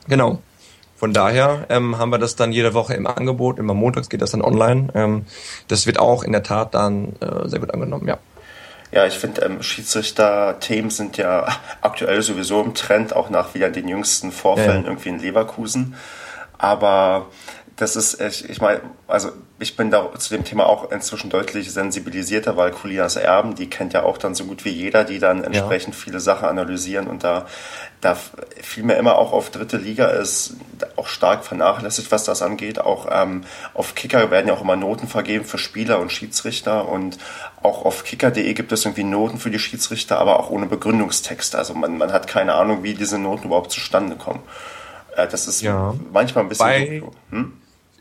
genau. 0.08 0.40
Von 0.94 1.12
daher 1.12 1.66
ähm, 1.68 1.98
haben 1.98 2.08
wir 2.08 2.18
das 2.18 2.36
dann 2.36 2.52
jede 2.52 2.72
Woche 2.72 2.94
im 2.94 3.06
Angebot. 3.06 3.58
Immer 3.58 3.74
montags 3.74 4.08
geht 4.08 4.22
das 4.22 4.30
dann 4.30 4.40
online. 4.40 4.88
Ähm, 4.94 5.26
das 5.68 5.86
wird 5.86 5.98
auch 5.98 6.22
in 6.22 6.32
der 6.32 6.42
Tat 6.42 6.74
dann 6.74 7.16
äh, 7.20 7.46
sehr 7.48 7.60
gut 7.60 7.74
angenommen, 7.74 8.08
ja. 8.08 8.18
Ja, 8.92 9.04
ich 9.04 9.18
finde, 9.18 9.42
ähm, 9.42 9.62
Schiedsrichter-Themen 9.62 10.88
sind 10.88 11.18
ja 11.18 11.48
aktuell 11.82 12.22
sowieso 12.22 12.62
im 12.62 12.72
Trend, 12.72 13.14
auch 13.14 13.28
nach 13.28 13.54
wieder 13.54 13.68
den 13.68 13.88
jüngsten 13.88 14.32
Vorfällen 14.32 14.84
ja. 14.84 14.88
irgendwie 14.88 15.10
in 15.10 15.18
Leverkusen. 15.18 15.96
Aber 16.56 17.26
das 17.76 17.94
ist, 17.94 18.18
ich, 18.22 18.48
ich 18.48 18.60
meine, 18.62 18.80
also 19.06 19.32
ich 19.58 19.76
bin 19.76 19.90
da 19.90 20.10
zu 20.18 20.34
dem 20.34 20.44
Thema 20.44 20.66
auch 20.66 20.90
inzwischen 20.90 21.28
deutlich 21.28 21.70
sensibilisierter, 21.70 22.56
weil 22.56 22.70
Colinas 22.70 23.16
Erben, 23.16 23.54
die 23.54 23.68
kennt 23.68 23.92
ja 23.92 24.02
auch 24.02 24.16
dann 24.16 24.34
so 24.34 24.46
gut 24.46 24.64
wie 24.64 24.70
jeder, 24.70 25.04
die 25.04 25.18
dann 25.18 25.44
entsprechend 25.44 25.94
ja. 25.94 26.00
viele 26.00 26.20
Sachen 26.20 26.48
analysieren 26.48 27.06
und 27.06 27.22
da, 27.22 27.44
da 28.00 28.16
fiel 28.62 28.82
mir 28.82 28.96
immer 28.96 29.18
auch 29.18 29.32
auf 29.32 29.50
dritte 29.50 29.76
Liga 29.76 30.06
ist 30.06 30.56
auch 30.96 31.06
stark 31.06 31.44
vernachlässigt, 31.44 32.10
was 32.10 32.24
das 32.24 32.40
angeht. 32.40 32.78
Auch 32.78 33.08
ähm, 33.10 33.44
auf 33.74 33.94
Kicker 33.94 34.30
werden 34.30 34.48
ja 34.48 34.54
auch 34.54 34.62
immer 34.62 34.76
Noten 34.76 35.06
vergeben 35.06 35.44
für 35.44 35.58
Spieler 35.58 35.98
und 35.98 36.10
Schiedsrichter 36.10 36.88
und 36.88 37.18
auch 37.62 37.84
auf 37.84 38.04
kicker.de 38.04 38.54
gibt 38.54 38.72
es 38.72 38.86
irgendwie 38.86 39.04
Noten 39.04 39.38
für 39.38 39.50
die 39.50 39.58
Schiedsrichter, 39.58 40.18
aber 40.18 40.40
auch 40.40 40.48
ohne 40.48 40.64
Begründungstext. 40.64 41.54
Also 41.54 41.74
man, 41.74 41.98
man 41.98 42.10
hat 42.10 42.26
keine 42.26 42.54
Ahnung, 42.54 42.82
wie 42.82 42.94
diese 42.94 43.18
Noten 43.18 43.48
überhaupt 43.48 43.70
zustande 43.70 44.16
kommen. 44.16 44.40
Äh, 45.14 45.28
das 45.28 45.46
ist 45.46 45.60
ja. 45.60 45.94
manchmal 46.12 46.44
ein 46.44 46.48
bisschen. 46.48 46.66
Bei, 46.66 47.02
hm? 47.30 47.52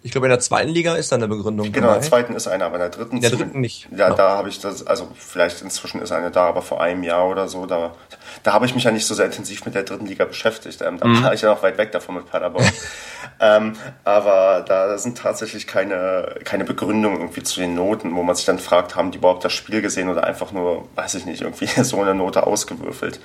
Ich 0.05 0.11
glaube, 0.11 0.27
in 0.27 0.29
der 0.29 0.39
zweiten 0.39 0.69
Liga 0.69 0.93
ist 0.93 1.11
da 1.11 1.15
eine 1.15 1.27
Begründung. 1.27 1.71
Genau, 1.71 1.87
dabei. 1.87 1.95
in 1.95 2.01
der 2.01 2.09
zweiten 2.09 2.35
ist 2.35 2.47
eine, 2.47 2.65
aber 2.65 2.75
in 2.75 2.81
der 2.81 2.89
dritten. 2.89 3.15
In 3.15 3.21
der 3.23 3.31
dritten 3.31 3.59
nicht. 3.59 3.87
Ja, 3.89 4.05
genau. 4.05 4.17
da 4.17 4.29
habe 4.37 4.49
ich 4.49 4.59
das, 4.59 4.85
also 4.85 5.07
vielleicht 5.15 5.63
inzwischen 5.63 5.99
ist 5.99 6.11
eine 6.11 6.29
da, 6.29 6.45
aber 6.45 6.61
vor 6.61 6.79
einem 6.79 7.01
Jahr 7.01 7.27
oder 7.27 7.47
so, 7.47 7.65
da, 7.65 7.95
da 8.43 8.53
habe 8.53 8.67
ich 8.67 8.75
mich 8.75 8.83
ja 8.83 8.91
nicht 8.91 9.07
so 9.07 9.15
sehr 9.15 9.25
intensiv 9.25 9.65
mit 9.65 9.73
der 9.73 9.81
dritten 9.81 10.05
Liga 10.05 10.25
beschäftigt. 10.25 10.79
Ähm, 10.83 10.99
da 10.99 11.07
mhm. 11.07 11.23
war 11.23 11.33
ich 11.33 11.41
ja 11.41 11.49
noch 11.49 11.63
weit 11.63 11.79
weg 11.79 11.91
davon 11.91 12.13
mit 12.13 12.29
Paderborn. 12.29 12.63
ähm, 13.39 13.73
aber 14.03 14.63
da 14.67 14.95
sind 14.99 15.17
tatsächlich 15.17 15.65
keine, 15.65 16.35
keine 16.43 16.65
Begründungen 16.65 17.21
irgendwie 17.21 17.41
zu 17.41 17.59
den 17.59 17.73
Noten, 17.73 18.15
wo 18.15 18.21
man 18.21 18.35
sich 18.35 18.45
dann 18.45 18.59
fragt, 18.59 18.95
haben 18.95 19.09
die 19.09 19.17
überhaupt 19.17 19.43
das 19.43 19.53
Spiel 19.53 19.81
gesehen 19.81 20.09
oder 20.09 20.23
einfach 20.23 20.51
nur, 20.51 20.87
weiß 20.93 21.15
ich 21.15 21.25
nicht, 21.25 21.41
irgendwie 21.41 21.65
so 21.83 21.99
eine 21.99 22.13
Note 22.13 22.45
ausgewürfelt. 22.45 23.19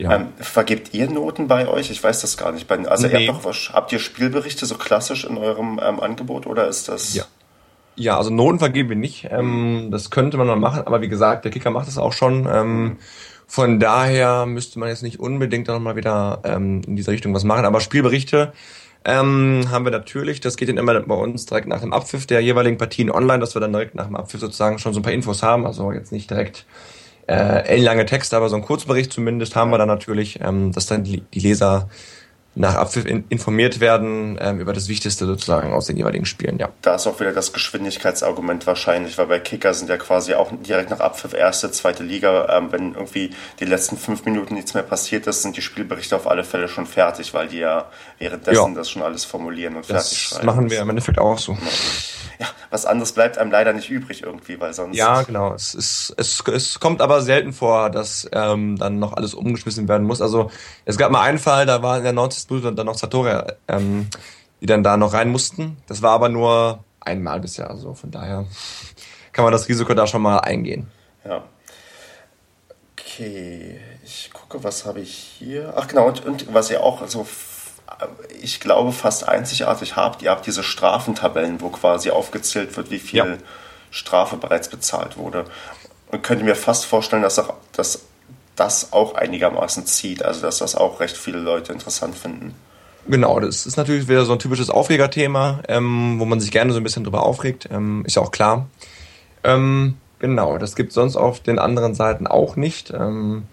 Ja. 0.00 0.16
Ähm, 0.16 0.28
vergebt 0.38 0.94
ihr 0.94 1.10
Noten 1.10 1.46
bei 1.46 1.68
euch? 1.68 1.90
Ich 1.90 2.02
weiß 2.02 2.22
das 2.22 2.38
gar 2.38 2.52
nicht. 2.52 2.70
Also 2.70 3.06
nee. 3.06 3.26
ihr 3.26 3.32
habt, 3.34 3.44
doch, 3.44 3.72
habt 3.74 3.92
ihr 3.92 3.98
Spielberichte 3.98 4.64
so 4.64 4.76
klassisch 4.76 5.24
in 5.24 5.36
eurem 5.36 5.78
ähm, 5.82 6.00
Angebot 6.00 6.46
oder 6.46 6.66
ist 6.68 6.88
das... 6.88 7.14
Ja. 7.14 7.24
Ja, 7.96 8.16
also 8.16 8.30
Noten 8.30 8.58
vergeben 8.58 8.88
wir 8.88 8.96
nicht. 8.96 9.28
Ähm, 9.30 9.88
das 9.90 10.10
könnte 10.10 10.38
man 10.38 10.46
mal 10.46 10.56
machen, 10.56 10.84
aber 10.86 11.02
wie 11.02 11.08
gesagt, 11.08 11.44
der 11.44 11.52
Kicker 11.52 11.70
macht 11.70 11.86
das 11.86 11.98
auch 11.98 12.14
schon. 12.14 12.48
Ähm, 12.50 12.96
von 13.46 13.78
daher 13.78 14.46
müsste 14.46 14.78
man 14.78 14.88
jetzt 14.88 15.02
nicht 15.02 15.20
unbedingt 15.20 15.68
noch 15.68 15.78
mal 15.80 15.96
wieder 15.96 16.40
ähm, 16.44 16.80
in 16.86 16.96
diese 16.96 17.10
Richtung 17.10 17.34
was 17.34 17.44
machen. 17.44 17.66
Aber 17.66 17.80
Spielberichte 17.80 18.54
ähm, 19.04 19.66
haben 19.70 19.84
wir 19.84 19.92
natürlich. 19.92 20.40
Das 20.40 20.56
geht 20.56 20.70
dann 20.70 20.78
immer 20.78 20.98
bei 21.00 21.14
uns 21.14 21.44
direkt 21.44 21.66
nach 21.66 21.80
dem 21.80 21.92
Abpfiff 21.92 22.26
der 22.26 22.40
jeweiligen 22.40 22.78
Partien 22.78 23.10
online, 23.10 23.40
dass 23.40 23.54
wir 23.54 23.60
dann 23.60 23.72
direkt 23.72 23.96
nach 23.96 24.06
dem 24.06 24.16
Abpfiff 24.16 24.40
sozusagen 24.40 24.78
schon 24.78 24.94
so 24.94 25.00
ein 25.00 25.02
paar 25.02 25.12
Infos 25.12 25.42
haben. 25.42 25.66
Also 25.66 25.92
jetzt 25.92 26.12
nicht 26.12 26.30
direkt 26.30 26.64
äh, 27.30 27.64
ellenlange 27.66 28.06
Texte, 28.06 28.36
aber 28.36 28.48
so 28.48 28.56
ein 28.56 28.62
Kurzbericht 28.62 29.12
zumindest 29.12 29.54
haben 29.54 29.70
wir 29.70 29.78
dann 29.78 29.88
natürlich, 29.88 30.40
ähm, 30.42 30.72
dass 30.72 30.86
dann 30.86 31.04
die, 31.04 31.22
die 31.32 31.40
Leser 31.40 31.88
nach 32.56 32.74
Abpfiff 32.74 33.06
in, 33.06 33.24
informiert 33.28 33.78
werden 33.78 34.36
ähm, 34.40 34.58
über 34.58 34.72
das 34.72 34.88
Wichtigste 34.88 35.24
sozusagen 35.24 35.72
aus 35.72 35.86
den 35.86 35.96
jeweiligen 35.96 36.26
Spielen, 36.26 36.58
ja. 36.58 36.68
Da 36.82 36.96
ist 36.96 37.06
auch 37.06 37.20
wieder 37.20 37.32
das 37.32 37.52
Geschwindigkeitsargument 37.52 38.66
wahrscheinlich, 38.66 39.16
weil 39.18 39.26
bei 39.26 39.38
Kicker 39.38 39.72
sind 39.72 39.88
ja 39.88 39.96
quasi 39.96 40.34
auch 40.34 40.50
direkt 40.66 40.90
nach 40.90 40.98
Abpfiff 40.98 41.32
erste, 41.32 41.70
zweite 41.70 42.02
Liga. 42.02 42.58
Ähm, 42.58 42.72
wenn 42.72 42.94
irgendwie 42.94 43.30
die 43.60 43.64
letzten 43.64 43.96
fünf 43.96 44.24
Minuten 44.24 44.54
nichts 44.54 44.74
mehr 44.74 44.82
passiert 44.82 45.28
ist, 45.28 45.42
sind 45.42 45.56
die 45.56 45.62
Spielberichte 45.62 46.16
auf 46.16 46.26
alle 46.26 46.42
Fälle 46.42 46.66
schon 46.66 46.86
fertig, 46.86 47.32
weil 47.32 47.46
die 47.46 47.58
ja 47.58 47.86
währenddessen 48.18 48.72
ja. 48.72 48.74
das 48.74 48.90
schon 48.90 49.02
alles 49.02 49.24
formulieren 49.24 49.76
und 49.76 49.88
das 49.88 50.08
fertig 50.08 50.18
schreiben. 50.18 50.46
Das 50.46 50.56
machen 50.56 50.70
wir 50.70 50.80
im 50.80 50.90
Endeffekt 50.90 51.20
auch 51.20 51.38
so. 51.38 51.52
Genau 51.54 51.70
ja, 52.40 52.46
was 52.70 52.86
anderes 52.86 53.12
bleibt 53.12 53.36
einem 53.36 53.50
leider 53.50 53.74
nicht 53.74 53.90
übrig 53.90 54.22
irgendwie, 54.22 54.58
weil 54.58 54.72
sonst. 54.72 54.96
Ja, 54.96 55.20
genau. 55.22 55.52
Es, 55.52 55.74
ist, 55.74 56.14
es, 56.16 56.42
es 56.46 56.80
kommt 56.80 57.02
aber 57.02 57.20
selten 57.20 57.52
vor, 57.52 57.90
dass 57.90 58.26
ähm, 58.32 58.78
dann 58.78 58.98
noch 58.98 59.12
alles 59.12 59.34
umgeschmissen 59.34 59.86
werden 59.88 60.06
muss. 60.06 60.22
Also 60.22 60.50
es 60.86 60.96
gab 60.96 61.12
mal 61.12 61.20
einen 61.20 61.38
Fall, 61.38 61.66
da 61.66 61.82
war 61.82 61.98
in 61.98 62.02
der 62.02 62.14
90. 62.14 62.48
Minute 62.48 62.72
dann 62.72 62.86
noch 62.86 62.96
Satori, 62.96 63.52
ähm, 63.68 64.08
die 64.62 64.66
dann 64.66 64.82
da 64.82 64.96
noch 64.96 65.12
rein 65.12 65.28
mussten. 65.28 65.76
Das 65.86 66.00
war 66.00 66.12
aber 66.12 66.30
nur 66.30 66.82
einmal 67.00 67.40
bisher. 67.40 67.68
Also 67.68 67.92
von 67.92 68.10
daher 68.10 68.46
kann 69.32 69.44
man 69.44 69.52
das 69.52 69.68
Risiko 69.68 69.92
da 69.92 70.06
schon 70.06 70.22
mal 70.22 70.38
eingehen. 70.38 70.90
Ja. 71.26 71.44
Okay, 72.98 73.78
ich 74.02 74.30
gucke, 74.32 74.64
was 74.64 74.86
habe 74.86 75.00
ich 75.00 75.12
hier. 75.12 75.74
Ach 75.76 75.86
genau, 75.88 76.08
und, 76.08 76.24
und 76.24 76.54
was 76.54 76.70
ihr 76.70 76.82
auch 76.82 77.06
so 77.06 77.24
ich 78.40 78.60
glaube, 78.60 78.92
fast 78.92 79.28
einzigartig 79.28 79.96
habt. 79.96 80.22
Ihr 80.22 80.30
habt 80.30 80.46
diese 80.46 80.62
Strafentabellen, 80.62 81.60
wo 81.60 81.68
quasi 81.68 82.10
aufgezählt 82.10 82.76
wird, 82.76 82.90
wie 82.90 82.98
viel 82.98 83.18
ja. 83.18 83.26
Strafe 83.90 84.36
bereits 84.36 84.68
bezahlt 84.68 85.16
wurde. 85.16 85.44
Und 86.10 86.22
könnt 86.22 86.40
ihr 86.40 86.46
mir 86.46 86.56
fast 86.56 86.84
vorstellen, 86.86 87.22
dass, 87.22 87.38
auch, 87.38 87.54
dass 87.72 88.02
das 88.56 88.92
auch 88.92 89.14
einigermaßen 89.14 89.86
zieht, 89.86 90.24
also 90.24 90.42
dass 90.42 90.58
das 90.58 90.74
auch 90.74 91.00
recht 91.00 91.16
viele 91.16 91.38
Leute 91.38 91.72
interessant 91.72 92.16
finden. 92.16 92.54
Genau, 93.08 93.40
das 93.40 93.66
ist 93.66 93.76
natürlich 93.76 94.08
wieder 94.08 94.24
so 94.24 94.32
ein 94.32 94.38
typisches 94.38 94.70
Aufregerthema, 94.70 95.60
ähm, 95.68 96.20
wo 96.20 96.24
man 96.24 96.40
sich 96.40 96.50
gerne 96.50 96.72
so 96.72 96.78
ein 96.78 96.82
bisschen 96.82 97.04
drüber 97.04 97.22
aufregt, 97.22 97.68
ähm, 97.70 98.04
ist 98.04 98.16
ja 98.16 98.22
auch 98.22 98.30
klar. 98.30 98.68
Ähm, 99.42 99.96
genau, 100.18 100.58
das 100.58 100.76
gibt 100.76 100.92
sonst 100.92 101.16
auf 101.16 101.40
den 101.40 101.58
anderen 101.58 101.94
Seiten 101.94 102.26
auch 102.26 102.56
nicht. 102.56 102.90
Ähm, 102.90 103.44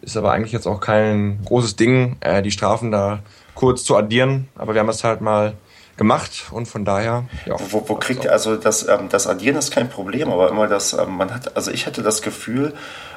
ist 0.00 0.16
aber 0.16 0.32
eigentlich 0.32 0.52
jetzt 0.52 0.66
auch 0.66 0.80
kein 0.80 1.40
großes 1.44 1.76
Ding, 1.76 2.16
äh, 2.20 2.42
die 2.42 2.50
Strafen 2.50 2.90
da 2.90 3.20
kurz 3.58 3.82
zu 3.82 3.96
addieren, 3.96 4.46
aber 4.54 4.72
wir 4.74 4.80
haben 4.80 4.88
es 4.88 5.02
halt 5.02 5.20
mal 5.20 5.54
gemacht 5.96 6.46
und 6.52 6.66
von 6.66 6.84
daher. 6.84 7.24
Ja, 7.44 7.56
wo, 7.70 7.82
wo 7.88 7.96
kriegt 7.96 8.22
ihr, 8.22 8.30
also 8.30 8.54
das, 8.54 8.86
ähm, 8.86 9.08
das 9.10 9.26
Addieren 9.26 9.56
ist 9.56 9.72
kein 9.72 9.90
Problem, 9.90 10.30
aber 10.30 10.48
immer 10.48 10.68
das, 10.68 10.92
ähm, 10.92 11.16
man 11.16 11.34
hat, 11.34 11.56
also 11.56 11.72
ich 11.72 11.84
hatte 11.86 12.02
das 12.02 12.22
Gefühl, 12.22 12.72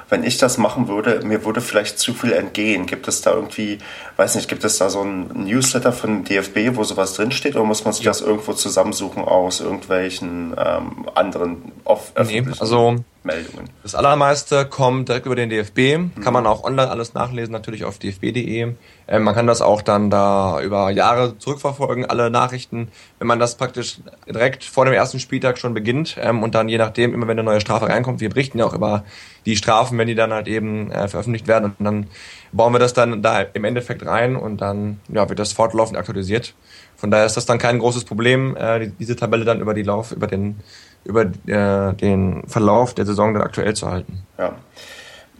wenn 0.10 0.24
ich 0.24 0.39
das 0.39 0.58
machen 0.58 0.88
würde, 0.88 1.22
mir 1.24 1.46
würde 1.46 1.62
vielleicht 1.62 2.00
zu 2.00 2.16
viel 2.16 2.34
entgehen. 2.34 2.88
Gibt 2.88 3.08
es 3.08 3.22
da 3.22 3.34
irgendwie, 3.34 3.78
weiß 4.18 4.34
nicht, 4.34 4.50
gibt 4.50 4.64
es 4.66 4.80
da 4.80 4.89
so 4.89 5.04
ein 5.04 5.28
Newsletter 5.46 5.94
von 5.94 6.26
DFB, 6.26 6.76
wo 6.76 6.84
sowas 6.84 7.14
drinsteht 7.14 7.56
oder 7.56 7.64
muss 7.64 7.86
man 7.86 7.94
sich 7.94 8.04
ja. 8.04 8.10
das 8.10 8.22
irgendwo 8.22 8.54
zusammensuchen 8.54 9.24
aus 9.24 9.62
irgendwelchen 9.62 10.56
ähm, 10.58 11.08
anderen 11.14 11.72
off 11.86 12.12
nee, 12.26 12.44
also 12.60 12.96
Meldungen. 13.24 13.69
Das 13.84 13.93
allermeiste 13.93 14.65
kommt 14.65 15.09
direkt 15.09 15.28
über 15.28 15.36
den 15.36 15.49
DFB. 15.49 15.97
Mhm. 15.97 16.24
Kann 16.24 16.34
man 16.34 16.47
auch 16.47 16.63
online 16.63 16.89
alles 16.89 17.13
nachlesen, 17.13 17.51
natürlich 17.51 17.84
auf 17.86 17.99
dfb.de. 17.99 18.74
Ähm, 19.07 19.24
man 19.24 19.36
kann 19.36 19.45
das 19.45 19.61
auch 19.61 19.82
dann 19.82 20.09
da 20.09 20.59
über 20.61 20.89
Jahre 20.89 21.38
zurückverfolgen, 21.38 22.05
alle 22.05 22.32
Nachrichten. 22.32 22.88
Wenn 23.19 23.28
man 23.28 23.39
das 23.39 23.55
praktisch 23.55 23.99
direkt 24.28 24.63
vor 24.63 24.86
dem 24.86 24.93
ersten 24.93 25.19
Spieltag 25.19 25.59
schon 25.59 25.74
beginnt 25.74 26.17
ähm, 26.19 26.41
und 26.41 26.55
dann 26.55 26.67
je 26.67 26.78
nachdem, 26.78 27.13
immer 27.13 27.28
wenn 27.28 27.38
eine 27.38 27.43
neue 27.43 27.61
Strafe 27.61 27.88
reinkommt, 27.88 28.22
wir 28.22 28.30
berichten 28.30 28.57
ja 28.57 28.65
auch 28.65 28.74
über 28.74 29.03
die 29.45 29.55
Strafen, 29.55 29.97
wenn 29.97 30.07
die 30.07 30.15
dann 30.15 30.34
halt 30.34 30.47
eben 30.47 30.91
äh, 30.91 31.07
veröffentlicht 31.07 31.47
werden 31.47 31.76
und 31.78 31.86
dann 31.86 32.07
bauen 32.51 32.74
wir 32.74 32.80
das 32.80 32.93
dann 32.93 33.22
da 33.22 33.41
im 33.41 33.63
Endeffekt 33.63 34.05
rein 34.05 34.36
und 34.36 34.61
dann 34.61 34.99
ja, 35.09 35.30
wird 35.30 35.39
das 35.39 35.53
fortlaufend 35.53 35.97
aktualisiert. 35.97 36.53
Von 36.95 37.11
daher 37.11 37.26
ist 37.26 37.38
das 37.38 37.45
dann 37.45 37.57
kein 37.57 37.80
großes 37.80 38.03
Problem, 38.03 38.55
äh, 38.55 38.91
diese 38.99 39.15
Tabelle 39.15 39.45
dann 39.45 39.59
über 39.59 39.74
die 39.74 39.84
Lauf, 39.84 40.11
über 40.11 40.28
den 40.28 40.59
über 41.04 41.22
äh, 41.24 41.93
den 41.93 42.43
Verlauf 42.47 42.93
der 42.93 43.06
Saison 43.06 43.34
dann 43.34 43.43
aktuell 43.43 43.76
zu 43.76 43.89
halten. 43.89 44.24
Ja. 44.38 44.56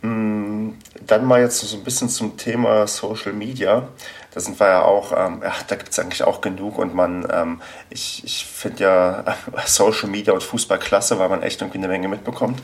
Mm, 0.01 0.74
dann 1.05 1.26
mal 1.26 1.41
jetzt 1.41 1.59
so 1.59 1.78
ein 1.78 1.84
bisschen 1.84 2.09
zum 2.09 2.38
Thema 2.38 2.88
Social 2.88 3.34
Media. 3.34 3.88
Da 4.34 4.39
sind 4.39 4.59
wir 4.59 4.68
ja 4.68 4.82
auch, 4.84 5.12
ähm, 5.12 5.41
ja, 5.43 5.53
da 5.68 5.76
gibt 5.76 5.89
es 5.89 5.99
eigentlich 5.99 6.24
auch 6.24 6.41
genug 6.41 6.78
und 6.78 6.95
man, 6.95 7.28
ähm, 7.32 7.62
ich, 7.89 8.24
ich 8.24 8.45
finde 8.45 8.84
ja 8.84 9.26
Social 9.66 10.09
Media 10.09 10.34
und 10.34 10.41
Fußball 10.41 10.80
klasse, 10.80 11.20
weil 11.20 11.30
man 11.30 11.43
echt 11.43 11.62
irgendwie 11.62 11.80
eine 11.80 11.89
Menge 11.89 12.07
mitbekommt. 12.07 12.62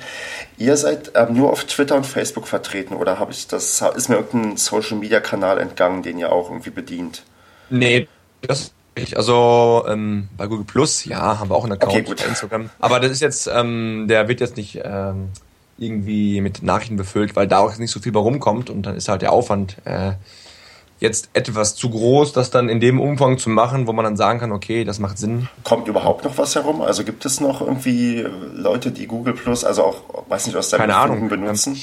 Ihr 0.58 0.78
seid 0.78 1.12
ähm, 1.16 1.34
nur 1.34 1.52
auf 1.52 1.66
Twitter 1.66 1.96
und 1.96 2.06
Facebook 2.06 2.48
vertreten 2.48 2.96
oder 2.96 3.20
habe 3.20 3.32
ich 3.34 3.48
das, 3.48 3.82
ist 3.96 4.10
mir 4.10 4.16
irgendein 4.16 4.58
Social 4.58 4.98
Media 4.98 5.20
Kanal 5.20 5.60
entgangen, 5.60 6.04
den 6.04 6.18
ihr 6.18 6.32
auch 6.32 6.50
irgendwie 6.50 6.72
bedient? 6.72 7.24
Nee, 7.70 8.08
das 8.42 8.72
also 9.16 9.86
ähm, 9.88 10.30
bei 10.38 10.48
Google 10.48 10.66
Plus, 10.66 11.06
ja, 11.06 11.40
haben 11.40 11.50
wir 11.50 11.56
auch 11.56 11.64
einen 11.64 11.74
Account 11.74 11.94
okay, 11.94 12.04
gut. 12.04 12.18
bei 12.18 12.26
Instagram. 12.26 12.70
Aber 12.80 13.00
das 13.00 13.12
ist 13.12 13.22
jetzt, 13.22 13.48
ähm, 13.48 14.06
der 14.08 14.28
wird 14.28 14.40
jetzt 14.40 14.58
nicht 14.58 14.80
ähm, 14.84 15.30
irgendwie 15.78 16.42
mit 16.42 16.64
Nachrichten 16.64 16.98
befüllt, 16.98 17.36
weil 17.36 17.48
da 17.48 17.60
auch 17.60 17.78
nicht 17.78 17.92
so 17.92 18.00
viel 18.00 18.12
bei 18.12 18.20
rumkommt 18.20 18.70
und 18.70 18.86
dann 18.86 18.96
ist 18.96 19.10
halt 19.10 19.22
der 19.22 19.32
Aufwand 19.32 19.78
äh, 19.86 20.14
jetzt 21.00 21.30
etwas 21.34 21.76
zu 21.76 21.90
groß, 21.90 22.34
das 22.34 22.50
dann 22.50 22.70
in 22.70 22.80
dem 22.80 23.00
Umfang 23.00 23.38
zu 23.38 23.50
machen, 23.50 23.88
wo 23.88 23.94
man 23.94 24.04
dann 24.04 24.18
sagen 24.18 24.40
kann, 24.40 24.52
okay, 24.52 24.84
das 24.84 25.00
macht 25.00 25.18
Sinn. 25.18 25.48
Kommt 25.64 25.88
überhaupt 25.88 26.26
noch 26.26 26.38
was 26.38 26.56
herum? 26.56 26.82
Also 26.82 27.04
gibt 27.04 27.26
es 27.26 27.40
noch 27.40 27.62
irgendwie 27.62 28.26
Leute, 28.54 28.92
die 28.92 29.06
Google 29.06 29.34
Plus, 29.34 29.64
also 29.64 29.84
auch, 29.84 30.02
weiß 30.28 30.48
nicht, 30.48 30.56
aus 30.56 30.70
deinem 30.70 30.90
Keine 30.90 31.30
benutzen? 31.30 31.80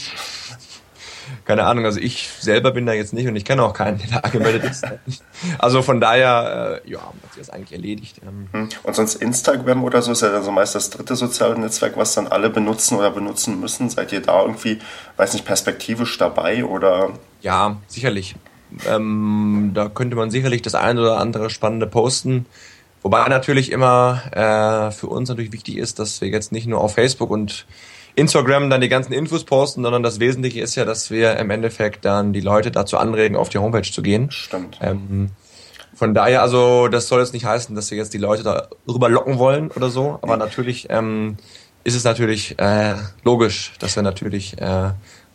Keine 1.44 1.64
Ahnung, 1.64 1.84
also 1.84 2.00
ich 2.00 2.28
selber 2.40 2.70
bin 2.70 2.86
da 2.86 2.92
jetzt 2.92 3.12
nicht 3.12 3.26
und 3.26 3.36
ich 3.36 3.44
kenne 3.44 3.62
auch 3.62 3.72
keinen, 3.72 3.98
der 3.98 4.08
da 4.08 4.16
angemeldet 4.20 4.64
ist. 4.64 4.84
Also 5.58 5.82
von 5.82 6.00
daher, 6.00 6.82
äh, 6.84 6.90
ja, 6.90 7.00
hat 7.00 7.34
sich 7.34 7.46
das 7.46 7.50
eigentlich 7.50 7.72
erledigt. 7.72 8.20
Ähm. 8.22 8.48
Hm. 8.52 8.68
Und 8.82 8.94
sonst 8.96 9.16
Instagram 9.16 9.84
oder 9.84 10.02
so 10.02 10.12
ist 10.12 10.22
ja 10.22 10.30
dann 10.30 10.42
so 10.42 10.50
meist 10.50 10.74
das 10.74 10.90
dritte 10.90 11.16
soziale 11.16 11.58
Netzwerk, 11.58 11.96
was 11.96 12.14
dann 12.14 12.26
alle 12.26 12.50
benutzen 12.50 12.96
oder 12.96 13.10
benutzen 13.10 13.60
müssen. 13.60 13.90
Seid 13.90 14.12
ihr 14.12 14.20
da 14.20 14.42
irgendwie, 14.42 14.78
weiß 15.16 15.32
nicht, 15.34 15.44
perspektivisch 15.44 16.16
dabei 16.18 16.64
oder? 16.64 17.10
Ja, 17.40 17.76
sicherlich. 17.88 18.34
Ähm, 18.88 19.72
da 19.74 19.88
könnte 19.88 20.16
man 20.16 20.30
sicherlich 20.30 20.62
das 20.62 20.74
eine 20.74 21.00
oder 21.00 21.18
andere 21.18 21.50
Spannende 21.50 21.86
posten. 21.86 22.46
Wobei 23.02 23.28
natürlich 23.28 23.70
immer 23.70 24.22
äh, 24.32 24.90
für 24.90 25.08
uns 25.08 25.28
natürlich 25.28 25.52
wichtig 25.52 25.76
ist, 25.76 25.98
dass 25.98 26.22
wir 26.22 26.28
jetzt 26.28 26.52
nicht 26.52 26.66
nur 26.66 26.80
auf 26.80 26.94
Facebook 26.94 27.30
und 27.30 27.66
Instagram 28.16 28.70
dann 28.70 28.80
die 28.80 28.88
ganzen 28.88 29.12
Infos 29.12 29.44
posten, 29.44 29.82
sondern 29.82 30.02
das 30.02 30.20
Wesentliche 30.20 30.60
ist 30.60 30.74
ja, 30.76 30.84
dass 30.84 31.10
wir 31.10 31.36
im 31.36 31.50
Endeffekt 31.50 32.04
dann 32.04 32.32
die 32.32 32.40
Leute 32.40 32.70
dazu 32.70 32.96
anregen, 32.96 33.36
auf 33.36 33.48
die 33.48 33.58
Homepage 33.58 33.90
zu 33.90 34.02
gehen. 34.02 34.30
Stimmt. 34.30 34.78
Ähm, 34.80 35.30
von 35.94 36.14
daher, 36.14 36.42
also 36.42 36.88
das 36.88 37.08
soll 37.08 37.20
jetzt 37.20 37.34
nicht 37.34 37.44
heißen, 37.44 37.74
dass 37.74 37.90
wir 37.90 37.98
jetzt 37.98 38.14
die 38.14 38.18
Leute 38.18 38.42
darüber 38.42 39.08
locken 39.08 39.38
wollen 39.38 39.70
oder 39.70 39.90
so, 39.90 40.18
aber 40.22 40.36
natürlich 40.36 40.88
ähm, 40.90 41.36
ist 41.84 41.94
es 41.94 42.04
natürlich 42.04 42.58
äh, 42.58 42.94
logisch, 43.22 43.72
dass 43.78 43.94
wir 43.94 44.02
natürlich 44.02 44.58
äh, 44.60 44.90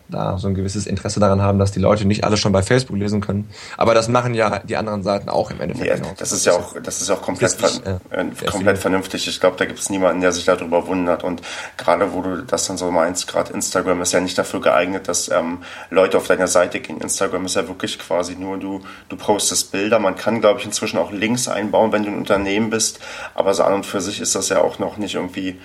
da 0.10 0.38
so 0.38 0.48
ein 0.48 0.56
gewisses 0.56 0.88
Interesse 0.88 1.20
daran 1.20 1.42
haben, 1.42 1.60
dass 1.60 1.72
die 1.72 1.80
Leute 1.80 2.06
nicht 2.06 2.24
alles 2.24 2.40
schon 2.40 2.52
bei 2.52 2.62
Facebook 2.62 2.98
lesen 2.98 3.22
können. 3.22 3.50
Aber 3.78 3.94
das 3.94 4.08
machen 4.08 4.34
ja 4.34 4.60
die 4.60 4.76
anderen 4.76 5.04
Seiten 5.04 5.30
auch 5.30 5.52
im 5.52 5.62
Endeffekt. 5.62 5.88
Ja, 5.88 5.96
genau. 5.96 6.14
das 6.18 6.32
ist 6.32 6.46
ja 6.46 6.54
auch, 6.54 6.76
das 6.82 7.02
ist 7.02 7.10
auch 7.10 7.22
komplett, 7.22 7.54
ist 7.54 7.60
ver 7.60 8.02
äh, 8.12 8.46
komplett 8.50 8.78
vernünftig. 8.78 9.28
Ich 9.28 9.40
glaube, 9.40 9.58
da 9.58 9.66
gibt 9.66 9.80
es 9.80 9.90
niemanden, 9.90 10.22
der 10.22 10.32
sich 10.32 10.46
darüber 10.46 10.88
wundert. 10.88 11.24
Und 11.24 11.42
gerade 11.78 12.14
wo 12.14 12.22
du 12.22 12.42
das 12.44 12.68
dann 12.68 12.78
so 12.78 12.92
meinst, 12.92 13.28
gerade 13.28 13.54
Instagram 13.54 14.02
ist 14.02 14.12
ja 14.12 14.20
nicht 14.20 14.38
dafür 14.38 14.62
geeignet, 14.62 15.08
dass 15.08 15.30
ähm, 15.30 15.60
Leute 15.90 16.18
auf 16.18 16.28
deiner 16.28 16.48
Seite 16.48 16.80
gehen. 16.80 17.00
Instagram 17.02 17.46
ist 17.46 17.56
ja 17.56 17.68
wirklich 17.68 18.00
quasi 18.00 18.36
nur, 18.36 18.58
du, 18.58 18.82
du 19.10 19.16
postest 19.16 19.72
Bilder. 19.72 20.00
Man 20.00 20.16
kann, 20.16 20.42
glaube 20.42 20.60
ich, 20.60 20.66
inzwischen 20.66 20.98
auch 20.98 21.12
Links 21.12 21.48
einbauen, 21.48 21.92
wenn 21.92 22.04
du 22.04 22.10
ein 22.10 22.18
Unternehmen 22.18 22.70
bist. 22.70 23.00
Aber 23.36 23.54
so 23.54 23.64
an 23.64 23.74
und 23.74 23.86
für 23.86 24.02
sich 24.02 24.20
ist 24.22 24.36
das 24.36 24.50
ja 24.50 24.62
auch 24.62 24.80
noch 24.80 24.98
nicht 24.98 25.16
irgendwie 25.16 25.60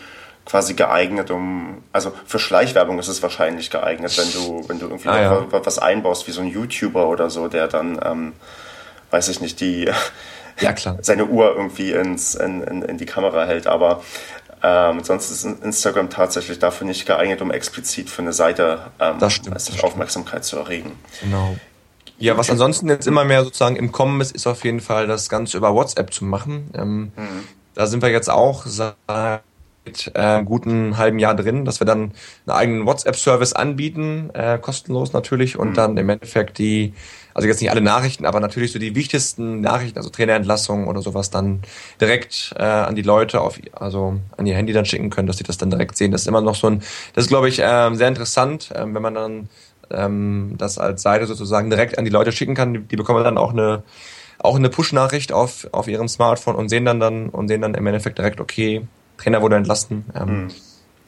quasi 0.45 0.75
geeignet, 0.75 1.31
um, 1.31 1.83
also 1.93 2.13
für 2.27 2.39
Schleichwerbung 2.39 2.99
ist 2.99 3.09
es 3.09 3.23
wahrscheinlich 3.23 3.71
geeignet, 3.71 4.17
wenn 4.19 4.33
du, 4.33 4.69
wenn 4.69 4.79
du 4.79 4.87
irgendwie 4.87 5.09
ah, 5.09 5.23
ja. 5.23 5.47
was 5.51 5.79
einbaust, 5.79 6.27
wie 6.27 6.33
so 6.33 6.43
ein 6.43 6.49
YouTuber 6.49 7.09
oder 7.09 7.31
so, 7.31 7.49
der 7.49 7.69
dann, 7.69 7.99
ähm, 8.05 8.33
weiß 9.11 9.29
ich 9.29 9.41
nicht, 9.41 9.61
die, 9.61 9.91
ja, 10.61 10.73
klar. 10.73 10.99
seine 11.01 11.27
Uhr 11.27 11.55
irgendwie 11.57 11.93
ins, 11.93 12.35
in, 12.35 12.63
in, 12.63 12.83
in 12.83 12.99
die 12.99 13.07
Kamera 13.07 13.47
hält, 13.47 13.67
aber 13.67 14.03
ähm, 14.63 15.03
sonst 15.03 15.31
ist 15.31 15.45
Instagram 15.45 16.11
tatsächlich 16.11 16.59
dafür 16.59 16.87
nicht 16.87 17.07
geeignet, 17.07 17.43
um 17.43 17.51
explizit 17.51 18.09
für 18.09 18.23
eine 18.23 18.33
Seite 18.33 18.91
ähm, 18.99 19.19
das 19.19 19.35
stimmt, 19.35 19.57
das 19.57 19.83
Aufmerksamkeit 19.83 20.45
zu 20.45 20.57
erregen. 20.57 20.93
Genau. 21.21 21.57
Ja, 22.19 22.37
was 22.37 22.49
ansonsten 22.49 22.89
jetzt 22.89 23.07
immer 23.07 23.25
mehr 23.25 23.45
sozusagen 23.45 23.77
im 23.77 23.93
Kommen 23.93 24.21
ist, 24.21 24.33
ist 24.33 24.47
auf 24.47 24.65
jeden 24.65 24.81
Fall 24.81 25.07
das 25.07 25.29
Ganze 25.29 25.57
über 25.57 25.75
WhatsApp 25.75 26.15
zu 26.15 26.25
machen. 26.25 26.71
Ähm, 26.75 27.13
mhm. 27.17 27.45
Da 27.75 27.87
sind 27.87 28.03
wir 28.03 28.11
jetzt 28.11 28.31
auch 28.31 28.65
seit 28.67 28.95
äh, 29.87 30.19
einem 30.19 30.45
guten 30.47 30.97
halben 30.97 31.19
Jahr 31.19 31.35
drin, 31.35 31.65
dass 31.65 31.81
wir 31.81 31.87
dann 31.87 32.13
einen 32.47 32.57
eigenen 32.57 32.87
WhatsApp-Service 32.87 33.53
anbieten, 33.53 34.31
äh, 34.35 34.59
kostenlos 34.59 35.13
natürlich, 35.13 35.59
und 35.59 35.71
mhm. 35.71 35.75
dann 35.75 35.97
im 35.97 36.09
Endeffekt 36.09 36.59
die, 36.59 36.95
also 37.35 37.49
jetzt 37.49 37.61
nicht 37.61 37.71
alle 37.71 37.81
Nachrichten, 37.81 38.27
aber 38.27 38.41
natürlich 38.41 38.73
so 38.73 38.79
die 38.79 38.95
wichtigsten 38.95 39.61
Nachrichten, 39.61 39.99
also 39.99 40.11
Trainerentlassungen 40.11 40.89
oder 40.89 41.03
sowas, 41.03 41.31
dann 41.31 41.63
direkt 42.01 42.55
äh, 42.59 42.63
an 42.63 42.95
die 42.95 43.03
Leute 43.03 43.41
auf, 43.41 43.61
also 43.73 44.21
an 44.37 44.47
ihr 44.47 44.55
Handy 44.55 44.73
dann 44.73 44.87
schicken 44.87 45.11
können, 45.11 45.27
dass 45.27 45.37
sie 45.37 45.45
das 45.45 45.59
dann 45.59 45.71
direkt 45.71 45.97
sehen. 45.97 46.11
Das 46.11 46.23
ist 46.23 46.29
immer 46.29 46.41
noch 46.41 46.55
so 46.55 46.69
ein, 46.69 46.81
das 47.15 47.25
ist 47.25 47.29
glaube 47.29 47.49
ich 47.49 47.61
äh, 47.61 47.95
sehr 47.95 48.09
interessant, 48.09 48.71
äh, 48.71 48.85
wenn 48.87 49.03
man 49.03 49.15
dann 49.15 49.49
ähm, 49.91 50.55
das 50.57 50.79
als 50.79 51.03
Seite 51.03 51.27
sozusagen 51.27 51.71
direkt 51.71 51.99
an 51.99 52.05
die 52.05 52.11
Leute 52.11 52.33
schicken 52.33 52.55
kann. 52.55 52.73
Die, 52.75 52.81
die 52.81 52.97
bekommen 52.97 53.23
dann 53.25 53.39
auch 53.39 53.53
eine 53.53 53.83
auch 54.39 54.57
eine 54.57 54.69
Push-Nachricht 54.69 55.33
auf, 55.33 55.67
auf 55.73 55.89
ihrem 55.89 56.09
Smartphone 56.09 56.55
und 56.55 56.69
sehen 56.69 56.85
dann 56.85 57.01
dann 57.01 57.31
und 57.31 57.49
sehen 57.49 57.63
dann 57.63 57.75
im 57.75 57.87
Endeffekt 57.87 58.19
direkt, 58.19 58.41
okay, 58.41 58.87
Trainer 59.19 59.43
wurde 59.43 59.57
entlassen. 59.57 60.05
Ähm, 60.15 60.45
mhm. 60.45 60.49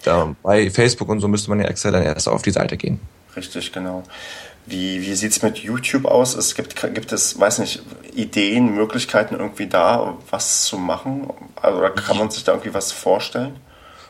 da, 0.05 0.37
bei 0.43 0.71
Facebook 0.71 1.09
und 1.09 1.21
so 1.21 1.29
müsste 1.29 1.51
man 1.51 1.61
ja 1.61 1.67
extra 1.67 1.91
dann 1.91 2.03
erst 2.03 2.29
auf 2.29 2.43
die 2.43 2.51
Seite 2.51 2.77
gehen. 2.77 3.01
Richtig, 3.37 3.73
genau. 3.73 4.03
Wie, 4.67 5.01
wie 5.03 5.15
sieht 5.15 5.31
es 5.31 5.43
mit 5.43 5.59
YouTube 5.59 6.07
aus? 6.07 6.35
Es 6.35 6.55
gibt, 6.55 6.75
gibt 6.95 7.13
es, 7.13 7.39
weiß 7.39 7.61
nicht, 7.61 7.83
Ideen, 8.15 8.75
Möglichkeiten 8.75 9.37
irgendwie 9.37 9.69
da, 9.69 10.15
was 10.31 10.65
zu 10.65 10.77
machen? 10.77 11.29
Also, 11.63 11.79
oder 11.79 11.91
kann 11.91 12.19
man 12.19 12.31
sich 12.31 12.43
da 12.43 12.53
irgendwie 12.53 12.75
was 12.75 12.91
vorstellen? 12.91 13.57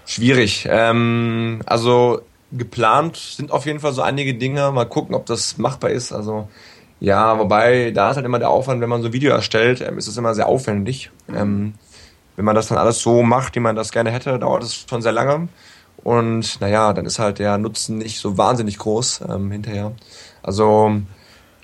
Schwierig. 0.07 0.67
Ähm, 0.71 1.61
also 1.67 2.23
geplant 2.53 3.17
sind 3.17 3.51
auf 3.51 3.67
jeden 3.67 3.81
Fall 3.81 3.93
so 3.93 4.03
einige 4.03 4.35
Dinge. 4.35 4.71
Mal 4.71 4.87
gucken, 4.87 5.15
ob 5.15 5.27
das 5.27 5.59
machbar 5.59 5.91
ist. 5.91 6.13
Also 6.13 6.49
ja, 7.01 7.39
wobei 7.39 7.91
da 7.91 8.11
ist 8.11 8.17
halt 8.17 8.25
immer 8.25 8.39
der 8.39 8.49
Aufwand, 8.51 8.81
wenn 8.81 8.89
man 8.89 9.03
so 9.03 9.09
ein 9.09 9.13
Video 9.13 9.33
erstellt, 9.33 9.83
ähm, 9.83 9.99
ist 9.99 10.07
es 10.07 10.17
immer 10.17 10.35
sehr 10.35 10.47
aufwendig. 10.47 11.11
Mhm. 11.27 11.37
Ähm, 11.37 11.75
wenn 12.37 12.45
man 12.45 12.55
das 12.55 12.69
dann 12.69 12.79
alles 12.79 13.01
so 13.01 13.23
macht, 13.23 13.57
wie 13.57 13.61
man 13.61 13.77
das 13.77 13.91
gerne 13.91 14.11
hätte, 14.11 14.39
dauert 14.39 14.63
es 14.63 14.75
schon 14.89 15.03
sehr 15.03 15.13
lange. 15.13 15.49
Und 16.05 16.61
naja, 16.61 16.93
dann 16.93 17.07
ist 17.07 17.19
halt 17.19 17.39
der 17.39 17.59
Nutzen 17.59 17.99
nicht 17.99 18.21
so 18.21 18.39
wahnsinnig 18.39 18.79
groß 18.79 19.23
ähm, 19.29 19.51
hinterher. 19.51 19.93
Also 20.43 21.01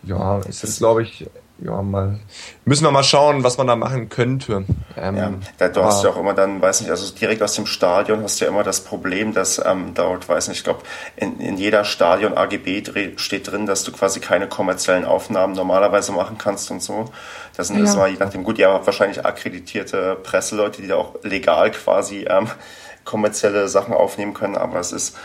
ja, 0.02 0.40
es 0.48 0.64
ist, 0.64 0.78
glaube 0.78 1.02
ich, 1.04 1.28
ja, 1.64 1.80
mal, 1.80 2.18
müssen 2.64 2.84
wir 2.84 2.90
mal 2.90 3.04
schauen, 3.04 3.44
was 3.44 3.56
man 3.56 3.66
da 3.66 3.76
machen 3.76 4.08
könnte. 4.08 4.64
Ähm, 4.96 5.16
ja, 5.16 5.32
da, 5.58 5.68
du 5.68 5.84
hast 5.84 6.02
ja 6.02 6.10
auch 6.10 6.16
immer 6.16 6.34
dann, 6.34 6.60
weiß 6.60 6.80
nicht, 6.80 6.90
also 6.90 7.14
direkt 7.14 7.42
aus 7.42 7.54
dem 7.54 7.66
Stadion 7.66 8.22
hast 8.22 8.40
du 8.40 8.44
ja 8.44 8.50
immer 8.50 8.64
das 8.64 8.80
Problem, 8.80 9.32
dass 9.32 9.64
ähm, 9.64 9.92
dort, 9.94 10.28
weiß 10.28 10.48
nicht, 10.48 10.58
ich 10.58 10.64
glaube, 10.64 10.80
in, 11.16 11.38
in 11.38 11.56
jeder 11.56 11.84
Stadion 11.84 12.36
AGB 12.36 12.82
steht 13.16 13.50
drin, 13.50 13.66
dass 13.66 13.84
du 13.84 13.92
quasi 13.92 14.18
keine 14.18 14.48
kommerziellen 14.48 15.04
Aufnahmen 15.04 15.54
normalerweise 15.54 16.12
machen 16.12 16.36
kannst 16.36 16.70
und 16.70 16.82
so. 16.82 17.06
Das 17.56 17.68
sind 17.68 17.84
ja. 17.84 17.92
immer, 17.92 18.06
je 18.08 18.16
nachdem, 18.18 18.42
gut, 18.42 18.58
ihr 18.58 18.68
habt 18.68 18.86
wahrscheinlich 18.86 19.24
akkreditierte 19.24 20.16
Presseleute, 20.22 20.82
die 20.82 20.88
da 20.88 20.96
auch 20.96 21.14
legal 21.22 21.70
quasi 21.70 22.26
ähm, 22.28 22.48
kommerzielle 23.04 23.68
Sachen 23.68 23.94
aufnehmen 23.94 24.34
können, 24.34 24.56
aber 24.56 24.80
es 24.80 24.90
ist, 24.90 25.16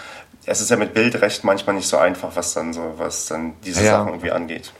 es 0.45 0.61
ist 0.61 0.69
ja 0.69 0.77
mit 0.77 0.93
Bildrecht 0.93 1.43
manchmal 1.43 1.75
nicht 1.75 1.87
so 1.87 1.97
einfach, 1.97 2.35
was 2.35 2.53
dann 2.53 2.73
so, 2.73 2.93
was 2.97 3.25
dann 3.25 3.53
diese 3.65 3.83
ja. 3.83 3.91
Sachen 3.91 4.09
irgendwie 4.09 4.31
angeht. 4.31 4.71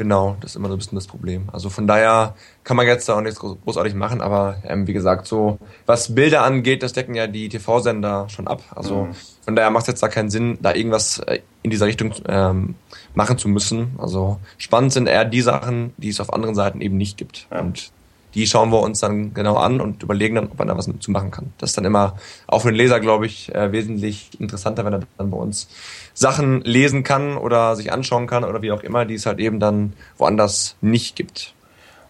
Genau, 0.00 0.38
das 0.40 0.52
ist 0.52 0.56
immer 0.56 0.68
so 0.68 0.76
ein 0.76 0.78
bisschen 0.78 0.96
das 0.96 1.06
Problem. 1.06 1.50
Also 1.52 1.68
von 1.68 1.86
daher 1.86 2.34
kann 2.64 2.74
man 2.78 2.86
jetzt 2.86 3.06
da 3.06 3.18
auch 3.18 3.20
nichts 3.20 3.38
großartig 3.38 3.92
machen, 3.92 4.22
aber 4.22 4.56
ähm, 4.64 4.86
wie 4.86 4.94
gesagt, 4.94 5.26
so 5.26 5.58
was 5.84 6.14
Bilder 6.14 6.42
angeht, 6.42 6.82
das 6.82 6.94
decken 6.94 7.14
ja 7.14 7.26
die 7.26 7.50
TV-Sender 7.50 8.26
schon 8.30 8.48
ab. 8.48 8.62
Also 8.74 9.04
mhm. 9.04 9.14
von 9.44 9.56
daher 9.56 9.68
macht 9.68 9.82
es 9.82 9.88
jetzt 9.88 10.02
da 10.02 10.08
keinen 10.08 10.30
Sinn, 10.30 10.56
da 10.62 10.72
irgendwas 10.72 11.18
äh, 11.18 11.40
in 11.62 11.70
dieser 11.70 11.84
Richtung 11.84 12.14
ähm, 12.26 12.76
machen 13.12 13.36
zu 13.36 13.46
müssen. 13.48 13.90
Also 13.98 14.38
spannend 14.56 14.94
sind 14.94 15.06
eher 15.06 15.26
die 15.26 15.42
Sachen, 15.42 15.92
die 15.98 16.08
es 16.08 16.18
auf 16.18 16.32
anderen 16.32 16.54
Seiten 16.54 16.80
eben 16.80 16.96
nicht 16.96 17.18
gibt. 17.18 17.46
Ja. 17.50 17.60
Und 17.60 17.92
die 18.34 18.46
schauen 18.46 18.70
wir 18.70 18.80
uns 18.80 19.00
dann 19.00 19.34
genau 19.34 19.56
an 19.56 19.80
und 19.80 20.02
überlegen 20.02 20.36
dann, 20.36 20.46
ob 20.46 20.58
man 20.58 20.68
da 20.68 20.76
was 20.76 20.88
zu 21.00 21.10
machen 21.10 21.30
kann. 21.30 21.52
Das 21.58 21.70
ist 21.70 21.76
dann 21.76 21.84
immer 21.84 22.16
auch 22.46 22.62
für 22.62 22.68
den 22.68 22.76
Leser, 22.76 23.00
glaube 23.00 23.26
ich, 23.26 23.54
äh, 23.54 23.72
wesentlich 23.72 24.30
interessanter, 24.40 24.84
wenn 24.84 24.92
er 24.92 25.02
dann 25.18 25.30
bei 25.30 25.36
uns 25.36 25.68
Sachen 26.14 26.60
lesen 26.62 27.02
kann 27.02 27.36
oder 27.36 27.76
sich 27.76 27.92
anschauen 27.92 28.26
kann 28.26 28.44
oder 28.44 28.62
wie 28.62 28.72
auch 28.72 28.82
immer, 28.82 29.04
die 29.04 29.14
es 29.14 29.26
halt 29.26 29.38
eben 29.38 29.60
dann 29.60 29.94
woanders 30.18 30.76
nicht 30.80 31.16
gibt. 31.16 31.54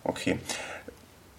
Okay. 0.05 0.39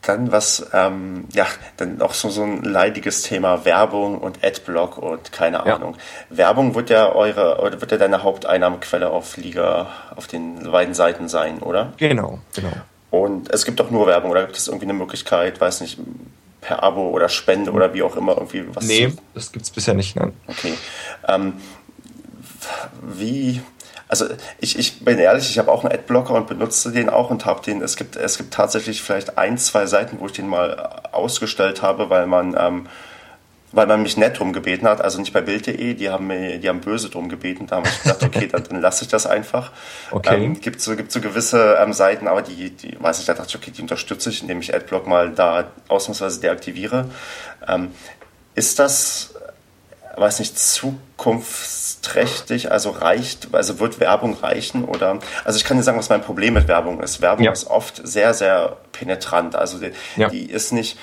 Dann 0.01 0.31
was, 0.31 0.65
ähm, 0.73 1.25
ja, 1.31 1.45
dann 1.77 1.97
noch 1.97 2.15
so, 2.15 2.29
so 2.29 2.41
ein 2.41 2.63
leidiges 2.63 3.21
Thema 3.21 3.65
Werbung 3.65 4.17
und 4.17 4.43
Adblock 4.43 4.97
und 4.97 5.31
keine 5.31 5.63
Ahnung. 5.63 5.95
Ja. 6.31 6.37
Werbung 6.37 6.73
wird 6.73 6.89
ja 6.89 7.13
eure, 7.13 7.61
oder 7.61 7.79
wird 7.81 7.91
ja 7.91 7.97
deine 7.99 8.23
Haupteinnahmequelle 8.23 9.11
auf 9.11 9.37
Liga, 9.37 9.89
auf 10.15 10.25
den 10.25 10.71
beiden 10.71 10.95
Seiten 10.95 11.29
sein, 11.29 11.59
oder? 11.59 11.93
Genau, 11.97 12.39
genau. 12.55 12.71
Und 13.11 13.51
es 13.53 13.65
gibt 13.65 13.79
doch 13.79 13.91
nur 13.91 14.07
Werbung, 14.07 14.31
oder 14.31 14.45
gibt 14.45 14.57
es 14.57 14.67
irgendwie 14.67 14.85
eine 14.85 14.93
Möglichkeit, 14.93 15.59
weiß 15.59 15.81
nicht, 15.81 15.99
per 16.61 16.81
Abo 16.81 17.09
oder 17.09 17.27
Spende 17.27 17.71
oder 17.71 17.93
wie 17.93 18.03
auch 18.03 18.15
immer 18.15 18.33
irgendwie 18.33 18.63
was? 18.73 18.85
Nee, 18.85 19.09
zu... 19.09 19.17
das 19.33 19.51
gibt 19.51 19.65
es 19.65 19.71
bisher 19.71 19.93
nicht, 19.93 20.15
nein. 20.15 20.33
Okay. 20.47 20.73
Ähm, 21.27 21.53
wie, 23.01 23.61
also 24.07 24.25
ich, 24.59 24.79
ich 24.79 25.03
bin 25.03 25.19
ehrlich, 25.19 25.49
ich 25.49 25.59
habe 25.59 25.71
auch 25.71 25.83
einen 25.83 25.93
Adblocker 25.93 26.33
und 26.35 26.47
benutze 26.47 26.91
den 26.91 27.09
auch 27.09 27.29
und 27.29 27.45
habe 27.45 27.61
den, 27.63 27.81
es 27.81 27.97
gibt, 27.97 28.15
es 28.15 28.37
gibt 28.37 28.53
tatsächlich 28.53 29.01
vielleicht 29.01 29.37
ein, 29.37 29.57
zwei 29.57 29.87
Seiten, 29.87 30.19
wo 30.19 30.27
ich 30.27 30.33
den 30.33 30.47
mal 30.47 31.01
ausgestellt 31.11 31.81
habe, 31.81 32.09
weil 32.09 32.27
man 32.27 32.55
ähm, 32.57 32.87
weil 33.71 33.87
man 33.87 34.03
mich 34.03 34.17
nett 34.17 34.39
drum 34.39 34.53
gebeten 34.53 34.87
hat, 34.87 35.01
also 35.01 35.19
nicht 35.19 35.33
bei 35.33 35.41
Bild.de, 35.41 35.93
die 35.93 36.09
haben 36.09 36.27
mir, 36.27 36.59
die 36.59 36.67
haben 36.67 36.81
böse 36.81 37.09
drum 37.09 37.29
gebeten, 37.29 37.67
da 37.67 37.77
habe 37.77 37.87
ich 37.87 38.03
gedacht, 38.03 38.23
okay, 38.23 38.47
dann, 38.47 38.63
dann 38.63 38.81
lasse 38.81 39.05
ich 39.05 39.09
das 39.09 39.25
einfach. 39.25 39.71
Okay. 40.11 40.43
Ähm, 40.43 40.59
gibt 40.59 40.81
so, 40.81 40.95
gibt 40.95 41.11
so 41.11 41.21
gewisse 41.21 41.77
ähm, 41.81 41.93
Seiten, 41.93 42.27
aber 42.27 42.41
die, 42.41 42.71
die, 42.71 43.01
weiß 43.01 43.19
ich, 43.19 43.25
da 43.25 43.33
dachte 43.33 43.49
ich, 43.49 43.55
okay, 43.55 43.71
die 43.71 43.81
unterstütze 43.81 44.29
ich, 44.29 44.41
indem 44.41 44.59
ich 44.59 44.75
Adblock 44.75 45.07
mal 45.07 45.31
da 45.31 45.71
ausnahmsweise 45.87 46.41
deaktiviere. 46.41 47.05
Ähm, 47.67 47.91
ist 48.55 48.79
das, 48.79 49.35
weiß 50.17 50.39
nicht, 50.39 50.57
zukunftsträchtig, 50.59 52.71
also 52.71 52.89
reicht, 52.89 53.53
also 53.53 53.79
wird 53.79 54.01
Werbung 54.01 54.33
reichen 54.33 54.83
oder, 54.83 55.19
also 55.45 55.57
ich 55.57 55.63
kann 55.63 55.77
dir 55.77 55.83
sagen, 55.83 55.97
was 55.97 56.09
mein 56.09 56.21
Problem 56.21 56.55
mit 56.55 56.67
Werbung 56.67 57.01
ist. 57.01 57.21
Werbung 57.21 57.45
ja. 57.45 57.53
ist 57.53 57.67
oft 57.67 58.05
sehr, 58.05 58.33
sehr 58.33 58.75
penetrant, 58.91 59.55
also 59.55 59.79
die, 59.79 59.93
ja. 60.17 60.27
die 60.27 60.49
ist 60.49 60.73
nicht, 60.73 60.97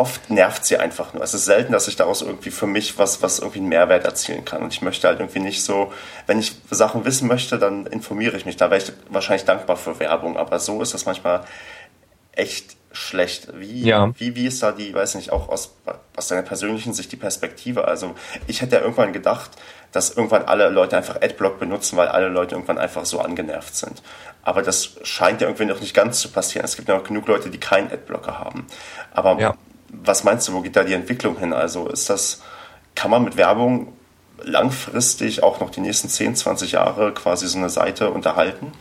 oft 0.00 0.30
nervt 0.30 0.64
sie 0.64 0.78
einfach 0.78 1.12
nur. 1.12 1.22
Es 1.22 1.34
ist 1.34 1.44
selten, 1.44 1.72
dass 1.72 1.86
ich 1.86 1.94
daraus 1.94 2.22
irgendwie 2.22 2.50
für 2.50 2.66
mich 2.66 2.96
was, 2.98 3.20
was 3.20 3.38
irgendwie 3.38 3.58
einen 3.58 3.68
Mehrwert 3.68 4.06
erzielen 4.06 4.46
kann. 4.46 4.62
Und 4.62 4.72
ich 4.72 4.80
möchte 4.80 5.06
halt 5.06 5.20
irgendwie 5.20 5.40
nicht 5.40 5.62
so, 5.62 5.92
wenn 6.26 6.38
ich 6.38 6.54
Sachen 6.70 7.04
wissen 7.04 7.28
möchte, 7.28 7.58
dann 7.58 7.84
informiere 7.84 8.34
ich 8.38 8.46
mich. 8.46 8.56
Da 8.56 8.70
wäre 8.70 8.82
ich 8.82 8.92
wahrscheinlich 9.10 9.44
dankbar 9.44 9.76
für 9.76 10.00
Werbung. 10.00 10.38
Aber 10.38 10.58
so 10.58 10.80
ist 10.80 10.94
das 10.94 11.04
manchmal 11.04 11.44
echt 12.32 12.76
schlecht. 12.92 13.48
Wie, 13.60 13.82
ja. 13.82 14.10
wie, 14.16 14.34
wie 14.34 14.46
ist 14.46 14.62
da 14.62 14.72
die, 14.72 14.94
weiß 14.94 15.16
nicht, 15.16 15.32
auch 15.32 15.50
aus, 15.50 15.76
aus 16.16 16.28
deiner 16.28 16.42
persönlichen 16.42 16.94
Sicht 16.94 17.12
die 17.12 17.16
Perspektive? 17.16 17.86
Also 17.86 18.14
ich 18.46 18.62
hätte 18.62 18.76
ja 18.76 18.80
irgendwann 18.80 19.12
gedacht, 19.12 19.50
dass 19.92 20.16
irgendwann 20.16 20.44
alle 20.44 20.70
Leute 20.70 20.96
einfach 20.96 21.16
Adblock 21.16 21.58
benutzen, 21.58 21.98
weil 21.98 22.08
alle 22.08 22.28
Leute 22.28 22.54
irgendwann 22.54 22.78
einfach 22.78 23.04
so 23.04 23.20
angenervt 23.20 23.76
sind. 23.76 24.02
Aber 24.42 24.62
das 24.62 24.96
scheint 25.02 25.42
ja 25.42 25.48
irgendwie 25.48 25.66
noch 25.66 25.80
nicht 25.80 25.92
ganz 25.92 26.20
zu 26.20 26.30
passieren. 26.30 26.64
Es 26.64 26.76
gibt 26.76 26.88
ja 26.88 26.96
auch 26.96 27.04
genug 27.04 27.28
Leute, 27.28 27.50
die 27.50 27.60
keinen 27.60 27.92
Adblocker 27.92 28.38
haben. 28.38 28.66
Aber 29.12 29.38
ja 29.38 29.54
was 29.92 30.24
meinst 30.24 30.48
du, 30.48 30.52
wo 30.52 30.60
geht 30.60 30.76
da 30.76 30.84
die 30.84 30.94
Entwicklung 30.94 31.38
hin? 31.38 31.52
Also 31.52 31.88
ist 31.88 32.10
das, 32.10 32.42
kann 32.94 33.10
man 33.10 33.24
mit 33.24 33.36
Werbung 33.36 33.92
langfristig 34.42 35.42
auch 35.42 35.60
noch 35.60 35.70
die 35.70 35.80
nächsten 35.80 36.08
10, 36.08 36.36
20 36.36 36.72
Jahre 36.72 37.12
quasi 37.12 37.46
so 37.46 37.58
eine 37.58 37.70
Seite 37.70 38.10
unterhalten? 38.10 38.72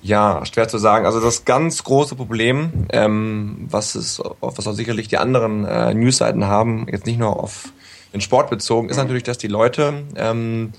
Ja, 0.00 0.44
schwer 0.46 0.68
zu 0.68 0.78
sagen. 0.78 1.06
Also 1.06 1.20
das 1.20 1.44
ganz 1.44 1.82
große 1.82 2.14
Problem, 2.14 2.86
ähm, 2.90 3.66
was 3.68 3.94
es, 3.94 4.22
was 4.40 4.66
auch 4.66 4.72
sicherlich 4.72 5.08
die 5.08 5.18
anderen 5.18 5.64
äh, 5.64 5.92
Newsseiten 5.92 6.46
haben, 6.46 6.86
jetzt 6.90 7.06
nicht 7.06 7.18
nur 7.18 7.40
auf 7.40 7.72
den 8.12 8.20
Sport 8.20 8.48
bezogen, 8.48 8.88
ist 8.88 8.96
natürlich, 8.96 9.24
dass 9.24 9.38
die 9.38 9.48
Leute 9.48 10.04
ähm, 10.16 10.72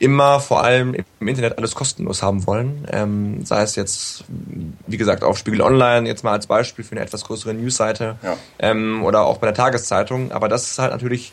immer 0.00 0.40
vor 0.40 0.64
allem 0.64 0.96
im 1.20 1.28
Internet 1.28 1.58
alles 1.58 1.74
kostenlos 1.74 2.22
haben 2.22 2.46
wollen. 2.46 2.88
Ähm, 2.90 3.44
sei 3.44 3.62
es 3.62 3.76
jetzt, 3.76 4.24
wie 4.86 4.96
gesagt, 4.96 5.22
auf 5.22 5.36
Spiegel 5.36 5.60
Online, 5.60 6.08
jetzt 6.08 6.24
mal 6.24 6.32
als 6.32 6.46
Beispiel 6.46 6.84
für 6.84 6.92
eine 6.92 7.02
etwas 7.02 7.22
größere 7.24 7.52
Newsseite 7.52 8.16
ja. 8.22 8.36
ähm, 8.58 9.04
oder 9.04 9.26
auch 9.26 9.36
bei 9.36 9.46
der 9.46 9.54
Tageszeitung. 9.54 10.32
Aber 10.32 10.48
das 10.48 10.70
ist 10.70 10.78
halt 10.78 10.92
natürlich 10.92 11.32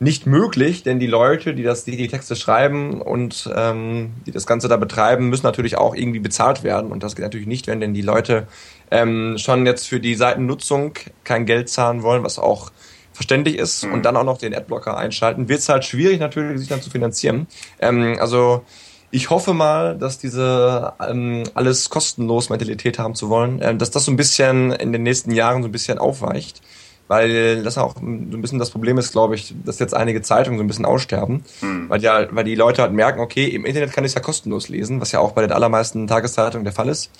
nicht 0.00 0.26
möglich, 0.26 0.84
denn 0.84 1.00
die 1.00 1.06
Leute, 1.06 1.54
die 1.54 1.64
das, 1.64 1.84
die, 1.84 1.96
die 1.96 2.08
Texte 2.08 2.34
schreiben 2.34 3.02
und 3.02 3.50
ähm, 3.54 4.14
die 4.26 4.30
das 4.30 4.46
Ganze 4.46 4.68
da 4.68 4.78
betreiben, 4.78 5.28
müssen 5.28 5.44
natürlich 5.44 5.76
auch 5.76 5.94
irgendwie 5.94 6.20
bezahlt 6.20 6.62
werden. 6.62 6.90
Und 6.90 7.02
das 7.02 7.14
geht 7.14 7.24
natürlich 7.24 7.48
nicht, 7.48 7.66
wenn 7.66 7.80
denn 7.80 7.92
die 7.92 8.02
Leute 8.02 8.46
ähm, 8.90 9.36
schon 9.36 9.66
jetzt 9.66 9.86
für 9.86 10.00
die 10.00 10.14
Seitennutzung 10.14 10.94
kein 11.24 11.44
Geld 11.44 11.68
zahlen 11.68 12.02
wollen, 12.02 12.22
was 12.22 12.38
auch 12.38 12.70
verständlich 13.18 13.58
ist 13.58 13.84
mhm. 13.84 13.94
und 13.94 14.04
dann 14.04 14.16
auch 14.16 14.22
noch 14.22 14.38
den 14.38 14.54
Adblocker 14.54 14.96
einschalten, 14.96 15.48
wird 15.48 15.58
es 15.58 15.68
halt 15.68 15.84
schwierig 15.84 16.20
natürlich, 16.20 16.60
sich 16.60 16.68
dann 16.68 16.80
zu 16.80 16.88
finanzieren. 16.88 17.48
Ähm, 17.80 18.16
also 18.20 18.62
ich 19.10 19.28
hoffe 19.28 19.54
mal, 19.54 19.98
dass 19.98 20.18
diese 20.18 20.92
ähm, 21.04 21.42
alles 21.54 21.90
kostenlos 21.90 22.48
Mentalität 22.48 23.00
haben 23.00 23.16
zu 23.16 23.28
wollen, 23.28 23.58
ähm, 23.60 23.78
dass 23.78 23.90
das 23.90 24.04
so 24.04 24.12
ein 24.12 24.16
bisschen 24.16 24.70
in 24.70 24.92
den 24.92 25.02
nächsten 25.02 25.32
Jahren 25.32 25.62
so 25.62 25.68
ein 25.68 25.72
bisschen 25.72 25.98
aufweicht, 25.98 26.62
weil 27.08 27.64
das 27.64 27.76
auch 27.76 27.96
so 27.96 28.02
ein 28.02 28.40
bisschen 28.40 28.60
das 28.60 28.70
Problem 28.70 28.98
ist, 28.98 29.10
glaube 29.10 29.34
ich, 29.34 29.52
dass 29.64 29.80
jetzt 29.80 29.94
einige 29.94 30.22
Zeitungen 30.22 30.56
so 30.56 30.62
ein 30.62 30.68
bisschen 30.68 30.84
aussterben, 30.84 31.42
mhm. 31.60 31.90
weil 31.90 32.00
ja, 32.00 32.28
weil 32.30 32.44
die 32.44 32.54
Leute 32.54 32.82
halt 32.82 32.92
merken, 32.92 33.18
okay, 33.18 33.46
im 33.46 33.64
Internet 33.64 33.92
kann 33.92 34.04
ich 34.04 34.10
es 34.10 34.14
ja 34.14 34.20
kostenlos 34.20 34.68
lesen, 34.68 35.00
was 35.00 35.10
ja 35.10 35.18
auch 35.18 35.32
bei 35.32 35.42
den 35.42 35.50
allermeisten 35.50 36.06
Tageszeitungen 36.06 36.62
der 36.62 36.72
Fall 36.72 36.88
ist. 36.88 37.10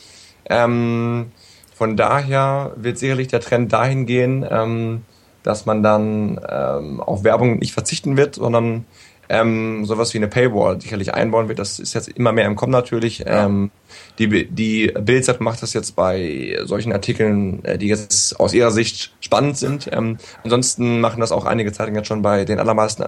Ähm, 0.49 1.33
von 1.75 1.97
daher 1.97 2.73
wird 2.77 2.99
sicherlich 2.99 3.27
der 3.27 3.41
Trend 3.41 3.73
dahin 3.73 4.07
gehen, 4.07 4.47
ähm, 4.49 5.03
dass 5.49 5.65
man 5.65 5.83
dann 5.83 6.39
ähm, 6.47 7.01
auf 7.01 7.25
Werbung 7.25 7.59
nicht 7.59 7.73
verzichten 7.73 8.19
wird, 8.19 8.35
sondern 8.35 8.85
ähm, 9.31 9.87
sowas 9.87 10.13
wie 10.13 10.19
eine 10.19 10.29
Paywall 10.29 10.79
sicherlich 10.79 11.15
einbauen 11.15 11.49
wird. 11.49 11.59
Das 11.59 11.79
ist 11.79 11.95
jetzt 11.95 12.09
immer 12.09 12.33
mehr 12.33 12.45
im 12.45 12.55
Kommen 12.55 12.71
natürlich. 12.71 13.21
Ja. 13.21 13.47
Ähm, 13.47 13.71
die 14.19 14.47
die 14.47 14.89
Bildzeit 14.89 15.41
macht 15.41 15.63
das 15.63 15.73
jetzt 15.73 15.97
bei 15.97 16.59
solchen 16.65 16.93
Artikeln, 16.93 17.65
äh, 17.65 17.79
die 17.79 17.89
jetzt 17.89 18.39
aus 18.39 18.53
ihrer 18.53 18.71
Sicht 18.71 19.15
spannend 19.21 19.57
sind. 19.57 19.89
Ähm, 19.91 20.19
ansonsten 20.45 21.01
machen 21.01 21.21
das 21.21 21.33
auch 21.33 21.47
einige 21.47 21.73
Zeitungen 21.73 21.97
jetzt 21.97 22.09
schon 22.09 22.21
bei 22.21 22.45
den 22.45 22.59
allermeisten 22.59 23.03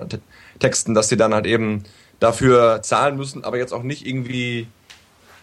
Texten, 0.59 0.95
dass 0.95 1.11
sie 1.11 1.18
dann 1.18 1.34
halt 1.34 1.45
eben 1.45 1.84
dafür 2.20 2.80
zahlen 2.80 3.18
müssen, 3.18 3.45
aber 3.45 3.59
jetzt 3.59 3.74
auch 3.74 3.82
nicht 3.82 4.07
irgendwie 4.07 4.66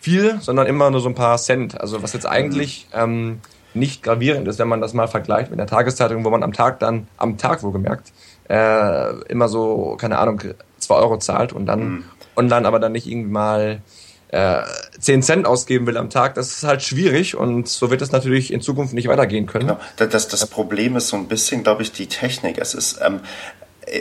viel, 0.01 0.39
sondern 0.41 0.65
immer 0.65 0.89
nur 0.89 1.01
so 1.01 1.09
ein 1.09 1.15
paar 1.15 1.37
Cent. 1.37 1.79
Also 1.79 2.01
was 2.01 2.13
jetzt 2.13 2.25
eigentlich 2.25 2.87
ähm, 2.91 3.39
nicht 3.78 4.03
gravierend 4.03 4.47
ist, 4.47 4.59
wenn 4.59 4.67
man 4.67 4.82
das 4.82 4.93
mal 4.93 5.07
vergleicht 5.07 5.49
mit 5.49 5.59
der 5.59 5.67
Tageszeitung, 5.67 6.23
wo 6.23 6.30
man 6.30 6.43
am 6.43 6.53
Tag 6.53 6.80
dann, 6.80 7.07
am 7.17 7.38
Tag 7.38 7.63
wohlgemerkt, 7.63 8.11
äh, 8.49 9.13
immer 9.30 9.47
so, 9.47 9.97
keine 9.99 10.17
Ahnung, 10.19 10.41
zwei 10.78 10.95
Euro 10.95 11.17
zahlt 11.17 11.53
und 11.53 11.65
dann 11.65 11.89
mhm. 11.89 12.03
online 12.36 12.67
aber 12.67 12.80
dann 12.80 12.91
nicht 12.91 13.07
irgendwie 13.07 13.32
mal 13.32 13.82
äh, 14.30 14.61
10 14.99 15.21
Cent 15.23 15.45
ausgeben 15.45 15.88
will 15.88 15.97
am 15.97 16.09
Tag, 16.09 16.36
das 16.36 16.51
ist 16.51 16.63
halt 16.63 16.82
schwierig 16.84 17.36
und 17.36 17.67
so 17.67 17.89
wird 17.89 18.01
es 18.01 18.11
natürlich 18.11 18.51
in 18.51 18.61
Zukunft 18.61 18.93
nicht 18.93 19.07
weitergehen 19.07 19.45
können. 19.45 19.67
Genau. 19.67 19.80
Das, 19.95 20.28
das 20.28 20.45
Problem 20.47 20.95
ist 20.95 21.09
so 21.09 21.17
ein 21.17 21.28
bisschen, 21.28 21.63
glaube 21.63 21.84
ich, 21.84 21.91
die 21.91 22.07
Technik. 22.07 22.57
Es 22.57 22.73
ist, 22.73 22.99
ähm, 23.05 23.21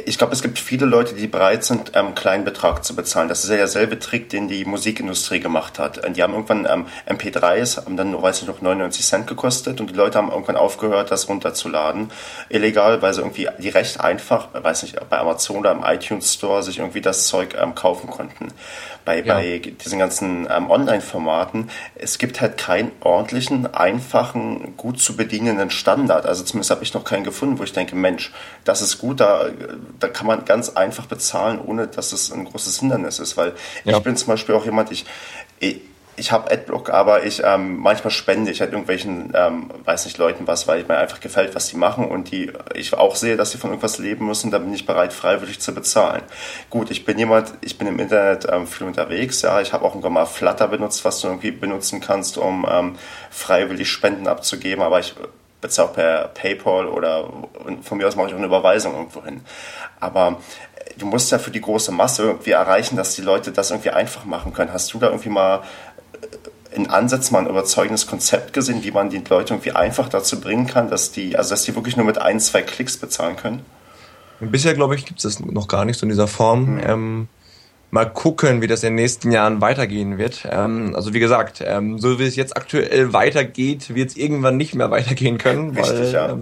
ich 0.04 0.18
glaube, 0.18 0.32
es 0.32 0.42
gibt 0.42 0.58
viele 0.58 0.86
Leute, 0.86 1.14
die 1.14 1.26
bereit 1.26 1.64
sind, 1.64 1.92
ähm, 1.94 2.06
einen 2.06 2.14
kleinen 2.14 2.44
Betrag 2.44 2.84
zu 2.84 2.96
bezahlen. 2.96 3.28
Das 3.28 3.44
ist 3.44 3.50
ja 3.50 3.56
derselbe 3.56 3.98
Trick, 3.98 4.28
den 4.28 4.48
die 4.48 4.64
Musikindustrie 4.64 5.40
gemacht 5.40 5.78
hat. 5.78 6.00
Die 6.16 6.22
haben 6.22 6.32
irgendwann 6.32 6.66
ähm, 6.68 6.86
MP3s, 7.08 7.84
haben 7.84 7.96
dann, 7.96 8.20
weiß 8.20 8.42
ich 8.42 8.48
noch, 8.48 8.60
99 8.60 9.04
Cent 9.04 9.26
gekostet 9.26 9.80
und 9.80 9.90
die 9.90 9.94
Leute 9.94 10.18
haben 10.18 10.30
irgendwann 10.30 10.56
aufgehört, 10.56 11.10
das 11.10 11.28
runterzuladen. 11.28 12.10
Illegal, 12.48 13.00
weil 13.02 13.14
sie 13.14 13.20
irgendwie 13.20 13.48
die 13.58 13.68
recht 13.68 14.00
einfach, 14.00 14.48
weiß 14.52 14.82
nicht, 14.82 14.98
bei 15.08 15.18
Amazon 15.18 15.58
oder 15.58 15.72
im 15.72 15.84
iTunes 15.84 16.34
Store 16.34 16.62
sich 16.62 16.78
irgendwie 16.78 17.00
das 17.00 17.26
Zeug 17.26 17.56
ähm, 17.60 17.74
kaufen 17.74 18.10
konnten 18.10 18.48
bei, 19.06 19.22
ja. 19.22 19.34
bei 19.34 19.58
diesen 19.60 19.98
ganzen 19.98 20.46
ähm, 20.50 20.68
Online-Formaten, 20.68 21.70
es 21.94 22.18
gibt 22.18 22.42
halt 22.42 22.58
keinen 22.58 22.90
ordentlichen, 23.00 23.72
einfachen, 23.72 24.76
gut 24.76 25.00
zu 25.00 25.16
bedienenden 25.16 25.70
Standard. 25.70 26.26
Also 26.26 26.44
zumindest 26.44 26.70
habe 26.72 26.82
ich 26.82 26.92
noch 26.92 27.04
keinen 27.04 27.24
gefunden, 27.24 27.58
wo 27.58 27.62
ich 27.62 27.72
denke, 27.72 27.96
Mensch, 27.96 28.32
das 28.64 28.82
ist 28.82 28.98
gut, 28.98 29.20
da, 29.20 29.46
da 30.00 30.08
kann 30.08 30.26
man 30.26 30.44
ganz 30.44 30.70
einfach 30.70 31.06
bezahlen, 31.06 31.60
ohne 31.64 31.86
dass 31.86 32.12
es 32.12 32.30
ein 32.32 32.44
großes 32.44 32.80
Hindernis 32.80 33.20
ist. 33.20 33.36
Weil 33.36 33.54
ja. 33.84 33.96
ich 33.96 34.02
bin 34.02 34.16
zum 34.16 34.26
Beispiel 34.26 34.56
auch 34.56 34.64
jemand, 34.64 34.90
ich, 34.90 35.06
ich 35.60 35.80
habe 36.32 36.50
Adblock, 36.50 36.90
aber 36.90 37.24
ich 37.24 37.42
ähm, 37.44 37.76
manchmal 37.76 38.10
spende 38.10 38.50
ich 38.50 38.60
halt 38.60 38.72
irgendwelchen, 38.72 39.32
ähm, 39.34 39.70
weiß 39.84 40.06
nicht, 40.06 40.18
Leuten 40.18 40.46
was, 40.46 40.66
weil 40.66 40.84
mir 40.84 40.96
einfach 40.96 41.20
gefällt, 41.20 41.54
was 41.54 41.68
die 41.68 41.76
machen 41.76 42.06
und 42.06 42.30
die 42.30 42.52
ich 42.74 42.94
auch 42.94 43.16
sehe, 43.16 43.36
dass 43.36 43.50
sie 43.50 43.58
von 43.58 43.70
irgendwas 43.70 43.98
leben 43.98 44.26
müssen, 44.26 44.50
da 44.50 44.58
bin 44.58 44.72
ich 44.72 44.86
bereit, 44.86 45.12
freiwillig 45.12 45.60
zu 45.60 45.74
bezahlen. 45.74 46.22
Gut, 46.70 46.90
ich 46.90 47.04
bin 47.04 47.18
jemand, 47.18 47.52
ich 47.60 47.78
bin 47.78 47.86
im 47.86 47.98
Internet 47.98 48.46
ähm, 48.50 48.66
viel 48.66 48.86
unterwegs, 48.86 49.42
ja, 49.42 49.60
ich 49.60 49.72
habe 49.72 49.84
auch 49.84 49.90
irgendwann 49.90 50.14
mal 50.14 50.26
Flutter 50.26 50.68
benutzt, 50.68 51.04
was 51.04 51.20
du 51.20 51.28
irgendwie 51.28 51.50
benutzen 51.50 52.00
kannst, 52.00 52.38
um 52.38 52.66
ähm, 52.70 52.96
freiwillig 53.30 53.90
Spenden 53.90 54.26
abzugeben, 54.26 54.82
aber 54.82 55.00
ich 55.00 55.14
bezahle 55.60 55.88
auch 55.88 55.94
per 55.94 56.28
PayPal 56.28 56.86
oder 56.86 57.28
von 57.82 57.98
mir 57.98 58.06
aus 58.06 58.16
mache 58.16 58.28
ich 58.28 58.34
auch 58.34 58.38
eine 58.38 58.46
Überweisung 58.46 58.94
irgendwo 58.94 59.24
hin. 59.24 59.40
Aber 60.00 60.38
du 60.98 61.06
musst 61.06 61.30
ja 61.32 61.38
für 61.38 61.50
die 61.50 61.60
große 61.60 61.92
Masse 61.92 62.22
irgendwie 62.22 62.52
erreichen, 62.52 62.96
dass 62.96 63.14
die 63.14 63.22
Leute 63.22 63.52
das 63.52 63.70
irgendwie 63.70 63.90
einfach 63.90 64.24
machen 64.24 64.52
können. 64.52 64.72
Hast 64.72 64.92
du 64.92 64.98
da 64.98 65.08
irgendwie 65.08 65.28
mal 65.28 65.62
in 66.72 66.88
Ansätzen 66.88 67.32
mal 67.32 67.40
ein 67.40 67.48
überzeugendes 67.48 68.06
Konzept 68.06 68.52
gesehen, 68.52 68.82
wie 68.84 68.90
man 68.90 69.10
die 69.10 69.22
Leute 69.28 69.54
irgendwie 69.54 69.72
einfach 69.72 70.08
dazu 70.08 70.40
bringen 70.40 70.66
kann, 70.66 70.90
dass 70.90 71.12
die, 71.12 71.36
also 71.36 71.50
dass 71.50 71.62
die 71.62 71.74
wirklich 71.74 71.96
nur 71.96 72.06
mit 72.06 72.18
ein, 72.18 72.40
zwei 72.40 72.62
Klicks 72.62 72.96
bezahlen 72.96 73.36
können? 73.36 73.64
Bisher, 74.40 74.74
glaube 74.74 74.94
ich, 74.94 75.06
gibt 75.06 75.18
es 75.18 75.22
das 75.22 75.40
noch 75.40 75.68
gar 75.68 75.84
nicht 75.84 75.98
so 75.98 76.04
in 76.04 76.10
dieser 76.10 76.28
Form. 76.28 76.74
Mhm. 76.74 76.80
Ähm, 76.84 77.28
mal 77.90 78.04
gucken, 78.04 78.60
wie 78.60 78.66
das 78.66 78.82
in 78.82 78.88
den 78.88 78.96
nächsten 78.96 79.32
Jahren 79.32 79.60
weitergehen 79.60 80.18
wird. 80.18 80.46
Ähm, 80.50 80.94
also 80.94 81.14
wie 81.14 81.20
gesagt, 81.20 81.62
ähm, 81.64 81.98
so 81.98 82.18
wie 82.18 82.26
es 82.26 82.36
jetzt 82.36 82.56
aktuell 82.56 83.12
weitergeht, 83.12 83.94
wird 83.94 84.10
es 84.10 84.16
irgendwann 84.16 84.56
nicht 84.56 84.74
mehr 84.74 84.90
weitergehen 84.90 85.38
können, 85.38 85.70
Richtig, 85.70 85.98
weil 85.98 86.12
ja. 86.12 86.36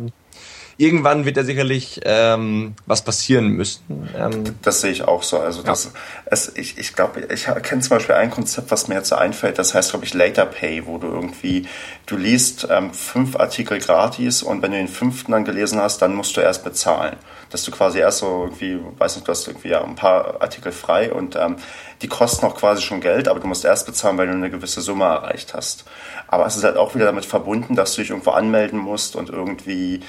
Irgendwann 0.77 1.25
wird 1.25 1.37
da 1.37 1.45
sicherlich 1.45 2.01
ähm, 2.05 2.75
was 2.87 3.03
passieren 3.03 3.49
müssen. 3.49 4.09
Ähm, 4.17 4.45
das 4.63 4.81
sehe 4.81 4.91
ich 4.91 5.03
auch 5.03 5.23
so. 5.23 5.39
Also 5.39 5.63
das, 5.63 5.85
ja. 5.85 5.91
es, 6.27 6.53
ich, 6.57 6.79
ich 6.79 6.95
glaube, 6.95 7.27
ich 7.33 7.45
kenne 7.63 7.83
zum 7.83 7.91
Beispiel 7.91 8.15
ein 8.15 8.31
Konzept, 8.31 8.71
was 8.71 8.89
mir 8.89 8.97
jetzt 8.97 9.09
so 9.09 9.17
einfällt, 9.17 9.59
das 9.59 9.75
heißt, 9.75 9.91
glaube 9.91 10.05
ich, 10.05 10.15
Later 10.15 10.47
Pay, 10.47 10.87
wo 10.87 10.99
du 10.99 11.09
irgendwie, 11.09 11.69
du 12.07 12.17
liest 12.17 12.67
ähm, 12.71 12.93
fünf 12.93 13.37
Artikel 13.37 13.79
gratis 13.79 14.43
und 14.43 14.63
wenn 14.63 14.73
du 14.73 14.79
den 14.79 14.89
fünften 14.89 15.33
dann 15.33 15.45
gelesen 15.45 15.81
hast, 15.81 16.03
dann 16.03 16.15
musst 16.15 16.37
du 16.37 16.41
erst 16.41 16.65
bezahlen. 16.65 17.17
Dass 17.51 17.63
du 17.63 17.71
quasi 17.71 17.99
erst 17.99 18.19
so 18.19 18.45
irgendwie, 18.45 18.79
weiß 18.99 19.17
nicht, 19.17 19.29
du 19.29 19.33
hast 19.33 19.47
irgendwie 19.47 19.69
ja, 19.69 19.85
ein 19.85 19.95
paar 19.95 20.43
Artikel 20.43 20.73
frei 20.73 21.13
und 21.13 21.37
ähm, 21.37 21.57
die 22.03 22.09
kosten 22.09 22.47
auch 22.47 22.57
quasi 22.57 22.83
schon 22.83 23.01
Geld, 23.01 23.29
aber 23.29 23.41
du 23.41 23.47
musst 23.47 23.65
erst 23.65 23.87
bezahlen, 23.87 24.19
weil 24.19 24.27
du 24.27 24.33
eine 24.33 24.51
gewisse 24.51 24.81
Summe 24.81 25.05
erreicht 25.05 25.55
hast. 25.55 25.85
Aber 26.29 26.47
es 26.47 26.57
ist 26.57 26.65
halt 26.65 26.77
auch 26.77 26.95
wieder 26.95 27.07
damit 27.07 27.25
verbunden, 27.25 27.75
dass 27.75 27.95
du 27.95 28.01
dich 28.01 28.11
irgendwo 28.11 28.31
anmelden 28.31 28.79
musst 28.79 29.17
und 29.17 29.31
irgendwie 29.31 30.01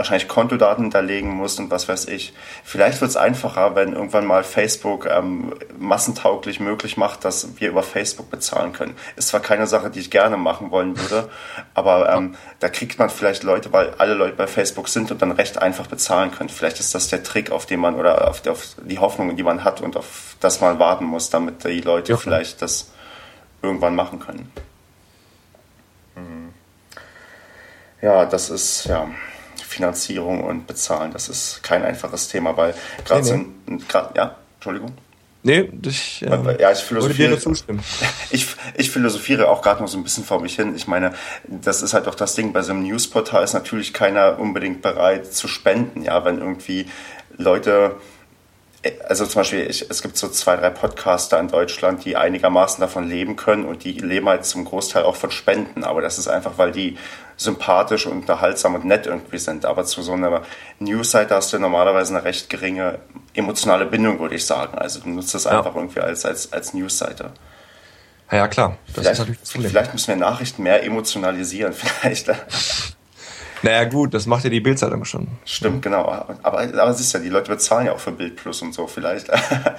wahrscheinlich 0.00 0.28
Kontodaten 0.28 0.84
hinterlegen 0.84 1.28
musst 1.28 1.60
und 1.60 1.70
was 1.70 1.86
weiß 1.86 2.06
ich. 2.06 2.32
Vielleicht 2.64 3.02
wird 3.02 3.10
es 3.10 3.18
einfacher, 3.18 3.74
wenn 3.74 3.92
irgendwann 3.92 4.24
mal 4.24 4.42
Facebook 4.44 5.04
ähm, 5.04 5.52
massentauglich 5.78 6.58
möglich 6.58 6.96
macht, 6.96 7.26
dass 7.26 7.60
wir 7.60 7.68
über 7.68 7.82
Facebook 7.82 8.30
bezahlen 8.30 8.72
können. 8.72 8.96
Ist 9.16 9.28
zwar 9.28 9.40
keine 9.40 9.66
Sache, 9.66 9.90
die 9.90 10.00
ich 10.00 10.10
gerne 10.10 10.38
machen 10.38 10.70
wollen 10.70 10.98
würde, 10.98 11.28
aber 11.74 12.10
ähm, 12.14 12.34
da 12.60 12.70
kriegt 12.70 12.98
man 12.98 13.10
vielleicht 13.10 13.42
Leute, 13.42 13.74
weil 13.74 13.92
alle 13.98 14.14
Leute 14.14 14.36
bei 14.36 14.46
Facebook 14.46 14.88
sind 14.88 15.10
und 15.10 15.20
dann 15.20 15.32
recht 15.32 15.60
einfach 15.60 15.86
bezahlen 15.86 16.30
können. 16.30 16.48
Vielleicht 16.48 16.80
ist 16.80 16.94
das 16.94 17.08
der 17.08 17.22
Trick, 17.22 17.50
auf 17.50 17.66
den 17.66 17.80
man 17.80 17.94
oder 17.94 18.30
auf, 18.30 18.46
auf 18.46 18.76
die 18.82 18.98
Hoffnung, 18.98 19.36
die 19.36 19.42
man 19.42 19.64
hat 19.64 19.82
und 19.82 19.98
auf 19.98 20.29
das 20.40 20.60
man 20.60 20.78
warten 20.78 21.04
muss, 21.04 21.30
damit 21.30 21.64
die 21.64 21.80
Leute 21.80 22.12
ja. 22.12 22.18
vielleicht 22.18 22.62
das 22.62 22.90
irgendwann 23.62 23.94
machen 23.94 24.18
können. 24.18 24.50
Mhm. 26.16 26.52
Ja, 28.02 28.24
das 28.24 28.50
ist, 28.50 28.86
ja. 28.86 29.08
Finanzierung 29.70 30.42
und 30.42 30.66
Bezahlen. 30.66 31.12
Das 31.12 31.28
ist 31.28 31.62
kein 31.62 31.84
einfaches 31.84 32.28
Thema, 32.28 32.56
weil 32.56 32.74
gerade 33.04 33.22
nee, 33.36 33.46
nee. 33.66 33.78
so 33.88 33.98
ja, 34.16 34.36
Entschuldigung. 34.56 34.92
Nee, 35.42 35.70
ich, 35.86 36.22
äh, 36.22 36.60
ja, 36.60 36.70
ich 36.70 36.80
philosophiere. 36.80 37.38
zustimmen. 37.38 37.82
Ich, 38.32 38.46
ich 38.76 38.90
philosophiere 38.90 39.48
auch 39.48 39.62
gerade 39.62 39.80
noch 39.80 39.88
so 39.88 39.96
ein 39.96 40.04
bisschen 40.04 40.24
vor 40.24 40.40
mich 40.40 40.54
hin. 40.54 40.76
Ich 40.76 40.86
meine, 40.86 41.14
das 41.48 41.82
ist 41.82 41.94
halt 41.94 42.06
auch 42.08 42.14
das 42.14 42.34
Ding, 42.34 42.52
bei 42.52 42.62
so 42.62 42.72
einem 42.72 42.82
Newsportal 42.82 43.42
ist 43.42 43.54
natürlich 43.54 43.92
keiner 43.92 44.38
unbedingt 44.38 44.82
bereit 44.82 45.32
zu 45.32 45.48
spenden, 45.48 46.02
ja, 46.02 46.24
wenn 46.24 46.38
irgendwie 46.38 46.86
Leute 47.36 47.96
also 49.08 49.26
zum 49.26 49.40
Beispiel, 49.40 49.68
ich, 49.68 49.90
es 49.90 50.00
gibt 50.00 50.16
so 50.16 50.28
zwei, 50.28 50.56
drei 50.56 50.70
Podcaster 50.70 51.38
in 51.38 51.48
Deutschland, 51.48 52.04
die 52.04 52.16
einigermaßen 52.16 52.80
davon 52.80 53.08
leben 53.08 53.36
können 53.36 53.66
und 53.66 53.84
die 53.84 53.92
leben 53.92 54.28
halt 54.28 54.46
zum 54.46 54.64
Großteil 54.64 55.02
auch 55.02 55.16
von 55.16 55.30
Spenden. 55.30 55.84
Aber 55.84 56.00
das 56.00 56.18
ist 56.18 56.28
einfach, 56.28 56.52
weil 56.56 56.72
die 56.72 56.96
sympathisch 57.36 58.06
und 58.06 58.12
unterhaltsam 58.12 58.74
und 58.74 58.84
nett 58.86 59.06
irgendwie 59.06 59.38
sind. 59.38 59.66
Aber 59.66 59.84
zu 59.84 60.02
so 60.02 60.12
einer 60.12 60.42
Newsseite 60.78 61.34
hast 61.34 61.52
du 61.52 61.58
normalerweise 61.58 62.14
eine 62.14 62.24
recht 62.24 62.48
geringe 62.48 63.00
emotionale 63.34 63.86
Bindung, 63.86 64.18
würde 64.18 64.34
ich 64.34 64.46
sagen. 64.46 64.78
Also 64.78 65.00
du 65.00 65.10
nutzt 65.10 65.34
das 65.34 65.44
ja. 65.44 65.58
einfach 65.58 65.74
irgendwie 65.74 66.00
als, 66.00 66.24
als, 66.24 66.52
als 66.52 66.72
Newsseite. 66.72 67.32
Ja, 68.30 68.48
klar. 68.48 68.76
Das 68.94 69.04
vielleicht, 69.04 69.48
vielleicht 69.48 69.92
müssen 69.92 70.08
wir 70.08 70.16
Nachrichten 70.16 70.62
mehr 70.62 70.84
emotionalisieren. 70.84 71.72
Vielleicht. 72.00 72.30
Naja, 73.62 73.84
gut, 73.84 74.14
das 74.14 74.26
macht 74.26 74.44
ja 74.44 74.50
die 74.50 74.60
Bildzeitung 74.60 75.04
schon. 75.04 75.28
Stimmt, 75.44 75.82
genau. 75.82 76.06
Aber, 76.42 76.60
aber 76.72 76.94
siehst 76.94 77.12
ja, 77.12 77.20
die 77.20 77.28
Leute 77.28 77.50
bezahlen 77.50 77.86
ja 77.86 77.92
auch 77.92 77.98
für 77.98 78.12
Bild 78.12 78.36
Plus 78.36 78.62
und 78.62 78.72
so, 78.72 78.86
vielleicht. 78.86 79.28
ja, 79.28 79.74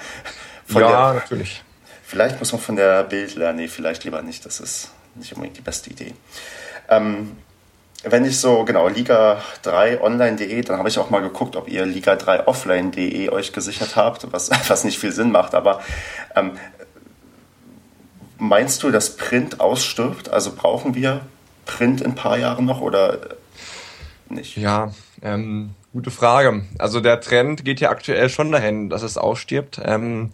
der, 0.68 1.14
natürlich. 1.14 1.62
Vielleicht 2.04 2.38
muss 2.38 2.52
man 2.52 2.60
von 2.60 2.76
der 2.76 3.04
Bild 3.04 3.34
lernen. 3.34 3.58
Nee, 3.58 3.68
vielleicht 3.68 4.04
lieber 4.04 4.22
nicht. 4.22 4.44
Das 4.44 4.60
ist 4.60 4.90
nicht 5.14 5.32
unbedingt 5.32 5.56
die 5.56 5.62
beste 5.62 5.90
Idee. 5.90 6.14
Ähm, 6.88 7.36
wenn 8.04 8.24
ich 8.24 8.38
so, 8.38 8.64
genau, 8.64 8.88
Liga3online.de, 8.88 10.62
dann 10.62 10.78
habe 10.78 10.88
ich 10.88 10.98
auch 10.98 11.10
mal 11.10 11.20
geguckt, 11.20 11.54
ob 11.54 11.68
ihr 11.68 11.86
Liga3offline.de 11.86 13.30
euch 13.30 13.52
gesichert 13.52 13.94
habt, 13.96 14.32
was, 14.32 14.50
was 14.68 14.84
nicht 14.84 14.98
viel 14.98 15.12
Sinn 15.12 15.30
macht, 15.30 15.54
aber 15.54 15.80
ähm, 16.34 16.52
meinst 18.38 18.82
du, 18.82 18.90
dass 18.90 19.16
Print 19.16 19.60
ausstirbt? 19.60 20.30
Also 20.30 20.52
brauchen 20.54 20.94
wir 20.94 21.20
Print 21.64 22.00
in 22.00 22.12
ein 22.12 22.14
paar 22.16 22.38
Jahren 22.38 22.64
noch 22.64 22.80
oder 22.80 23.18
nicht? 24.32 24.56
Ja, 24.56 24.92
ähm, 25.22 25.70
gute 25.92 26.10
Frage. 26.10 26.64
Also 26.78 27.00
der 27.00 27.20
Trend 27.20 27.64
geht 27.64 27.80
ja 27.80 27.90
aktuell 27.90 28.28
schon 28.28 28.52
dahin, 28.52 28.88
dass 28.88 29.02
es 29.02 29.18
ausstirbt. 29.18 29.80
Ähm, 29.84 30.30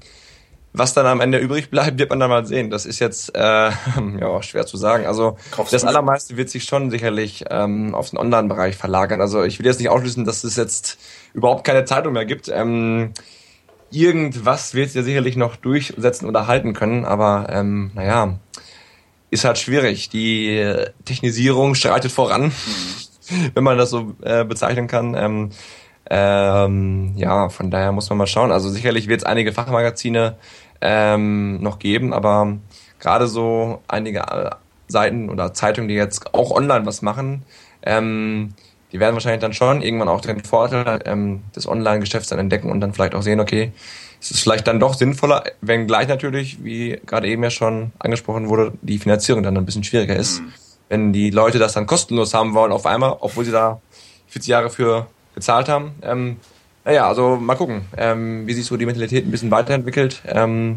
was 0.72 0.94
dann 0.94 1.06
am 1.06 1.20
Ende 1.20 1.38
übrig 1.38 1.70
bleibt, 1.70 1.98
wird 1.98 2.10
man 2.10 2.20
dann 2.20 2.30
mal 2.30 2.46
sehen. 2.46 2.70
Das 2.70 2.86
ist 2.86 2.98
jetzt 3.00 3.34
äh, 3.34 3.40
ja 4.20 4.42
schwer 4.42 4.66
zu 4.66 4.76
sagen. 4.76 5.06
Also 5.06 5.36
Kaufst 5.50 5.72
das 5.72 5.84
allermeiste 5.84 6.36
wird 6.36 6.50
sich 6.50 6.64
schon 6.64 6.90
sicherlich 6.90 7.44
ähm, 7.50 7.94
auf 7.94 8.10
den 8.10 8.18
Online-Bereich 8.18 8.76
verlagern. 8.76 9.20
Also 9.20 9.42
ich 9.42 9.58
will 9.58 9.66
jetzt 9.66 9.80
nicht 9.80 9.88
ausschließen, 9.88 10.24
dass 10.24 10.44
es 10.44 10.56
jetzt 10.56 10.98
überhaupt 11.34 11.64
keine 11.64 11.84
Zeitung 11.84 12.12
mehr 12.12 12.26
gibt. 12.26 12.48
Ähm, 12.48 13.12
irgendwas 13.90 14.74
wird 14.74 14.88
es 14.88 14.94
ja 14.94 15.02
sicherlich 15.02 15.36
noch 15.36 15.56
durchsetzen 15.56 16.26
oder 16.26 16.46
halten 16.46 16.74
können, 16.74 17.04
aber 17.04 17.46
ähm, 17.50 17.90
naja, 17.94 18.38
ist 19.30 19.44
halt 19.44 19.58
schwierig. 19.58 20.10
Die 20.10 20.84
Technisierung 21.04 21.74
schreitet 21.74 22.12
voran. 22.12 22.46
Mhm 22.46 23.07
wenn 23.54 23.64
man 23.64 23.78
das 23.78 23.90
so 23.90 24.14
äh, 24.22 24.44
bezeichnen 24.44 24.86
kann. 24.86 25.14
Ähm, 25.14 25.50
ähm, 26.10 27.12
ja, 27.16 27.48
von 27.48 27.70
daher 27.70 27.92
muss 27.92 28.08
man 28.08 28.18
mal 28.18 28.26
schauen. 28.26 28.50
Also 28.50 28.70
sicherlich 28.70 29.08
wird 29.08 29.20
es 29.20 29.26
einige 29.26 29.52
Fachmagazine 29.52 30.36
ähm, 30.80 31.60
noch 31.60 31.78
geben, 31.78 32.12
aber 32.12 32.56
gerade 32.98 33.26
so 33.26 33.82
einige 33.88 34.20
äh, 34.20 34.50
Seiten 34.86 35.28
oder 35.28 35.52
Zeitungen, 35.52 35.88
die 35.88 35.94
jetzt 35.94 36.34
auch 36.34 36.50
online 36.50 36.86
was 36.86 37.02
machen, 37.02 37.42
ähm, 37.82 38.54
die 38.90 39.00
werden 39.00 39.14
wahrscheinlich 39.14 39.42
dann 39.42 39.52
schon 39.52 39.82
irgendwann 39.82 40.08
auch 40.08 40.22
den 40.22 40.42
Vorteil 40.42 41.00
ähm, 41.04 41.42
des 41.54 41.68
Online-Geschäfts 41.68 42.30
dann 42.30 42.38
entdecken 42.38 42.70
und 42.70 42.80
dann 42.80 42.94
vielleicht 42.94 43.14
auch 43.14 43.20
sehen, 43.20 43.38
okay, 43.38 43.72
es 44.18 44.30
ist 44.30 44.40
vielleicht 44.40 44.66
dann 44.66 44.80
doch 44.80 44.94
sinnvoller, 44.94 45.44
wenngleich 45.60 46.08
natürlich, 46.08 46.64
wie 46.64 46.98
gerade 47.04 47.28
eben 47.28 47.42
ja 47.42 47.50
schon 47.50 47.92
angesprochen 47.98 48.48
wurde, 48.48 48.72
die 48.80 48.98
Finanzierung 48.98 49.42
dann 49.42 49.56
ein 49.58 49.66
bisschen 49.66 49.84
schwieriger 49.84 50.16
ist. 50.16 50.40
Mhm 50.40 50.52
wenn 50.88 51.12
die 51.12 51.30
Leute 51.30 51.58
das 51.58 51.72
dann 51.72 51.86
kostenlos 51.86 52.34
haben 52.34 52.54
wollen 52.54 52.72
auf 52.72 52.86
einmal, 52.86 53.16
obwohl 53.20 53.44
sie 53.44 53.52
da 53.52 53.80
40 54.28 54.48
Jahre 54.48 54.70
für 54.70 55.06
gezahlt 55.34 55.68
haben. 55.68 55.92
Ähm, 56.02 56.36
naja, 56.84 57.06
also 57.06 57.36
mal 57.36 57.56
gucken, 57.56 57.82
ähm, 57.96 58.46
wie 58.46 58.54
sich 58.54 58.66
so 58.66 58.76
die 58.76 58.86
Mentalität 58.86 59.26
ein 59.26 59.30
bisschen 59.30 59.50
weiterentwickelt. 59.50 60.22
Ähm, 60.26 60.76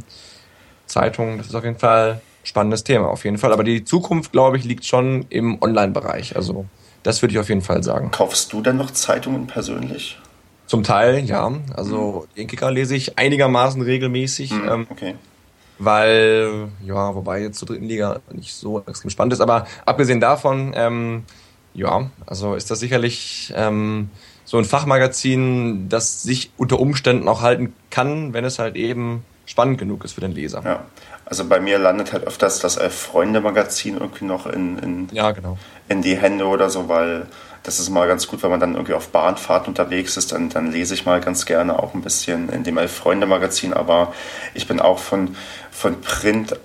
Zeitungen, 0.86 1.38
das 1.38 1.48
ist 1.48 1.56
auf 1.56 1.64
jeden 1.64 1.80
Fall 1.80 2.14
ein 2.14 2.22
spannendes 2.44 2.84
Thema, 2.84 3.08
auf 3.08 3.24
jeden 3.24 3.38
Fall. 3.38 3.54
Aber 3.54 3.64
die 3.64 3.86
Zukunft, 3.86 4.32
glaube 4.32 4.58
ich, 4.58 4.66
liegt 4.66 4.86
schon 4.86 5.26
im 5.30 5.62
Online-Bereich. 5.62 6.36
Also 6.36 6.66
das 7.04 7.22
würde 7.22 7.34
ich 7.34 7.40
auf 7.40 7.50
jeden 7.50 7.62
Fall 7.62 7.82
sagen. 7.82 8.12
Kaufst 8.12 8.52
du 8.52 8.62
denn 8.62 8.78
noch 8.78 8.92
Zeitungen 8.92 9.48
persönlich? 9.48 10.20
Zum 10.68 10.84
Teil, 10.84 11.24
ja. 11.26 11.52
Also 11.74 12.28
mhm. 12.28 12.36
den 12.36 12.48
Kicker 12.48 12.72
lese 12.72 12.96
ich 12.96 13.18
einigermaßen 13.18 13.82
regelmäßig. 13.82 14.52
Mhm, 14.52 14.70
ähm, 14.70 14.88
okay 14.90 15.16
weil, 15.84 16.70
ja, 16.86 17.16
wobei 17.16 17.42
jetzt 17.42 17.60
zur 17.60 17.68
dritten 17.68 17.86
Liga 17.86 18.20
nicht 18.32 18.54
so 18.54 18.84
extrem 18.86 19.10
spannend 19.10 19.34
ist, 19.34 19.42
aber 19.42 19.66
abgesehen 19.86 20.20
davon, 20.20 20.74
ähm, 20.76 21.24
ja, 21.74 22.10
also 22.26 22.56
ist 22.56 22.70
das 22.70 22.80
sicherlich 22.80 23.54
ähm, 23.56 24.10
so 24.46 24.58
ein 24.58 24.66
Fachmagazin, 24.66 25.90
das 25.90 26.24
sich 26.24 26.52
unter 26.58 26.80
Umständen 26.80 27.28
auch 27.28 27.42
halten 27.42 27.74
kann, 27.90 28.34
wenn 28.34 28.46
es 28.46 28.60
halt 28.60 28.76
eben 28.76 29.24
spannend 29.46 29.78
genug 29.78 30.04
ist 30.06 30.14
für 30.14 30.22
den 30.22 30.34
Leser. 30.34 30.62
Ja, 30.64 30.86
also 31.26 31.46
bei 31.46 31.60
mir 31.60 31.80
landet 31.80 32.14
halt 32.14 32.26
öfters 32.26 32.60
das 32.60 32.76
Freunde-Magazin 32.76 33.98
irgendwie 33.98 34.26
noch 34.26 34.46
in, 34.46 34.78
in, 34.80 35.10
ja, 35.12 35.32
genau. 35.32 35.58
in 35.90 36.02
die 36.02 36.16
Hände 36.16 36.46
oder 36.46 36.70
so, 36.70 36.90
weil 36.90 37.28
das 37.64 37.80
ist 37.80 37.90
mal 37.90 38.08
ganz 38.08 38.28
gut, 38.28 38.42
wenn 38.44 38.50
man 38.50 38.60
dann 38.60 38.74
irgendwie 38.74 38.94
auf 38.94 39.10
Bahnfahrt 39.10 39.68
unterwegs 39.68 40.18
ist, 40.18 40.32
dann, 40.32 40.50
dann 40.50 40.72
lese 40.72 40.94
ich 40.94 41.06
mal 41.06 41.22
ganz 41.22 41.46
gerne 41.46 41.78
auch 41.78 41.94
ein 41.94 42.02
bisschen 42.02 42.50
in 42.50 42.64
dem 42.64 42.78
Elf-Freunde-Magazin, 42.78 43.74
aber 43.74 44.14
ich 44.54 44.68
bin 44.68 44.80
auch 44.80 45.00
von, 45.00 45.36
von 45.72 46.02
Print 46.02 46.60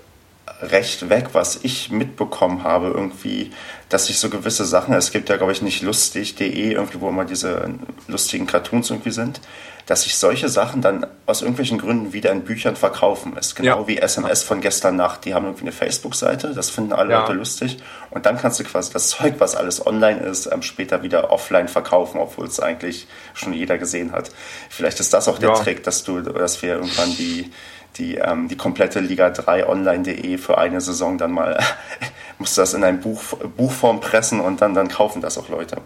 recht 0.61 1.09
weg, 1.09 1.29
was 1.33 1.59
ich 1.63 1.91
mitbekommen 1.91 2.63
habe, 2.63 2.87
irgendwie, 2.87 3.51
dass 3.89 4.07
sich 4.07 4.19
so 4.19 4.29
gewisse 4.29 4.65
Sachen, 4.65 4.93
es 4.93 5.11
gibt 5.11 5.29
ja, 5.29 5.37
glaube 5.37 5.51
ich, 5.51 5.61
nicht 5.61 5.81
lustig.de, 5.81 6.73
irgendwie, 6.73 6.99
wo 6.99 7.09
immer 7.09 7.25
diese 7.25 7.69
lustigen 8.07 8.45
Cartoons 8.45 8.89
irgendwie 8.89 9.11
sind, 9.11 9.39
dass 9.87 10.03
sich 10.03 10.17
solche 10.17 10.49
Sachen 10.49 10.81
dann 10.81 11.07
aus 11.25 11.41
irgendwelchen 11.41 11.77
Gründen 11.77 12.11
wieder 12.11 12.33
in 12.33 12.43
Büchern 12.43 12.75
verkaufen 12.75 13.37
ist. 13.37 13.55
Genau 13.55 13.81
ja. 13.81 13.87
wie 13.87 13.97
SMS 13.97 14.43
von 14.43 14.59
gestern 14.59 14.97
Nacht. 14.97 15.23
Die 15.23 15.33
haben 15.33 15.45
irgendwie 15.45 15.63
eine 15.63 15.71
Facebook-Seite, 15.71 16.53
das 16.53 16.69
finden 16.69 16.91
alle 16.91 17.11
ja. 17.11 17.21
Leute 17.21 17.33
lustig. 17.33 17.77
Und 18.09 18.25
dann 18.25 18.37
kannst 18.37 18.59
du 18.59 18.65
quasi 18.65 18.91
das 18.91 19.07
Zeug, 19.07 19.35
was 19.37 19.55
alles 19.55 19.85
online 19.85 20.19
ist, 20.19 20.49
ähm, 20.51 20.61
später 20.61 21.03
wieder 21.03 21.31
offline 21.31 21.69
verkaufen, 21.69 22.19
obwohl 22.19 22.47
es 22.47 22.59
eigentlich 22.59 23.07
schon 23.33 23.53
jeder 23.53 23.77
gesehen 23.77 24.11
hat. 24.11 24.29
Vielleicht 24.69 24.99
ist 24.99 25.13
das 25.13 25.29
auch 25.29 25.39
der 25.39 25.49
ja. 25.49 25.55
Trick, 25.55 25.83
dass 25.83 26.03
du, 26.03 26.19
dass 26.19 26.61
wir 26.61 26.75
irgendwann 26.75 27.15
die 27.15 27.49
die, 27.97 28.15
ähm, 28.15 28.47
die 28.47 28.57
komplette 28.57 28.99
Liga 28.99 29.29
3 29.29 29.67
online.de 29.67 30.37
für 30.37 30.57
eine 30.57 30.81
Saison 30.81 31.17
dann 31.17 31.31
mal, 31.31 31.59
musst 32.39 32.57
du 32.57 32.61
das 32.61 32.73
in 32.73 32.83
ein 32.83 32.99
Buch, 32.99 33.21
Buchform 33.55 33.99
pressen 33.99 34.39
und 34.39 34.61
dann, 34.61 34.73
dann 34.73 34.87
kaufen 34.87 35.21
das 35.21 35.37
auch 35.37 35.49
Leute. 35.49 35.81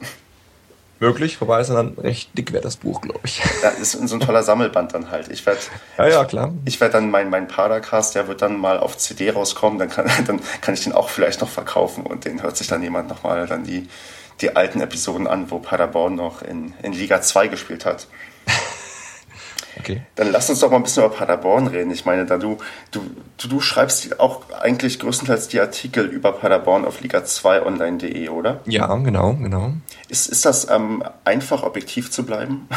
Möglich, 1.02 1.42
wobei 1.42 1.62
es 1.62 1.68
dann 1.68 1.96
recht 1.98 2.38
dick 2.38 2.54
wäre, 2.54 2.62
das 2.62 2.78
Buch, 2.78 3.02
glaube 3.02 3.22
ich. 3.24 3.42
Ja, 3.64 3.70
ist 3.70 3.94
so 3.94 4.16
ein 4.16 4.20
toller 4.20 4.44
Sammelband 4.44 4.94
dann 4.94 5.10
halt. 5.10 5.30
Ich 5.30 5.44
werde 5.48 5.60
ja, 5.98 6.08
ja, 6.08 6.26
klar. 6.26 6.54
Ich 6.64 6.80
werde 6.80 6.94
dann 6.94 7.10
mein, 7.10 7.32
mein 7.32 7.48
Padercast, 7.48 8.14
der 8.14 8.28
wird 8.28 8.44
dann 8.44 8.56
mal 8.56 8.78
auf 8.78 8.98
CD 8.98 9.32
rauskommen, 9.32 9.80
dann 9.80 9.90
kann, 9.90 10.06
dann 10.28 10.40
kann 10.62 10.76
ich 10.76 10.84
den 10.84 10.94
auch 10.94 11.10
vielleicht 11.10 11.42
noch 11.42 11.50
verkaufen 11.50 12.06
und 12.06 12.26
den 12.26 12.44
hört 12.44 12.56
sich 12.56 12.68
dann 12.68 12.84
jemand 12.84 13.10
nochmal 13.10 13.48
dann 13.48 13.64
die, 13.64 13.90
die 14.42 14.56
alten 14.56 14.80
Episoden 14.80 15.26
an, 15.26 15.50
wo 15.50 15.58
Paderborn 15.58 16.14
noch 16.14 16.44
in, 16.44 16.76
in 16.84 16.94
Liga 16.94 17.20
2 17.20 17.48
gespielt 17.48 17.84
hat. 17.84 18.06
Okay. 19.80 20.02
Dann 20.16 20.32
lass 20.32 20.50
uns 20.50 20.60
doch 20.60 20.70
mal 20.70 20.78
ein 20.78 20.84
bisschen 20.84 21.06
über 21.06 21.14
Paderborn 21.14 21.68
reden. 21.68 21.92
Ich 21.92 22.06
meine, 22.06 22.26
da 22.26 22.38
du, 22.38 22.58
du, 22.92 23.02
du, 23.38 23.48
du 23.48 23.60
schreibst 23.62 24.20
auch 24.20 24.42
eigentlich 24.60 25.00
größtenteils 25.00 25.48
die 25.48 25.60
Artikel 25.60 26.06
über 26.06 26.34
Paderborn 26.34 26.86
auf 26.86 27.02
liga2online.de, 27.02 28.30
oder? 28.30 28.62
Ja, 28.66 28.94
genau, 28.96 29.34
genau. 29.34 29.74
Ist, 30.10 30.28
ist 30.28 30.46
das 30.46 30.70
ähm, 30.70 31.04
einfach, 31.24 31.64
objektiv 31.64 32.12
zu 32.12 32.26
bleiben? 32.26 32.68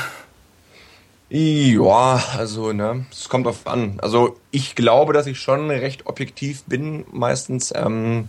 Ja, 1.30 2.22
also, 2.38 2.72
ne, 2.72 3.06
es 3.10 3.28
kommt 3.28 3.46
drauf 3.46 3.66
an. 3.66 3.98
Also, 4.00 4.36
ich 4.50 4.74
glaube, 4.74 5.12
dass 5.12 5.26
ich 5.26 5.38
schon 5.40 5.70
recht 5.70 6.06
objektiv 6.06 6.62
bin, 6.64 7.04
meistens. 7.10 7.72
Ähm, 7.74 8.28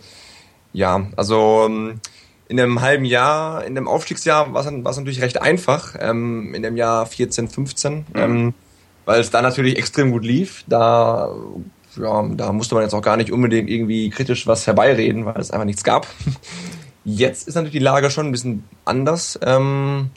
ja, 0.74 1.06
also, 1.16 1.66
ähm, 1.68 2.00
in 2.48 2.60
einem 2.60 2.82
halben 2.82 3.06
Jahr, 3.06 3.64
in 3.66 3.76
dem 3.76 3.88
Aufstiegsjahr 3.88 4.54
war 4.54 4.66
es 4.66 4.98
natürlich 4.98 5.22
recht 5.22 5.42
einfach, 5.42 5.96
ähm, 6.00 6.54
in 6.54 6.62
dem 6.62 6.78
Jahr 6.78 7.06
14, 7.06 7.48
15, 7.48 7.94
mhm. 7.94 8.04
ähm, 8.16 8.54
weil 9.06 9.20
es 9.20 9.32
da 9.32 9.42
natürlich 9.42 9.78
extrem 9.78 10.12
gut 10.12 10.24
lief. 10.24 10.64
Da, 10.68 11.34
ja, 11.98 12.24
da 12.36 12.52
musste 12.52 12.76
man 12.76 12.84
jetzt 12.84 12.94
auch 12.94 13.02
gar 13.02 13.18
nicht 13.18 13.32
unbedingt 13.32 13.70
irgendwie 13.70 14.10
kritisch 14.10 14.48
was 14.48 14.68
herbeireden, 14.68 15.26
weil 15.26 15.40
es 15.40 15.52
einfach 15.52 15.66
nichts 15.66 15.84
gab. 15.84 16.08
Jetzt 17.08 17.48
ist 17.48 17.54
natürlich 17.54 17.74
die 17.74 17.80
Lage 17.80 18.10
schon 18.10 18.26
ein 18.26 18.32
bisschen 18.32 18.64
anders. 18.84 19.40
Ähm, 19.44 20.10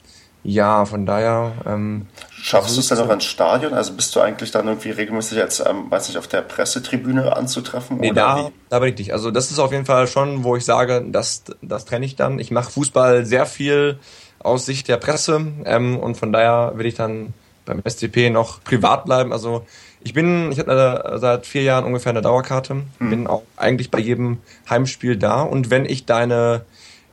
ja, 0.43 0.85
von 0.85 1.05
daher. 1.05 1.51
Ähm, 1.65 2.07
Schaffst 2.31 2.75
du 2.75 2.79
es 2.79 2.87
dann 2.87 2.99
auch 2.99 3.11
ins 3.11 3.25
Stadion? 3.25 3.73
Also 3.73 3.93
bist 3.93 4.15
du 4.15 4.21
eigentlich 4.21 4.51
dann 4.51 4.67
irgendwie 4.67 4.91
regelmäßig 4.91 5.37
jetzt, 5.37 5.63
ähm, 5.67 5.91
weiß 5.91 6.07
nicht, 6.07 6.17
auf 6.17 6.27
der 6.27 6.41
Pressetribüne 6.41 7.35
anzutreffen? 7.35 7.97
Nee, 7.97 8.11
da, 8.11 8.47
wie? 8.47 8.51
da 8.69 8.79
bin 8.79 8.89
ich 8.89 8.97
nicht. 8.97 9.13
Also 9.13 9.31
das 9.31 9.51
ist 9.51 9.59
auf 9.59 9.71
jeden 9.71 9.85
Fall 9.85 10.07
schon, 10.07 10.43
wo 10.43 10.55
ich 10.55 10.63
sage, 10.63 11.05
das, 11.07 11.43
das 11.61 11.85
trenne 11.85 12.05
ich 12.05 12.15
dann. 12.15 12.39
Ich 12.39 12.51
mache 12.51 12.71
Fußball 12.71 13.25
sehr 13.25 13.45
viel 13.45 13.99
aus 14.39 14.65
Sicht 14.65 14.87
der 14.87 14.97
Presse 14.97 15.45
ähm, 15.65 15.97
und 15.99 16.15
von 16.15 16.31
daher 16.31 16.73
will 16.75 16.85
ich 16.85 16.95
dann 16.95 17.33
beim 17.65 17.81
SCP 17.87 18.29
noch 18.29 18.63
privat 18.63 19.05
bleiben. 19.05 19.33
Also 19.33 19.65
ich 20.01 20.13
bin, 20.13 20.51
ich 20.53 20.59
habe 20.59 21.17
seit 21.19 21.45
vier 21.45 21.63
Jahren 21.63 21.83
ungefähr 21.83 22.11
eine 22.11 22.21
Dauerkarte, 22.21 22.83
hm. 22.97 23.09
bin 23.09 23.27
auch 23.27 23.43
eigentlich 23.57 23.91
bei 23.91 23.99
jedem 23.99 24.37
Heimspiel 24.69 25.17
da 25.17 25.41
und 25.41 25.69
wenn 25.69 25.83
ich 25.83 26.05
deine 26.05 26.61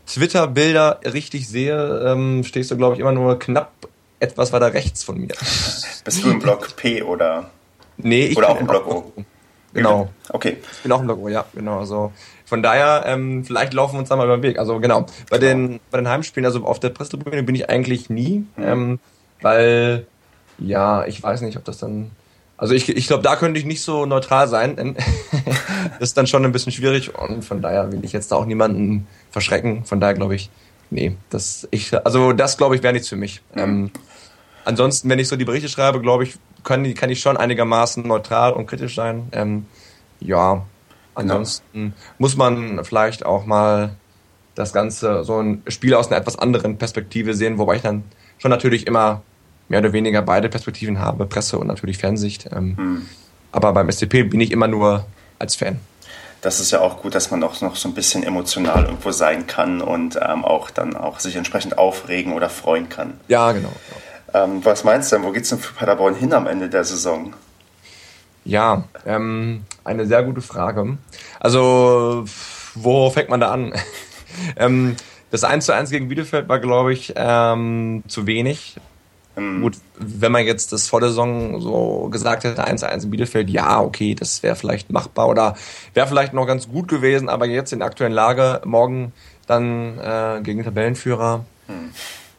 Twitter-Bilder 0.06 1.00
richtig 1.04 1.48
sehe, 1.48 2.04
ähm, 2.06 2.44
stehst 2.44 2.70
du, 2.70 2.76
glaube 2.76 2.94
ich, 2.94 3.00
immer 3.00 3.12
nur 3.12 3.38
knapp 3.38 3.72
etwas 4.20 4.52
weiter 4.52 4.72
rechts 4.72 5.04
von 5.04 5.18
mir. 5.18 5.34
Bist 6.04 6.24
du 6.24 6.30
im 6.30 6.38
Block 6.38 6.76
P 6.76 7.02
oder? 7.02 7.50
Nee, 7.96 8.26
ich 8.26 8.36
oder 8.36 8.50
auch 8.50 8.60
im 8.60 8.66
Block 8.66 8.86
O. 8.86 9.12
Genau. 9.74 10.08
Okay. 10.30 10.56
Ich 10.72 10.82
bin 10.82 10.92
auch 10.92 11.00
im 11.00 11.06
Block 11.06 11.18
O, 11.18 11.28
ja, 11.28 11.44
genau. 11.54 11.80
Also 11.80 12.12
von 12.46 12.62
daher, 12.62 13.04
ähm, 13.06 13.44
vielleicht 13.44 13.74
laufen 13.74 13.94
wir 13.94 14.00
uns 14.00 14.08
da 14.08 14.16
mal 14.16 14.24
über 14.24 14.36
den 14.36 14.42
Weg. 14.42 14.58
Also 14.58 14.78
genau, 14.78 15.06
bei 15.28 15.38
genau. 15.38 15.68
den 15.68 15.80
bei 15.90 15.98
den 15.98 16.08
Heimspielen, 16.08 16.46
also 16.46 16.64
auf 16.64 16.80
der 16.80 16.90
Pressetribüne 16.90 17.42
bin 17.42 17.54
ich 17.54 17.68
eigentlich 17.68 18.08
nie, 18.08 18.46
mhm. 18.56 18.64
ähm, 18.64 18.98
weil 19.42 20.06
ja, 20.58 21.04
ich 21.06 21.22
weiß 21.22 21.42
nicht, 21.42 21.56
ob 21.58 21.64
das 21.64 21.78
dann 21.78 22.10
also 22.58 22.74
ich, 22.74 22.88
ich 22.88 23.06
glaube, 23.06 23.22
da 23.22 23.36
könnte 23.36 23.60
ich 23.60 23.66
nicht 23.66 23.82
so 23.82 24.06
neutral 24.06 24.48
sein, 24.48 24.96
das 25.98 26.10
ist 26.10 26.16
dann 26.16 26.26
schon 26.26 26.44
ein 26.44 26.52
bisschen 26.52 26.72
schwierig 26.72 27.14
und 27.14 27.44
von 27.44 27.60
daher 27.60 27.92
will 27.92 28.04
ich 28.04 28.12
jetzt 28.12 28.32
da 28.32 28.36
auch 28.36 28.46
niemanden 28.46 29.06
verschrecken. 29.30 29.84
Von 29.84 30.00
daher 30.00 30.14
glaube 30.14 30.34
ich, 30.34 30.50
nee, 30.90 31.16
das 31.30 31.68
ich 31.70 31.92
also 32.04 32.32
das 32.32 32.56
glaube 32.56 32.76
ich 32.76 32.82
wäre 32.82 32.94
nichts 32.94 33.08
für 33.08 33.16
mich. 33.16 33.42
Ähm, 33.54 33.90
ansonsten, 34.64 35.08
wenn 35.08 35.18
ich 35.18 35.28
so 35.28 35.36
die 35.36 35.44
Berichte 35.44 35.68
schreibe, 35.68 36.00
glaube 36.00 36.24
ich, 36.24 36.36
kann, 36.64 36.94
kann 36.94 37.10
ich 37.10 37.20
schon 37.20 37.36
einigermaßen 37.36 38.06
neutral 38.06 38.52
und 38.52 38.66
kritisch 38.66 38.94
sein. 38.94 39.28
Ähm, 39.32 39.66
ja, 40.20 40.64
ansonsten 41.14 41.64
genau. 41.72 41.94
muss 42.18 42.36
man 42.36 42.84
vielleicht 42.84 43.24
auch 43.26 43.44
mal 43.44 43.96
das 44.54 44.72
Ganze 44.72 45.24
so 45.24 45.38
ein 45.40 45.62
Spiel 45.68 45.94
aus 45.94 46.08
einer 46.08 46.16
etwas 46.16 46.38
anderen 46.38 46.78
Perspektive 46.78 47.34
sehen, 47.34 47.58
wobei 47.58 47.76
ich 47.76 47.82
dann 47.82 48.04
schon 48.38 48.50
natürlich 48.50 48.86
immer 48.86 49.22
mehr 49.68 49.80
oder 49.80 49.92
weniger 49.92 50.22
beide 50.22 50.48
Perspektiven 50.48 50.98
habe, 50.98 51.26
Presse 51.26 51.58
und 51.58 51.66
natürlich 51.66 51.98
Fernsicht. 51.98 52.48
Ähm, 52.52 52.76
hm. 52.76 53.06
Aber 53.52 53.72
beim 53.72 53.90
SCP 53.90 54.24
bin 54.24 54.40
ich 54.40 54.50
immer 54.50 54.68
nur 54.68 55.06
als 55.38 55.56
Fan. 55.56 55.80
Das 56.42 56.60
ist 56.60 56.70
ja 56.70 56.80
auch 56.80 57.02
gut, 57.02 57.14
dass 57.14 57.30
man 57.30 57.42
auch 57.42 57.60
noch 57.60 57.76
so 57.76 57.88
ein 57.88 57.94
bisschen 57.94 58.22
emotional 58.22 58.84
irgendwo 58.84 59.10
sein 59.10 59.46
kann 59.46 59.80
und 59.80 60.18
ähm, 60.22 60.44
auch 60.44 60.70
dann 60.70 60.96
auch 60.96 61.18
sich 61.18 61.34
entsprechend 61.36 61.78
aufregen 61.78 62.34
oder 62.34 62.48
freuen 62.50 62.88
kann. 62.88 63.14
Ja, 63.28 63.52
genau. 63.52 63.72
Ähm, 64.34 64.64
was 64.64 64.84
meinst 64.84 65.10
du 65.10 65.16
denn, 65.16 65.24
wo 65.24 65.32
geht 65.32 65.44
es 65.44 65.48
denn 65.48 65.58
für 65.58 65.72
Paderborn 65.72 66.14
hin 66.14 66.32
am 66.32 66.46
Ende 66.46 66.68
der 66.68 66.84
Saison? 66.84 67.34
Ja, 68.44 68.84
ähm, 69.06 69.64
eine 69.82 70.06
sehr 70.06 70.22
gute 70.22 70.40
Frage. 70.40 70.98
Also, 71.40 72.24
wo 72.74 73.10
fängt 73.10 73.28
man 73.28 73.40
da 73.40 73.50
an? 73.50 73.72
ähm, 74.56 74.96
das 75.30 75.42
1 75.42 75.66
zu 75.66 75.72
1 75.72 75.90
gegen 75.90 76.08
Bielefeld 76.08 76.48
war, 76.48 76.60
glaube 76.60 76.92
ich, 76.92 77.14
ähm, 77.16 78.04
zu 78.06 78.26
wenig. 78.26 78.76
Mhm. 79.36 79.62
Gut, 79.62 79.76
wenn 79.98 80.32
man 80.32 80.44
jetzt 80.44 80.72
das 80.72 80.88
vor 80.88 81.00
der 81.00 81.10
Saison 81.10 81.60
so 81.60 82.08
gesagt 82.10 82.44
hätte, 82.44 82.66
1-1 82.66 83.04
in 83.04 83.10
Bielefeld, 83.10 83.50
ja, 83.50 83.80
okay, 83.80 84.14
das 84.14 84.42
wäre 84.42 84.56
vielleicht 84.56 84.90
machbar 84.90 85.28
oder 85.28 85.56
wäre 85.94 86.06
vielleicht 86.06 86.32
noch 86.32 86.46
ganz 86.46 86.68
gut 86.68 86.88
gewesen, 86.88 87.28
aber 87.28 87.46
jetzt 87.46 87.72
in 87.72 87.80
der 87.80 87.88
aktuellen 87.88 88.12
Lage, 88.12 88.62
morgen 88.64 89.12
dann 89.46 89.98
äh, 89.98 90.40
gegen 90.42 90.64
Tabellenführer, 90.64 91.44
mhm. 91.68 91.90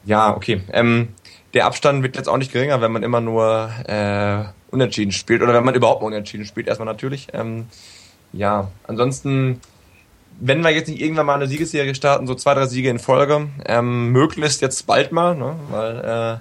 ja, 0.06 0.36
okay. 0.36 0.62
Ähm, 0.74 1.10
der 1.54 1.66
Abstand 1.66 2.04
wird 2.04 2.18
jetzt 2.18 2.28
auch 2.28 2.38
nicht 2.38 2.52
geringer, 2.52 2.82
wenn 2.82 2.92
man 2.92 3.04
immer 3.04 3.22
nur 3.22 3.70
äh, 3.88 4.44
unentschieden 4.72 5.12
spielt 5.12 5.42
oder 5.42 5.54
wenn 5.54 5.64
man 5.64 5.76
überhaupt 5.76 6.02
mal 6.02 6.08
unentschieden 6.08 6.46
spielt, 6.46 6.68
erstmal 6.68 6.88
natürlich. 6.88 7.28
Ähm, 7.34 7.68
ja, 8.34 8.70
ansonsten 8.88 9.62
wenn 10.40 10.62
wir 10.62 10.70
jetzt 10.70 10.88
nicht 10.88 11.02
irgendwann 11.02 11.26
mal 11.26 11.36
eine 11.36 11.48
Siegesserie 11.48 11.96
starten, 11.96 12.28
so 12.28 12.36
zwei, 12.36 12.54
drei 12.54 12.68
Siege 12.68 12.90
in 12.90 13.00
Folge, 13.00 13.48
ähm, 13.66 14.12
möglichst 14.12 14.62
jetzt 14.62 14.86
bald 14.86 15.12
mal, 15.12 15.36
ne, 15.36 15.56
weil 15.70 15.98
äh, 15.98 16.38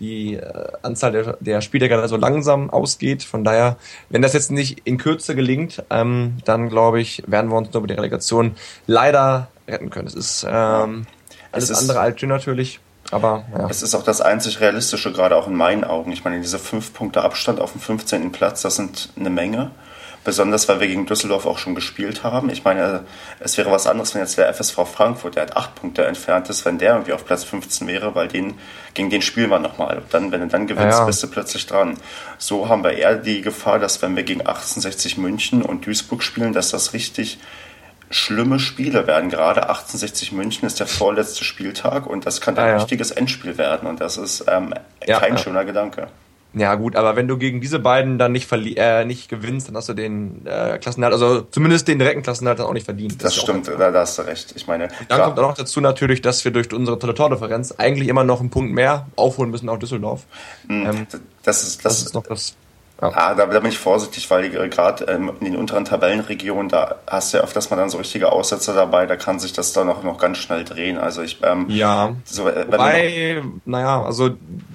die 0.00 0.34
äh, 0.34 0.68
Anzahl 0.82 1.12
der, 1.12 1.36
der 1.40 1.60
Spieler 1.60 1.88
gerade 1.88 2.08
so 2.08 2.16
langsam 2.16 2.70
ausgeht. 2.70 3.22
Von 3.22 3.44
daher, 3.44 3.76
wenn 4.08 4.22
das 4.22 4.32
jetzt 4.32 4.50
nicht 4.50 4.82
in 4.84 4.98
Kürze 4.98 5.34
gelingt, 5.34 5.82
ähm, 5.90 6.38
dann 6.44 6.68
glaube 6.68 7.00
ich, 7.00 7.22
werden 7.26 7.50
wir 7.50 7.56
uns 7.56 7.72
nur 7.72 7.78
über 7.78 7.88
die 7.88 7.94
Relegation 7.94 8.54
leider 8.86 9.48
retten 9.66 9.90
können. 9.90 10.08
Es 10.08 10.14
ist 10.14 10.46
ähm, 10.48 11.06
alles 11.52 11.70
ist, 11.70 11.78
andere 11.78 12.00
als 12.00 12.20
natürlich. 12.22 12.80
Aber 13.10 13.44
ja. 13.56 13.68
es 13.70 13.82
ist 13.82 13.94
auch 13.94 14.02
das 14.02 14.20
einzig 14.20 14.60
Realistische, 14.60 15.12
gerade 15.12 15.36
auch 15.36 15.46
in 15.46 15.54
meinen 15.54 15.84
Augen. 15.84 16.12
Ich 16.12 16.24
meine, 16.24 16.40
diese 16.40 16.58
fünf 16.58 16.92
Punkte 16.92 17.22
Abstand 17.22 17.60
auf 17.60 17.72
dem 17.72 17.80
15. 17.80 18.32
Platz, 18.32 18.62
das 18.62 18.76
sind 18.76 19.10
eine 19.16 19.30
Menge. 19.30 19.70
Besonders, 20.28 20.68
weil 20.68 20.78
wir 20.78 20.88
gegen 20.88 21.06
Düsseldorf 21.06 21.46
auch 21.46 21.56
schon 21.56 21.74
gespielt 21.74 22.22
haben. 22.22 22.50
Ich 22.50 22.62
meine, 22.62 23.06
es 23.40 23.56
wäre 23.56 23.70
was 23.70 23.86
anderes, 23.86 24.14
wenn 24.14 24.20
jetzt 24.20 24.36
der 24.36 24.52
FSV 24.52 24.86
Frankfurt, 24.86 25.36
der 25.36 25.44
hat 25.44 25.56
acht 25.56 25.74
Punkte 25.74 26.04
entfernt 26.04 26.50
ist, 26.50 26.66
wenn 26.66 26.76
der 26.76 26.92
irgendwie 26.92 27.14
auf 27.14 27.24
Platz 27.24 27.44
15 27.44 27.88
wäre, 27.88 28.14
weil 28.14 28.28
den, 28.28 28.58
gegen 28.92 29.08
den 29.08 29.22
spielen 29.22 29.48
wir 29.48 29.58
nochmal. 29.58 30.02
Dann, 30.10 30.30
wenn 30.30 30.42
du 30.42 30.48
dann 30.48 30.66
gewinnst, 30.66 30.98
ja, 30.98 30.98
ja. 30.98 31.06
bist 31.06 31.22
du 31.22 31.28
plötzlich 31.28 31.64
dran. 31.64 31.94
So 32.36 32.68
haben 32.68 32.84
wir 32.84 32.92
eher 32.92 33.14
die 33.14 33.40
Gefahr, 33.40 33.78
dass 33.78 34.02
wenn 34.02 34.16
wir 34.16 34.22
gegen 34.22 34.40
1860 34.40 35.16
München 35.16 35.62
und 35.62 35.86
Duisburg 35.86 36.22
spielen, 36.22 36.52
dass 36.52 36.72
das 36.72 36.92
richtig 36.92 37.38
schlimme 38.10 38.58
Spiele 38.58 39.06
werden. 39.06 39.30
Gerade 39.30 39.62
1860 39.62 40.32
München 40.32 40.66
ist 40.66 40.78
der 40.78 40.88
vorletzte 40.88 41.42
Spieltag 41.42 42.06
und 42.06 42.26
das 42.26 42.42
kann 42.42 42.58
ein 42.58 42.68
ja, 42.68 42.76
richtiges 42.76 43.12
Endspiel 43.12 43.56
werden 43.56 43.88
und 43.88 44.02
das 44.02 44.18
ist 44.18 44.44
ähm, 44.46 44.74
kein 45.06 45.38
schöner 45.38 45.64
Gedanke. 45.64 46.08
Ja, 46.54 46.74
gut, 46.76 46.96
aber 46.96 47.14
wenn 47.14 47.28
du 47.28 47.36
gegen 47.36 47.60
diese 47.60 47.78
beiden 47.78 48.18
dann 48.18 48.32
nicht, 48.32 48.50
äh, 48.50 49.04
nicht 49.04 49.28
gewinnst, 49.28 49.68
dann 49.68 49.76
hast 49.76 49.88
du 49.90 49.94
den 49.94 50.46
äh, 50.46 50.78
Klassenhalt, 50.78 51.12
also 51.12 51.42
zumindest 51.42 51.88
den 51.88 51.98
direkten 51.98 52.22
Klassenhalt 52.22 52.58
dann 52.58 52.66
auch 52.66 52.72
nicht 52.72 52.86
verdient. 52.86 53.22
Das, 53.22 53.34
das 53.34 53.42
stimmt, 53.42 53.68
da, 53.68 53.90
da, 53.90 54.00
hast 54.00 54.18
du 54.18 54.22
recht. 54.22 54.54
Ich 54.56 54.66
meine, 54.66 54.88
dann 54.88 55.06
klar. 55.06 55.26
kommt 55.26 55.38
auch 55.38 55.48
noch 55.50 55.54
dazu 55.54 55.80
natürlich, 55.80 56.22
dass 56.22 56.44
wir 56.44 56.52
durch 56.52 56.72
unsere 56.72 56.98
tolle 56.98 57.14
Tordifferenz 57.14 57.72
eigentlich 57.72 58.08
immer 58.08 58.24
noch 58.24 58.40
einen 58.40 58.48
Punkt 58.48 58.72
mehr 58.72 59.08
aufholen 59.14 59.50
müssen 59.50 59.68
auf 59.68 59.78
Düsseldorf. 59.78 60.24
Mhm, 60.68 60.86
ähm, 60.86 61.06
das 61.42 61.62
ist, 61.62 61.84
das, 61.84 61.98
das 61.98 62.06
ist 62.06 62.14
noch 62.14 62.26
das 62.26 62.56
Ja. 63.00 63.12
Ah, 63.14 63.34
da, 63.34 63.46
da, 63.46 63.60
bin 63.60 63.70
ich 63.70 63.78
vorsichtig, 63.78 64.28
weil 64.28 64.44
äh, 64.46 64.68
gerade 64.68 65.04
ähm, 65.04 65.30
in 65.38 65.52
den 65.52 65.56
unteren 65.56 65.84
Tabellenregionen, 65.84 66.68
da 66.68 66.96
hast 67.06 67.32
du 67.32 67.38
ja 67.38 67.44
öfters 67.44 67.70
mal 67.70 67.76
dann 67.76 67.90
so 67.90 67.98
richtige 67.98 68.32
Aussätze 68.32 68.74
dabei, 68.74 69.06
da 69.06 69.14
kann 69.14 69.38
sich 69.38 69.52
das 69.52 69.72
dann 69.72 69.88
auch 69.88 70.02
noch 70.02 70.18
ganz 70.18 70.38
schnell 70.38 70.64
drehen. 70.64 70.98
Also 70.98 71.22
ich 71.22 71.38
ähm, 71.44 71.66
ja, 71.68 72.16
so, 72.24 72.48
äh, 72.48 72.66
wobei, 72.66 73.42
naja, 73.64 74.02
also 74.02 74.30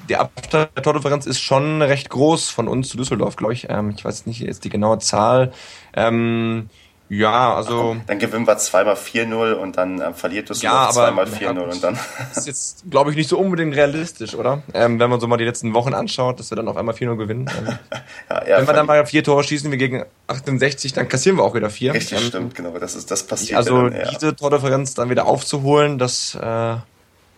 die 0.07 0.15
Abstand 0.15 0.69
der 0.74 0.84
Tordifferenz 0.84 1.26
ist 1.26 1.41
schon 1.41 1.82
recht 1.82 2.09
groß 2.09 2.49
von 2.49 2.69
uns 2.69 2.88
zu 2.88 2.95
Düsseldorf, 2.95 3.36
glaube 3.36 3.53
ich. 3.53 3.67
Ähm, 3.69 3.93
ich 3.95 4.05
weiß 4.05 4.26
nicht 4.26 4.39
jetzt 4.39 4.63
die 4.63 4.69
genaue 4.69 4.99
Zahl. 4.99 5.51
Ähm, 5.93 6.69
ja, 7.18 7.55
also. 7.55 7.95
Ach, 7.99 8.05
dann 8.07 8.20
gewinnen 8.20 8.47
wir 8.47 8.57
zweimal 8.57 8.95
4-0 8.95 9.53
und 9.53 9.78
dann 9.78 9.99
äh, 9.99 10.14
verliert 10.14 10.49
Düsseldorf 10.49 10.88
ja, 10.88 10.91
zweimal 10.91 11.26
4-0 11.26 11.59
und 11.59 11.84
dann. 11.84 11.99
Das 12.18 12.38
ist 12.38 12.47
jetzt, 12.47 12.84
glaube 12.89 13.11
ich, 13.11 13.18
nicht 13.18 13.30
so 13.30 13.38
unbedingt 13.38 13.76
realistisch, 13.76 14.36
oder? 14.36 14.64
Ähm, 14.74 14.99
wenn 14.99 15.09
man 15.09 15.20
so 15.20 15.28
mal 15.28 15.38
die 15.38 15.45
letzten 15.45 15.74
Wochen 15.74 15.93
anschaut, 15.93 16.39
dass 16.39 16.51
wir 16.51 16.55
dann 16.55 16.68
auf 16.68 16.78
einmal 16.78 16.95
4-0 16.95 17.16
gewinnen. 17.18 17.49
Ähm, 17.57 17.78
ja, 18.30 18.47
ja, 18.47 18.57
wenn 18.57 18.68
wir 18.68 18.74
dann 18.74 18.86
mal 18.86 19.05
vier 19.05 19.24
Tore 19.24 19.43
schießen 19.43 19.70
wir 19.70 19.78
gegen 19.78 20.05
68, 20.28 20.93
dann 20.93 21.07
kassieren 21.07 21.38
wir 21.38 21.43
auch 21.43 21.55
wieder 21.55 21.70
vier. 21.70 21.93
Richtig, 21.93 22.20
ähm, 22.20 22.28
stimmt, 22.28 22.55
genau. 22.55 22.78
Das 22.78 22.95
ist, 22.95 23.11
das 23.11 23.24
passiert. 23.24 23.57
Also, 23.57 23.89
dann, 23.89 24.07
diese 24.14 24.36
Tordifferenz 24.36 24.93
dann 24.93 25.09
wieder 25.09 25.26
aufzuholen, 25.26 25.97
das, 25.97 26.36
äh, 26.36 26.76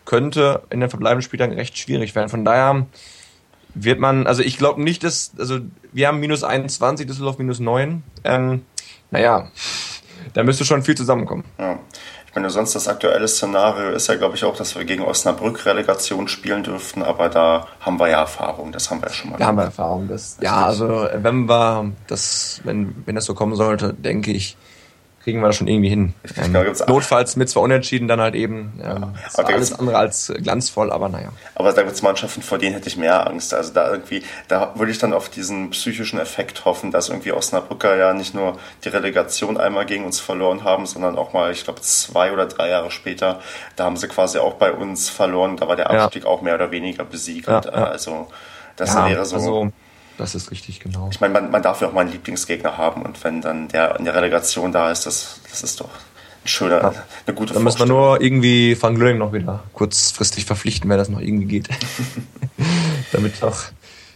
könnte 0.06 0.62
in 0.70 0.80
den 0.80 0.90
verbleibenden 0.90 1.24
Spieltagen 1.24 1.56
recht 1.56 1.78
schwierig 1.78 2.16
werden. 2.16 2.30
Von 2.30 2.46
daher 2.46 2.86
wird 3.74 4.00
man, 4.00 4.26
also 4.26 4.42
ich 4.42 4.58
glaube 4.58 4.82
nicht, 4.82 5.04
dass, 5.04 5.32
also 5.38 5.60
wir 5.92 6.08
haben 6.08 6.20
minus 6.20 6.44
21, 6.44 7.08
Düsseldorf 7.08 7.38
minus 7.38 7.60
9. 7.60 8.04
Ähm, 8.24 8.62
naja, 9.16 9.48
da 10.34 10.44
müsste 10.44 10.66
schon 10.66 10.84
viel 10.84 10.96
zusammenkommen. 10.96 11.46
Ja. 11.58 11.80
Ich 12.28 12.36
meine, 12.36 12.50
sonst 12.50 12.76
das 12.76 12.90
aktuelle 12.90 13.30
Szenario 13.30 13.92
ist 13.92 14.08
ja, 14.08 14.16
glaube 14.16 14.36
ich, 14.36 14.44
auch, 14.44 14.58
dass 14.58 14.76
wir 14.76 14.84
gegen 14.84 15.04
Osnabrück 15.04 15.66
Relegation 15.66 16.28
spielen 16.28 16.64
dürften, 16.64 17.02
aber 17.02 17.30
da 17.30 17.66
haben 17.80 17.98
wir 17.98 18.10
ja 18.10 18.20
Erfahrung, 18.20 18.74
das 18.74 18.92
haben 18.92 19.02
wir 19.02 19.08
ja 19.08 19.14
schon 19.14 19.32
mal. 19.32 19.38
Da 19.38 19.46
haben 19.46 19.56
wir 19.56 19.64
Erfahrung. 19.64 20.10
Das, 20.10 20.38
ja, 20.42 20.66
also 20.66 21.08
wenn 21.14 21.48
wir 21.48 21.94
das, 22.08 22.60
wenn, 22.66 22.94
wenn 23.06 23.16
das 23.16 23.24
so 23.24 23.36
kommen 23.36 23.56
sollte, 23.56 23.94
denke 23.94 24.34
ich, 24.34 24.58
kriegen 25.26 25.42
wir 25.42 25.48
das 25.48 25.56
schon 25.56 25.68
irgendwie 25.68 25.90
hin. 25.90 26.14
Ähm, 26.38 26.54
notfalls 26.88 27.36
mit 27.36 27.50
zwei 27.50 27.62
Unentschieden 27.62 28.08
dann 28.08 28.22
halt 28.22 28.36
eben. 28.36 28.80
Ähm, 28.80 29.16
ja, 29.36 29.44
alles 29.44 29.74
andere 29.74 29.98
als 29.98 30.32
glanzvoll, 30.38 30.92
aber 30.92 31.10
naja. 31.10 31.30
Aber 31.56 31.74
da 31.74 31.82
gibt 31.82 31.96
es 31.96 32.04
Mannschaften, 32.04 32.44
vor 32.44 32.60
denen 32.60 32.76
hätte 32.76 32.88
ich 32.88 32.96
mehr 32.96 33.26
Angst. 33.26 33.52
Also 33.52 33.74
da 33.74 33.90
irgendwie, 33.90 34.22
da 34.48 34.74
würde 34.76 34.92
ich 34.92 35.00
dann 35.00 35.14
auf 35.14 35.30
diesen 35.30 35.72
psychischen 35.72 36.20
Effekt 36.20 36.66
hoffen, 36.66 36.92
dass 36.92 37.10
irgendwie 37.10 37.32
Osnabrücker 37.32 37.96
ja 37.96 38.14
nicht 38.14 38.36
nur 38.36 38.60
die 38.84 38.90
Relegation 38.90 39.58
einmal 39.58 39.88
gegen 39.88 40.06
uns 40.06 40.20
verloren 40.20 40.64
haben, 40.64 40.86
sondern 40.86 41.18
auch 41.18 41.34
mal, 41.34 41.52
ich 41.52 41.64
glaube, 41.64 41.82
zwei 41.82 42.32
oder 42.32 42.46
drei 42.46 42.70
Jahre 42.70 42.92
später, 42.92 43.40
da 43.76 43.86
haben 43.86 43.98
sie 43.98 44.08
quasi 44.08 44.38
auch 44.38 44.54
bei 44.54 44.72
uns 44.72 45.10
verloren. 45.10 45.58
Da 45.58 45.68
war 45.68 45.76
der 45.76 45.90
Abstieg 45.90 46.26
ja. 46.26 46.30
auch 46.30 46.44
mehr 46.44 46.54
oder 46.54 46.70
weniger 46.70 47.04
besiegt. 47.04 47.48
Ja, 47.48 47.62
also 47.62 48.28
das 48.76 48.96
wäre 48.96 49.26
so. 49.26 49.38
Also, 49.38 49.72
das 50.18 50.36
ist 50.36 50.52
richtig, 50.52 50.80
genau. 50.80 51.10
Ich 51.12 51.20
meine, 51.20 51.34
man, 51.34 51.52
man 51.52 51.62
darf 51.62 51.82
ja 51.82 51.88
auch 51.88 51.94
mal 51.94 52.02
einen 52.02 52.12
Lieblingsgegner 52.12 52.78
haben 52.78 53.02
und 53.02 53.24
wenn 53.24 53.42
dann 53.42 53.68
der 53.68 53.98
in 53.98 54.06
der 54.06 54.16
Relegation 54.16 54.72
da 54.72 54.92
ist, 54.92 55.06
das, 55.06 55.42
das 55.50 55.64
ist 55.64 55.82
doch 55.82 55.90
ein 55.90 56.48
schöner, 56.48 56.82
ja. 56.82 56.94
eine 57.26 57.36
gute 57.36 57.54
Dann 57.54 57.64
müssen 57.64 57.80
wir 57.80 57.86
nur 57.86 58.22
irgendwie 58.22 58.82
Van 58.82 58.96
Glöning 58.96 59.18
noch 59.18 59.34
wieder 59.34 59.64
kurzfristig 59.74 60.46
verpflichten, 60.46 60.90
wenn 60.90 60.98
das 60.98 61.10
noch 61.10 61.20
irgendwie 61.20 61.48
geht. 61.48 61.70
Damit 63.12 63.42
auch 63.44 63.58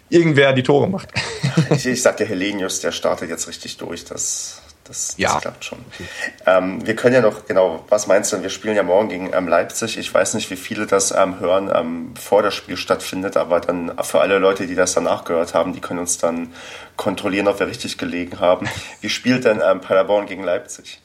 irgendwer 0.09 0.53
die 0.53 0.63
Tore 0.63 0.89
macht. 0.89 1.09
ich, 1.69 1.85
ich 1.85 2.01
sag 2.01 2.17
der 2.17 2.27
Helenius, 2.27 2.81
der 2.81 2.91
startet 2.91 3.29
jetzt 3.29 3.47
richtig 3.47 3.77
durch. 3.77 4.05
Das, 4.05 4.61
das, 4.89 5.13
ja. 5.17 5.33
das 5.33 5.41
klappt 5.43 5.65
schon. 5.65 5.77
Okay. 5.93 6.05
Ähm, 6.45 6.85
wir 6.85 6.95
können 6.95 7.13
ja 7.13 7.21
noch, 7.21 7.45
genau, 7.45 7.85
was 7.89 8.07
meinst 8.07 8.33
du? 8.33 8.41
Wir 8.41 8.49
spielen 8.49 8.75
ja 8.75 8.83
morgen 8.83 9.07
gegen 9.07 9.31
ähm, 9.33 9.47
Leipzig. 9.47 9.97
Ich 9.97 10.11
weiß 10.13 10.33
nicht, 10.33 10.49
wie 10.49 10.55
viele 10.55 10.87
das 10.87 11.11
ähm, 11.11 11.39
hören, 11.39 11.71
ähm, 11.73 12.13
bevor 12.15 12.41
das 12.41 12.55
Spiel 12.55 12.75
stattfindet, 12.75 13.37
aber 13.37 13.59
dann 13.59 13.93
für 14.03 14.19
alle 14.19 14.39
Leute, 14.39 14.65
die 14.65 14.75
das 14.75 14.93
danach 14.93 15.23
gehört 15.25 15.53
haben, 15.53 15.73
die 15.73 15.79
können 15.79 15.99
uns 15.99 16.17
dann 16.17 16.51
kontrollieren, 16.97 17.47
ob 17.47 17.59
wir 17.59 17.67
richtig 17.67 17.97
gelegen 17.97 18.39
haben. 18.39 18.67
Wie 19.01 19.09
spielt 19.09 19.45
denn 19.45 19.61
ähm, 19.63 19.79
Paderborn 19.79 20.25
gegen 20.25 20.43
Leipzig? 20.43 20.99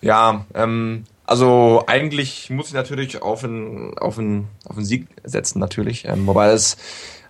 Ja, 0.00 0.44
ähm, 0.54 1.04
also 1.24 1.84
eigentlich 1.86 2.50
muss 2.50 2.68
ich 2.68 2.74
natürlich 2.74 3.22
auf 3.22 3.44
einen, 3.44 3.96
auf 3.96 4.18
einen, 4.18 4.48
auf 4.66 4.76
einen 4.76 4.84
Sieg 4.84 5.06
setzen, 5.22 5.60
natürlich. 5.60 6.04
Ähm, 6.04 6.26
wobei 6.26 6.50
es 6.50 6.76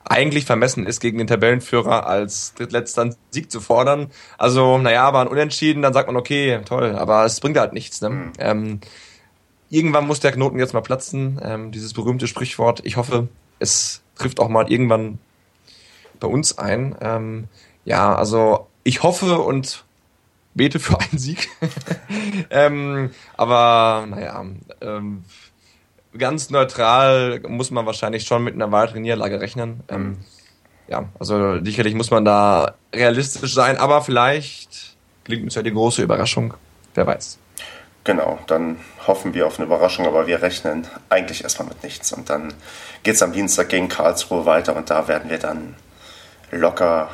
eigentlich 0.04 0.44
vermessen 0.44 0.86
ist, 0.86 1.00
gegen 1.00 1.18
den 1.18 1.26
Tabellenführer 1.26 2.06
als 2.06 2.54
drittletzter 2.54 3.02
einen 3.02 3.16
Sieg 3.30 3.50
zu 3.50 3.60
fordern. 3.60 4.10
Also, 4.36 4.78
naja, 4.78 5.04
aber 5.04 5.20
ein 5.20 5.28
Unentschieden, 5.28 5.82
dann 5.82 5.94
sagt 5.94 6.08
man, 6.08 6.16
okay, 6.16 6.60
toll, 6.64 6.96
aber 6.96 7.24
es 7.24 7.40
bringt 7.40 7.58
halt 7.58 7.72
nichts. 7.72 8.00
Ne? 8.02 8.10
Mhm. 8.10 8.32
Ähm, 8.38 8.80
irgendwann 9.70 10.06
muss 10.06 10.20
der 10.20 10.32
Knoten 10.32 10.58
jetzt 10.58 10.74
mal 10.74 10.82
platzen, 10.82 11.40
ähm, 11.42 11.72
dieses 11.72 11.94
berühmte 11.94 12.26
Sprichwort. 12.26 12.80
Ich 12.84 12.96
hoffe, 12.96 13.28
es 13.58 14.02
trifft 14.16 14.40
auch 14.40 14.48
mal 14.48 14.70
irgendwann 14.70 15.18
bei 16.20 16.28
uns 16.28 16.58
ein. 16.58 16.96
Ähm, 17.00 17.48
ja, 17.84 18.14
also 18.14 18.68
ich 18.82 19.02
hoffe 19.02 19.38
und 19.38 19.84
bete 20.54 20.78
für 20.78 21.00
einen 21.00 21.18
Sieg. 21.18 21.48
ähm, 22.50 23.10
aber 23.36 24.06
naja, 24.08 24.44
ähm, 24.80 25.24
ganz 26.16 26.50
neutral 26.50 27.40
muss 27.48 27.70
man 27.70 27.86
wahrscheinlich 27.86 28.24
schon 28.24 28.44
mit 28.44 28.54
einer 28.54 28.70
weiteren 28.72 29.02
Niederlage 29.02 29.40
rechnen. 29.40 29.82
Ähm, 29.88 30.18
ja, 30.88 31.08
also 31.18 31.62
sicherlich 31.64 31.94
muss 31.94 32.10
man 32.10 32.24
da 32.24 32.74
realistisch 32.94 33.54
sein, 33.54 33.76
aber 33.76 34.02
vielleicht 34.02 34.96
gelingt 35.24 35.44
uns 35.44 35.54
ja 35.54 35.62
die 35.62 35.72
große 35.72 36.02
Überraschung. 36.02 36.54
Wer 36.94 37.06
weiß. 37.06 37.38
Genau, 38.04 38.38
dann 38.46 38.78
hoffen 39.06 39.32
wir 39.32 39.46
auf 39.46 39.58
eine 39.58 39.66
Überraschung, 39.66 40.06
aber 40.06 40.26
wir 40.26 40.42
rechnen 40.42 40.86
eigentlich 41.08 41.42
erstmal 41.42 41.68
mit 41.68 41.82
nichts. 41.82 42.12
Und 42.12 42.28
dann 42.28 42.52
geht 43.02 43.14
es 43.14 43.22
am 43.22 43.32
Dienstag 43.32 43.70
gegen 43.70 43.88
Karlsruhe 43.88 44.44
weiter 44.44 44.76
und 44.76 44.90
da 44.90 45.08
werden 45.08 45.30
wir 45.30 45.38
dann 45.38 45.74
locker, 46.50 47.08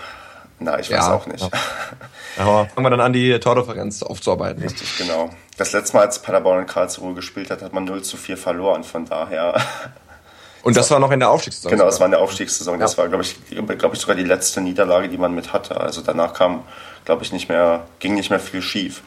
na, 0.61 0.79
ich 0.79 0.91
weiß 0.91 1.07
ja, 1.07 1.15
auch 1.15 1.27
nicht. 1.27 1.43
Ja. 1.43 1.51
Aber 2.39 2.67
fangen 2.67 2.87
wir 2.87 2.91
dann 2.91 3.01
an, 3.01 3.13
die 3.13 3.39
Tordifferenz 3.41 4.03
aufzuarbeiten. 4.03 4.63
Richtig, 4.63 4.99
genau. 4.99 5.31
Das 5.57 5.73
letzte 5.73 5.97
Mal, 5.97 6.05
als 6.05 6.21
Paderborn 6.21 6.61
in 6.61 6.67
Karlsruhe 6.67 7.15
gespielt 7.15 7.51
hat, 7.51 7.63
hat 7.63 7.73
man 7.73 7.85
0 7.85 8.03
zu 8.03 8.17
4 8.17 8.37
verloren. 8.37 8.85
Von 8.85 9.07
daher. 9.07 9.61
Und 10.63 10.77
das 10.77 10.91
war 10.91 10.99
noch 10.99 11.11
in 11.11 11.21
der 11.21 11.31
Aufstiegssaison? 11.31 11.71
Genau, 11.73 11.87
das 11.87 11.99
war 11.99 12.07
in 12.07 12.13
der 12.13 12.21
Aufstiegssaison. 12.21 12.75
Ja. 12.75 12.81
Das 12.81 12.99
war, 12.99 13.09
glaube 13.09 13.25
ich, 13.25 13.37
glaube 13.51 13.95
ich, 13.95 14.01
sogar 14.01 14.17
die 14.17 14.25
letzte 14.25 14.61
Niederlage, 14.61 15.09
die 15.09 15.19
man 15.19 15.35
mit 15.35 15.53
hatte. 15.53 15.81
Also 15.81 16.03
danach 16.03 16.35
kam, 16.35 16.63
glaube 17.05 17.25
ich, 17.25 17.33
nicht 17.33 17.49
mehr, 17.49 17.87
ging 17.99 18.15
nicht 18.15 18.31
mehr 18.31 18.41
viel 18.41 18.63
schief. 18.63 19.03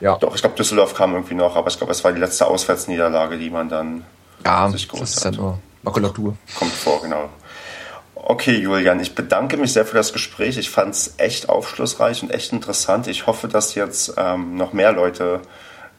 Ja. 0.00 0.16
Doch, 0.16 0.34
ich 0.34 0.40
glaube, 0.40 0.56
Düsseldorf 0.56 0.94
kam 0.94 1.12
irgendwie 1.12 1.34
noch, 1.34 1.56
aber 1.56 1.68
ich 1.68 1.76
glaube, 1.76 1.92
es 1.92 2.02
war 2.02 2.12
die 2.12 2.20
letzte 2.20 2.46
Auswärtsniederlage, 2.46 3.36
die 3.36 3.50
man 3.50 3.68
dann 3.68 4.04
ja, 4.44 4.70
sich 4.70 4.88
geholt 4.88 5.02
das 5.02 5.16
ist 5.18 5.24
hat. 5.26 5.34
Ja 5.34 5.40
nur 5.42 5.58
Makulatur. 5.82 6.36
Kommt 6.58 6.72
vor, 6.72 7.00
genau. 7.02 7.28
Okay, 8.22 8.58
Julian, 8.58 9.00
ich 9.00 9.14
bedanke 9.14 9.56
mich 9.56 9.72
sehr 9.72 9.86
für 9.86 9.96
das 9.96 10.12
Gespräch. 10.12 10.58
Ich 10.58 10.68
fand 10.68 10.94
es 10.94 11.14
echt 11.16 11.48
aufschlussreich 11.48 12.22
und 12.22 12.30
echt 12.30 12.52
interessant. 12.52 13.06
Ich 13.06 13.26
hoffe, 13.26 13.48
dass 13.48 13.74
jetzt 13.74 14.12
ähm, 14.18 14.56
noch 14.56 14.74
mehr 14.74 14.92
Leute, 14.92 15.40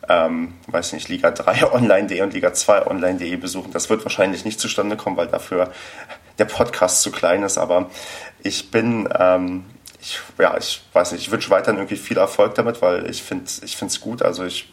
ähm, 0.08 0.54
weiß 0.68 0.94
nicht, 0.94 1.10
Liga 1.10 1.32
3 1.32 1.74
online.de 1.74 2.22
und 2.22 2.34
Liga 2.34 2.54
2 2.54 2.86
online.de 2.86 3.36
besuchen. 3.38 3.72
Das 3.72 3.90
wird 3.90 4.06
wahrscheinlich 4.06 4.46
nicht 4.46 4.60
zustande 4.60 4.98
kommen, 4.98 5.18
weil 5.18 5.28
dafür 5.28 5.72
der 6.38 6.46
Podcast 6.46 7.02
zu 7.02 7.12
klein 7.12 7.42
ist. 7.42 7.58
Aber 7.58 7.90
ich 8.44 8.70
bin, 8.70 9.10
ähm, 9.18 9.66
ich, 10.00 10.20
ja, 10.38 10.56
ich 10.58 10.84
weiß 10.94 11.14
nicht, 11.14 11.24
ich 11.24 11.32
wünsche 11.32 11.50
weiterhin 11.50 11.80
irgendwie 11.80 11.98
viel 11.98 12.20
Erfolg 12.20 12.54
damit, 12.54 12.84
weil 12.84 13.10
ich 13.10 13.24
finde 13.24 13.46
es 13.48 14.00
gut. 14.00 14.22
Also 14.22 14.46
ich 14.46 14.72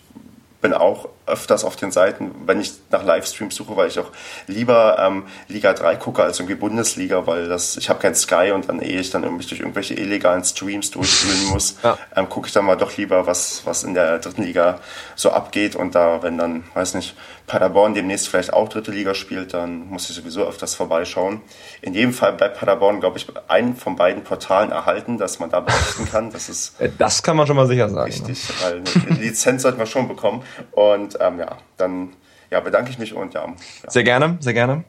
bin 0.61 0.75
auch 0.75 1.09
öfters 1.27 1.65
auf 1.65 1.77
den 1.77 1.93
Seiten, 1.93 2.35
wenn 2.47 2.61
ich 2.61 2.73
nach 2.91 3.05
Livestreams 3.05 3.55
suche, 3.55 3.77
weil 3.77 3.89
ich 3.89 3.99
auch 3.99 4.11
lieber 4.47 4.97
ähm, 4.99 5.25
Liga 5.47 5.73
3 5.73 5.97
gucke 5.97 6.23
als 6.23 6.41
irgendwie 6.41 6.57
Bundesliga, 6.57 7.27
weil 7.27 7.49
das, 7.49 7.77
ich 7.77 7.89
habe 7.89 8.01
kein 8.01 8.15
Sky 8.15 8.51
und 8.53 8.69
dann 8.69 8.81
ehe 8.81 9.01
ich 9.01 9.11
dann 9.11 9.23
irgendwie 9.23 9.47
durch 9.47 9.61
irgendwelche 9.61 9.95
illegalen 9.95 10.43
Streams 10.43 10.91
durchführen 10.91 11.53
muss, 11.53 11.77
ja. 11.83 11.97
ähm, 12.17 12.29
gucke 12.29 12.49
ich 12.49 12.53
dann 12.53 12.65
mal 12.65 12.77
doch 12.77 12.97
lieber, 12.97 13.27
was, 13.27 13.63
was 13.67 13.85
in 13.85 13.95
der 13.95 14.19
dritten 14.19 14.43
Liga 14.43 14.81
so 15.15 15.31
abgeht 15.31 15.77
und 15.77 15.95
da, 15.95 16.23
wenn 16.23 16.39
dann, 16.39 16.65
weiß 16.75 16.95
nicht, 16.95 17.15
Paderborn 17.49 17.95
demnächst 17.95 18.29
vielleicht 18.29 18.53
auch 18.53 18.69
dritte 18.69 18.93
Liga 18.93 19.15
spielt, 19.15 19.55
dann 19.55 19.89
muss 19.89 20.09
ich 20.09 20.15
sowieso 20.15 20.47
öfters 20.47 20.75
vorbeischauen. 20.75 21.41
In 21.81 21.95
jedem 21.95 22.13
Fall 22.13 22.35
bleibt 22.35 22.59
Paderborn, 22.59 23.01
glaube 23.01 23.19
ich, 23.19 23.27
einen 23.49 23.75
von 23.75 23.97
beiden 23.97 24.23
Portalen 24.23 24.71
erhalten, 24.71 25.19
dass 25.19 25.41
man 25.41 25.51
da 25.51 25.61
berichten 25.61 26.09
kann. 26.09 26.31
Das 26.31 26.49
ist 26.49 26.81
äh, 26.81 26.91
das 26.97 27.23
kann 27.23 27.37
man 27.37 27.47
schon 27.47 27.57
mal 27.57 27.67
sicher 27.67 27.89
sagen. 27.89 28.13
Richtig, 28.13 28.49
ne? 28.49 28.55
weil 28.63 28.83
eine 29.09 29.21
Lizenz 29.21 29.63
sollten 29.63 29.79
wir 29.79 29.87
schon 29.87 30.07
bekommen. 30.07 30.45
Und 30.71 31.19
ähm, 31.21 31.41
ja, 31.41 31.57
dann 31.77 32.11
ja, 32.51 32.61
bedanke 32.61 32.91
ich 32.91 32.99
mich 32.99 33.15
und 33.15 33.35
ja, 33.35 33.47
ja. 33.47 33.91
Sehr 33.91 34.05
gerne, 34.05 34.37
sehr 34.41 34.55
gerne. 34.55 34.85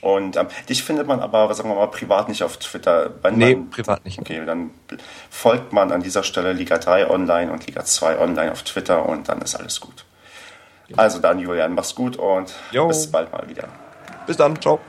Und 0.00 0.36
ähm, 0.36 0.46
dich 0.68 0.82
findet 0.82 1.06
man 1.06 1.20
aber, 1.20 1.52
sagen 1.54 1.68
wir 1.68 1.76
mal, 1.76 1.86
privat 1.88 2.28
nicht 2.28 2.42
auf 2.42 2.56
Twitter. 2.56 3.10
Wenn 3.22 3.36
nee, 3.36 3.54
man, 3.54 3.70
privat 3.70 4.04
nicht. 4.04 4.18
Okay, 4.18 4.42
dann 4.46 4.70
folgt 5.28 5.72
man 5.72 5.92
an 5.92 6.02
dieser 6.02 6.22
Stelle 6.22 6.52
Liga 6.52 6.78
3 6.78 7.10
online 7.10 7.52
und 7.52 7.66
Liga 7.66 7.84
2 7.84 8.18
online 8.18 8.52
auf 8.52 8.62
Twitter 8.62 9.06
und 9.06 9.28
dann 9.28 9.42
ist 9.42 9.56
alles 9.56 9.80
gut. 9.80 10.06
Genau. 10.90 11.02
Also 11.02 11.20
dann, 11.20 11.38
Julian, 11.38 11.74
mach's 11.74 11.94
gut 11.94 12.16
und 12.16 12.52
jo. 12.72 12.88
bis 12.88 13.08
bald 13.10 13.30
mal 13.30 13.48
wieder. 13.48 13.68
Bis 14.26 14.36
dann, 14.36 14.60
ciao. 14.60 14.80